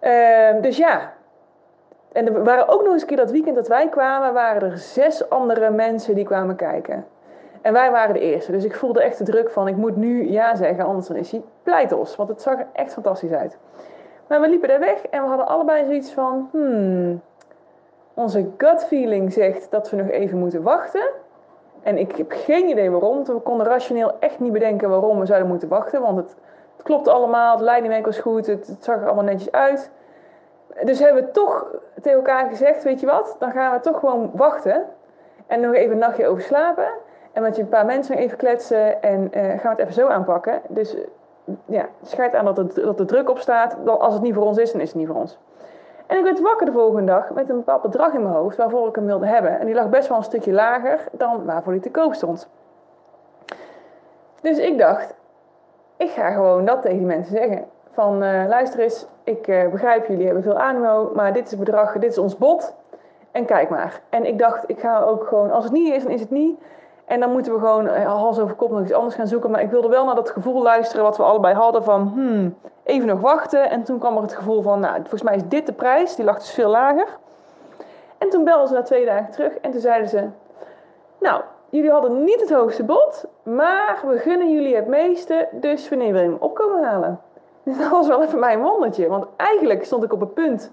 Uh, 0.00 0.62
dus 0.62 0.76
ja, 0.76 1.12
en 2.16 2.26
er 2.26 2.44
waren 2.44 2.68
ook 2.68 2.82
nog 2.82 2.92
eens 2.92 3.02
een 3.02 3.08
keer 3.08 3.16
dat 3.16 3.30
weekend 3.30 3.56
dat 3.56 3.68
wij 3.68 3.88
kwamen, 3.88 4.32
waren 4.32 4.70
er 4.70 4.78
zes 4.78 5.30
andere 5.30 5.70
mensen 5.70 6.14
die 6.14 6.24
kwamen 6.24 6.56
kijken. 6.56 7.06
En 7.62 7.72
wij 7.72 7.90
waren 7.90 8.14
de 8.14 8.20
eerste. 8.20 8.52
Dus 8.52 8.64
ik 8.64 8.74
voelde 8.74 9.02
echt 9.02 9.18
de 9.18 9.24
druk 9.24 9.50
van 9.50 9.68
ik 9.68 9.76
moet 9.76 9.96
nu 9.96 10.30
ja 10.30 10.54
zeggen, 10.54 10.84
anders 10.84 11.10
is 11.10 11.30
hij 11.30 11.42
pleitos. 11.62 12.16
Want 12.16 12.28
het 12.28 12.42
zag 12.42 12.58
er 12.58 12.66
echt 12.72 12.92
fantastisch 12.92 13.32
uit. 13.32 13.58
Maar 14.28 14.40
we 14.40 14.48
liepen 14.48 14.68
daar 14.68 14.78
weg 14.78 15.06
en 15.06 15.22
we 15.22 15.28
hadden 15.28 15.46
allebei 15.46 15.84
zoiets 15.84 16.12
van, 16.12 16.48
hmm, 16.52 17.20
onze 18.14 18.46
gut 18.56 18.84
feeling 18.84 19.32
zegt 19.32 19.70
dat 19.70 19.90
we 19.90 19.96
nog 19.96 20.08
even 20.08 20.38
moeten 20.38 20.62
wachten. 20.62 21.08
En 21.82 21.98
ik 21.98 22.16
heb 22.16 22.30
geen 22.32 22.68
idee 22.68 22.90
waarom. 22.90 23.24
We 23.24 23.40
konden 23.40 23.66
rationeel 23.66 24.12
echt 24.18 24.40
niet 24.40 24.52
bedenken 24.52 24.88
waarom 24.88 25.18
we 25.18 25.26
zouden 25.26 25.48
moeten 25.48 25.68
wachten. 25.68 26.00
Want 26.00 26.16
het, 26.16 26.36
het 26.76 26.82
klopte 26.82 27.10
allemaal, 27.10 27.52
het 27.52 27.64
leidingwerk 27.64 28.04
was 28.04 28.18
goed, 28.18 28.46
het, 28.46 28.76
zag 28.80 28.96
er 28.96 29.06
allemaal 29.06 29.24
netjes 29.24 29.52
uit. 29.52 29.90
Dus 30.84 30.98
hebben 30.98 31.24
we 31.24 31.30
toch 31.30 31.66
tegen 32.02 32.18
elkaar 32.18 32.48
gezegd, 32.48 32.82
weet 32.82 33.00
je 33.00 33.06
wat, 33.06 33.36
dan 33.38 33.50
gaan 33.50 33.72
we 33.72 33.80
toch 33.80 33.98
gewoon 33.98 34.30
wachten. 34.34 34.84
En 35.46 35.60
nog 35.60 35.74
even 35.74 35.92
een 35.92 35.98
nachtje 35.98 36.26
over 36.26 36.42
slapen. 36.42 36.88
En 37.32 37.42
met 37.42 37.56
je 37.56 37.62
een 37.62 37.68
paar 37.68 37.86
mensen 37.86 38.16
even 38.16 38.36
kletsen 38.36 39.02
en 39.02 39.20
uh, 39.20 39.42
gaan 39.42 39.60
we 39.62 39.68
het 39.68 39.78
even 39.78 39.92
zo 39.92 40.08
aanpakken. 40.08 40.60
Dus 40.68 40.96
ja, 41.64 41.86
schijt 42.02 42.34
aan 42.34 42.44
dat, 42.44 42.56
het, 42.56 42.74
dat 42.74 43.00
er 43.00 43.06
druk 43.06 43.30
op 43.30 43.38
staat. 43.38 43.76
Als 43.86 44.14
het 44.14 44.22
niet 44.22 44.34
voor 44.34 44.44
ons 44.44 44.58
is, 44.58 44.72
dan 44.72 44.80
is 44.80 44.88
het 44.88 44.96
niet 44.96 45.06
voor 45.06 45.16
ons. 45.16 45.38
En 46.06 46.18
ik 46.18 46.24
werd 46.24 46.40
wakker 46.40 46.66
de 46.66 46.72
volgende 46.72 47.12
dag 47.12 47.30
met 47.30 47.48
een 47.48 47.56
bepaald 47.56 47.82
bedrag 47.82 48.12
in 48.12 48.22
mijn 48.22 48.34
hoofd 48.34 48.56
waarvoor 48.56 48.88
ik 48.88 48.94
hem 48.94 49.06
wilde 49.06 49.26
hebben. 49.26 49.60
En 49.60 49.66
die 49.66 49.74
lag 49.74 49.88
best 49.88 50.08
wel 50.08 50.16
een 50.16 50.24
stukje 50.24 50.52
lager 50.52 51.08
dan 51.12 51.44
waarvoor 51.44 51.72
hij 51.72 51.82
te 51.82 51.90
koop 51.90 52.14
stond. 52.14 52.48
Dus 54.40 54.58
ik 54.58 54.78
dacht, 54.78 55.14
ik 55.96 56.10
ga 56.10 56.30
gewoon 56.30 56.64
dat 56.64 56.82
tegen 56.82 56.98
die 56.98 57.06
mensen 57.06 57.36
zeggen. 57.36 57.64
Van 57.96 58.22
uh, 58.22 58.44
luister 58.48 58.80
eens, 58.80 59.06
ik 59.24 59.46
uh, 59.46 59.68
begrijp 59.68 60.06
jullie 60.06 60.24
hebben 60.24 60.42
veel 60.42 60.58
animo, 60.58 61.10
maar 61.14 61.32
dit 61.32 61.44
is 61.44 61.50
het 61.50 61.60
bedrag, 61.60 61.92
dit 61.92 62.10
is 62.10 62.18
ons 62.18 62.36
bod. 62.36 62.74
En 63.32 63.44
kijk 63.44 63.68
maar. 63.68 64.00
En 64.08 64.26
ik 64.26 64.38
dacht, 64.38 64.64
ik 64.66 64.80
ga 64.80 65.00
ook 65.00 65.26
gewoon, 65.26 65.50
als 65.50 65.64
het 65.64 65.72
niet 65.72 65.94
is, 65.94 66.02
dan 66.02 66.12
is 66.12 66.20
het 66.20 66.30
niet. 66.30 66.60
En 67.04 67.20
dan 67.20 67.32
moeten 67.32 67.52
we 67.52 67.58
gewoon 67.58 67.86
uh, 67.86 68.04
hals 68.04 68.38
over 68.38 68.54
kop 68.54 68.70
nog 68.70 68.82
iets 68.82 68.92
anders 68.92 69.14
gaan 69.14 69.26
zoeken. 69.26 69.50
Maar 69.50 69.60
ik 69.60 69.70
wilde 69.70 69.88
wel 69.88 70.04
naar 70.04 70.14
dat 70.14 70.30
gevoel 70.30 70.62
luisteren 70.62 71.04
wat 71.04 71.16
we 71.16 71.22
allebei 71.22 71.54
hadden 71.54 71.84
van, 71.84 72.12
hmm, 72.14 72.56
even 72.82 73.06
nog 73.06 73.20
wachten. 73.20 73.70
En 73.70 73.82
toen 73.82 73.98
kwam 73.98 74.16
er 74.16 74.22
het 74.22 74.34
gevoel 74.34 74.62
van, 74.62 74.80
nou, 74.80 74.96
volgens 74.96 75.22
mij 75.22 75.36
is 75.36 75.48
dit 75.48 75.66
de 75.66 75.72
prijs. 75.72 76.16
Die 76.16 76.24
lag 76.24 76.38
dus 76.38 76.50
veel 76.50 76.70
lager. 76.70 77.06
En 78.18 78.30
toen 78.30 78.44
belden 78.44 78.68
ze 78.68 78.74
na 78.74 78.82
twee 78.82 79.04
dagen 79.04 79.30
terug 79.30 79.52
en 79.58 79.70
toen 79.70 79.80
zeiden 79.80 80.08
ze, 80.08 80.28
nou, 81.20 81.42
jullie 81.68 81.90
hadden 81.90 82.24
niet 82.24 82.40
het 82.40 82.52
hoogste 82.52 82.84
bod, 82.84 83.24
maar 83.42 83.98
we 84.06 84.18
gunnen 84.18 84.52
jullie 84.52 84.76
het 84.76 84.86
meeste, 84.86 85.48
dus 85.52 85.88
wanneer 85.88 86.12
wil 86.12 86.22
je 86.22 86.28
hem 86.28 86.36
op 86.40 86.54
komen 86.54 86.84
halen? 86.84 87.20
Dus 87.66 87.78
dat 87.82 87.90
was 87.90 88.08
wel 88.08 88.22
even 88.22 88.38
mijn 88.38 88.62
wondertje. 88.62 89.08
Want 89.08 89.26
eigenlijk 89.36 89.84
stond 89.84 90.04
ik 90.04 90.12
op 90.12 90.20
het 90.20 90.34
punt 90.34 90.72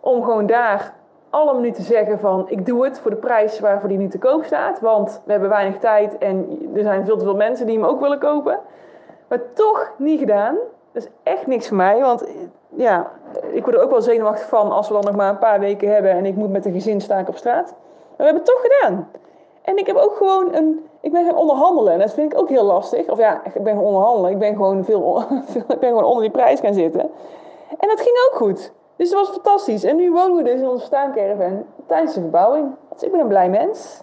om 0.00 0.22
gewoon 0.22 0.46
daar 0.46 0.94
allemaal 1.30 1.60
nu 1.60 1.70
te 1.70 1.82
zeggen 1.82 2.18
van 2.18 2.44
ik 2.48 2.66
doe 2.66 2.84
het 2.84 3.00
voor 3.00 3.10
de 3.10 3.16
prijs 3.16 3.60
waarvoor 3.60 3.88
die 3.88 3.98
nu 3.98 4.08
te 4.08 4.18
koop 4.18 4.44
staat. 4.44 4.80
Want 4.80 5.22
we 5.24 5.30
hebben 5.32 5.48
weinig 5.48 5.78
tijd 5.78 6.18
en 6.18 6.58
er 6.74 6.82
zijn 6.82 7.04
veel 7.04 7.16
te 7.16 7.24
veel 7.24 7.36
mensen 7.36 7.66
die 7.66 7.78
hem 7.78 7.86
ook 7.86 8.00
willen 8.00 8.18
kopen. 8.18 8.58
Maar 9.28 9.52
toch 9.52 9.92
niet 9.98 10.18
gedaan. 10.18 10.56
Dat 10.92 11.02
is 11.02 11.08
echt 11.22 11.46
niks 11.46 11.68
voor 11.68 11.76
mij. 11.76 12.00
Want 12.00 12.24
ja, 12.68 13.10
ik 13.52 13.64
word 13.64 13.76
er 13.76 13.82
ook 13.82 13.90
wel 13.90 14.02
zenuwachtig 14.02 14.48
van 14.48 14.70
als 14.72 14.88
we 14.88 14.94
dan 14.94 15.04
nog 15.04 15.16
maar 15.16 15.30
een 15.30 15.38
paar 15.38 15.60
weken 15.60 15.92
hebben 15.92 16.10
en 16.10 16.26
ik 16.26 16.34
moet 16.34 16.50
met 16.50 16.64
een 16.64 16.72
gezin 16.72 17.00
staan 17.00 17.26
op 17.26 17.36
straat. 17.36 17.66
Maar 17.66 18.16
we 18.16 18.24
hebben 18.24 18.42
het 18.42 18.52
toch 18.52 18.62
gedaan. 18.62 19.08
En 19.62 19.76
ik 19.76 19.86
heb 19.86 19.96
ook 19.96 20.16
gewoon 20.16 20.54
een. 20.54 20.86
Ik 21.02 21.12
ben 21.12 21.24
gaan 21.24 21.36
onderhandelen. 21.36 21.92
En 21.92 21.98
dat 21.98 22.12
vind 22.12 22.32
ik 22.32 22.38
ook 22.38 22.48
heel 22.48 22.64
lastig. 22.64 23.08
Of 23.08 23.18
ja, 23.18 23.44
ik 23.44 23.62
ben 23.62 23.74
gaan 23.74 23.84
onderhandelen. 23.84 24.30
Ik 24.30 24.38
ben 24.38 24.52
gewoon, 24.52 24.84
veel, 24.84 25.22
ik 25.68 25.78
ben 25.80 25.88
gewoon 25.88 26.04
onder 26.04 26.22
die 26.22 26.30
prijs 26.30 26.60
gaan 26.60 26.74
zitten. 26.74 27.00
En 27.78 27.88
dat 27.88 28.00
ging 28.00 28.16
ook 28.30 28.36
goed. 28.36 28.72
Dus 28.96 29.10
dat 29.10 29.18
was 29.18 29.28
fantastisch. 29.28 29.84
En 29.84 29.96
nu 29.96 30.12
wonen 30.12 30.36
we 30.36 30.42
dus 30.42 30.60
in 30.60 30.68
onze 30.68 30.84
staancaravan 30.84 31.64
tijdens 31.86 32.14
de 32.14 32.20
verbouwing. 32.20 32.74
Dus 32.92 33.02
ik 33.02 33.10
ben 33.10 33.20
een 33.20 33.28
blij 33.28 33.48
mens. 33.48 34.02